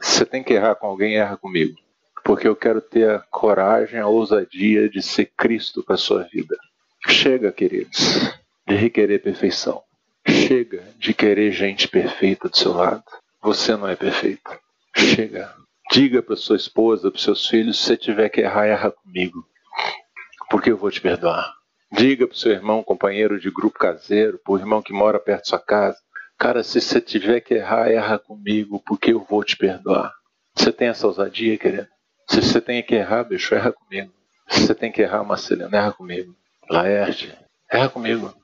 Se 0.00 0.18
você 0.18 0.26
tem 0.26 0.42
que 0.42 0.54
errar 0.54 0.74
com 0.74 0.86
alguém, 0.86 1.16
erra 1.16 1.36
comigo. 1.36 1.76
Porque 2.28 2.46
eu 2.46 2.54
quero 2.54 2.82
ter 2.82 3.08
a 3.08 3.20
coragem, 3.30 3.98
a 3.98 4.06
ousadia 4.06 4.86
de 4.86 5.00
ser 5.00 5.32
Cristo 5.34 5.82
para 5.82 5.94
a 5.94 5.98
sua 5.98 6.24
vida. 6.24 6.54
Chega, 7.08 7.50
queridos, 7.50 8.30
de 8.66 8.74
requerer 8.74 9.22
perfeição. 9.22 9.82
Chega 10.28 10.84
de 10.98 11.14
querer 11.14 11.50
gente 11.52 11.88
perfeita 11.88 12.50
do 12.50 12.54
seu 12.54 12.74
lado. 12.74 13.02
Você 13.40 13.74
não 13.74 13.88
é 13.88 13.96
perfeito. 13.96 14.42
Chega. 14.94 15.54
Diga 15.90 16.22
para 16.22 16.36
sua 16.36 16.56
esposa, 16.56 17.10
para 17.10 17.18
seus 17.18 17.46
filhos, 17.46 17.78
se 17.78 17.86
você 17.86 17.96
tiver 17.96 18.28
que 18.28 18.42
errar, 18.42 18.66
erra 18.66 18.90
comigo, 18.90 19.42
porque 20.50 20.70
eu 20.70 20.76
vou 20.76 20.90
te 20.90 21.00
perdoar. 21.00 21.50
Diga 21.90 22.26
para 22.26 22.36
seu 22.36 22.52
irmão, 22.52 22.82
companheiro 22.82 23.40
de 23.40 23.50
grupo 23.50 23.78
caseiro, 23.78 24.38
para 24.44 24.52
o 24.52 24.58
irmão 24.58 24.82
que 24.82 24.92
mora 24.92 25.18
perto 25.18 25.44
da 25.44 25.48
sua 25.48 25.58
casa, 25.58 25.96
cara, 26.36 26.62
se 26.62 26.78
você 26.78 27.00
tiver 27.00 27.40
que 27.40 27.54
errar, 27.54 27.90
erra 27.90 28.18
comigo, 28.18 28.82
porque 28.86 29.14
eu 29.14 29.24
vou 29.24 29.42
te 29.42 29.56
perdoar. 29.56 30.12
Você 30.54 30.70
tem 30.70 30.88
essa 30.88 31.06
ousadia, 31.06 31.56
querido? 31.56 31.88
Se 32.30 32.42
você 32.42 32.60
tem 32.60 32.82
que 32.82 32.94
errar, 32.94 33.24
bicho, 33.24 33.54
erra 33.54 33.72
comigo. 33.72 34.12
Se 34.48 34.66
você 34.66 34.74
tem 34.74 34.92
que 34.92 35.02
errar, 35.02 35.24
Marcelino, 35.24 35.74
erra 35.74 35.92
comigo. 35.92 36.36
Laerte, 36.68 37.34
erra 37.70 37.88
comigo. 37.88 38.34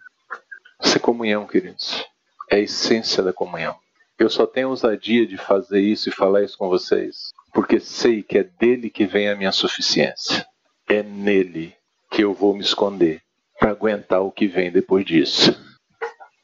Isso 0.82 0.96
é 0.96 1.00
comunhão, 1.00 1.46
queridos. 1.46 2.04
É 2.50 2.56
a 2.56 2.60
essência 2.60 3.22
da 3.22 3.32
comunhão. 3.32 3.76
Eu 4.18 4.30
só 4.30 4.46
tenho 4.46 4.70
ousadia 4.70 5.26
de 5.26 5.36
fazer 5.36 5.80
isso 5.80 6.08
e 6.08 6.12
falar 6.12 6.42
isso 6.42 6.56
com 6.56 6.68
vocês, 6.68 7.32
porque 7.52 7.80
sei 7.80 8.22
que 8.22 8.38
é 8.38 8.44
dele 8.44 8.88
que 8.88 9.06
vem 9.06 9.28
a 9.28 9.36
minha 9.36 9.52
suficiência. 9.52 10.46
É 10.88 11.02
nele 11.02 11.74
que 12.10 12.22
eu 12.22 12.32
vou 12.32 12.54
me 12.54 12.60
esconder 12.60 13.20
para 13.58 13.70
aguentar 13.70 14.22
o 14.22 14.30
que 14.30 14.46
vem 14.46 14.70
depois 14.70 15.04
disso. 15.04 15.58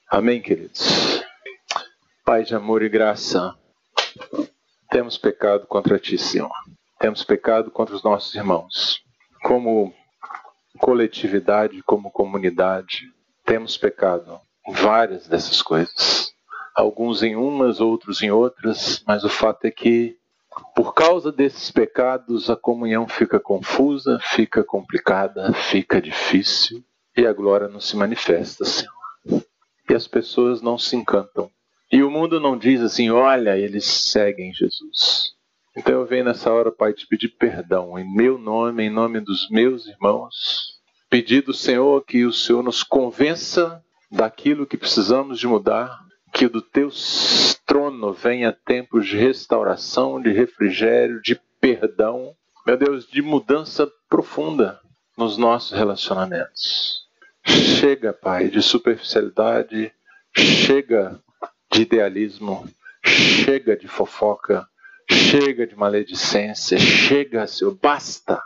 Amém, 0.09 0.43
queridos? 0.43 1.23
Pai 2.25 2.43
de 2.43 2.55
amor 2.55 2.83
e 2.83 2.89
graça, 2.89 3.55
temos 4.91 5.17
pecado 5.17 5.67
contra 5.67 5.99
ti, 5.99 6.19
Senhor. 6.19 6.51
Temos 7.01 7.25
pecado 7.25 7.71
contra 7.71 7.97
os 7.97 8.05
nossos 8.05 8.33
irmãos. 8.35 9.03
Como 9.43 9.93
coletividade, 10.79 11.83
como 11.83 12.13
comunidade, 12.13 13.13
temos 13.45 13.77
pecado 13.77 14.41
em 14.69 14.73
várias 14.73 15.27
dessas 15.27 15.61
coisas 15.61 16.31
alguns 16.75 17.23
em 17.23 17.37
umas, 17.37 17.81
outros 17.81 18.23
em 18.23 18.31
outras, 18.31 19.03
mas 19.07 19.25
o 19.25 19.29
fato 19.29 19.65
é 19.67 19.71
que, 19.71 20.17
por 20.75 20.95
causa 20.95 21.31
desses 21.31 21.71
pecados, 21.71 22.51
a 22.51 22.57
comunhão 22.57 23.07
fica 23.07 23.39
confusa, 23.39 24.19
fica 24.21 24.65
complicada, 24.65 25.53
fica 25.53 26.01
difícil 26.01 26.83
e 27.17 27.27
a 27.27 27.33
glória 27.33 27.69
não 27.69 27.81
se 27.81 27.97
manifesta, 27.97 28.65
Senhor. 28.65 28.93
E 29.89 29.95
as 29.95 30.07
pessoas 30.07 30.63
não 30.63 30.79
se 30.79 30.97
encantam. 30.97 31.51
E 31.93 32.03
o 32.03 32.11
mundo 32.11 32.39
não 32.39 32.57
diz 32.57 32.81
assim: 32.81 33.11
olha, 33.11 33.59
eles 33.59 33.85
seguem 33.85 34.53
Jesus. 34.55 35.35
Então 35.81 35.95
eu 35.95 36.05
venho 36.05 36.27
nessa 36.27 36.53
hora, 36.53 36.71
Pai, 36.71 36.93
te 36.93 37.07
pedir 37.07 37.29
perdão 37.29 37.99
em 37.99 38.05
meu 38.05 38.37
nome, 38.37 38.83
em 38.85 38.91
nome 38.91 39.19
dos 39.19 39.49
meus 39.49 39.87
irmãos. 39.87 40.79
Pedir 41.09 41.43
do 41.43 41.55
Senhor 41.55 42.05
que 42.05 42.27
o 42.27 42.33
Senhor 42.35 42.63
nos 42.63 42.83
convença 42.83 43.83
daquilo 44.11 44.67
que 44.67 44.77
precisamos 44.77 45.39
de 45.39 45.47
mudar, 45.47 45.99
que 46.35 46.47
do 46.49 46.61
teu 46.61 46.91
trono 47.65 48.13
venha 48.13 48.53
tempos 48.53 49.07
de 49.07 49.17
restauração, 49.17 50.21
de 50.21 50.31
refrigério, 50.31 51.23
de 51.23 51.41
perdão, 51.59 52.35
meu 52.67 52.77
Deus, 52.77 53.09
de 53.09 53.23
mudança 53.23 53.91
profunda 54.07 54.79
nos 55.17 55.39
nossos 55.39 55.73
relacionamentos. 55.73 57.07
Chega, 57.43 58.13
Pai, 58.13 58.51
de 58.51 58.61
superficialidade, 58.61 59.91
chega 60.37 61.19
de 61.73 61.81
idealismo, 61.81 62.69
chega 63.03 63.75
de 63.75 63.89
fofoca, 63.89 64.69
chega 65.11 65.67
de 65.67 65.77
maledicência, 65.77 66.79
chega, 66.79 67.47
Senhor, 67.47 67.77
basta, 67.81 68.41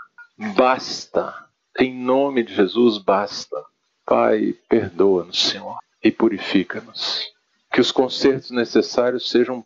basta. 0.57 1.35
Em 1.78 1.95
nome 1.95 2.43
de 2.43 2.55
Jesus, 2.55 2.99
basta. 2.99 3.57
Pai, 4.07 4.55
perdoa-nos, 4.69 5.51
Senhor, 5.51 5.78
e 6.03 6.11
purifica-nos. 6.11 7.23
Que 7.73 7.81
os 7.81 7.91
consertos 7.91 8.51
necessários 8.51 9.31
sejam 9.31 9.65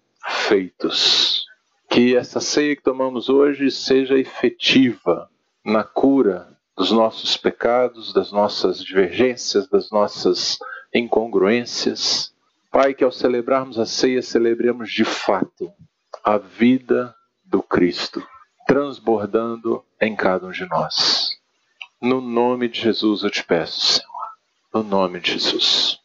feitos. 0.48 1.46
Que 1.88 2.16
essa 2.16 2.40
ceia 2.40 2.74
que 2.76 2.82
tomamos 2.82 3.28
hoje 3.28 3.70
seja 3.70 4.18
efetiva 4.18 5.30
na 5.64 5.84
cura 5.84 6.48
dos 6.76 6.90
nossos 6.90 7.36
pecados, 7.36 8.12
das 8.12 8.30
nossas 8.30 8.82
divergências, 8.82 9.68
das 9.68 9.90
nossas 9.90 10.58
incongruências. 10.94 12.32
Pai, 12.70 12.94
que 12.94 13.04
ao 13.04 13.10
celebrarmos 13.10 13.78
a 13.78 13.86
ceia, 13.86 14.22
celebremos 14.22 14.90
de 14.90 15.04
fato 15.04 15.72
a 16.28 16.36
vida 16.36 17.14
do 17.42 17.62
Cristo, 17.62 18.22
transbordando 18.66 19.82
em 19.98 20.14
cada 20.14 20.46
um 20.46 20.50
de 20.50 20.68
nós. 20.68 21.30
No 22.02 22.20
nome 22.20 22.68
de 22.68 22.82
Jesus 22.82 23.22
eu 23.22 23.30
te 23.30 23.42
peço, 23.42 23.94
Senhor. 23.94 24.26
No 24.74 24.82
nome 24.82 25.20
de 25.20 25.32
Jesus. 25.32 25.98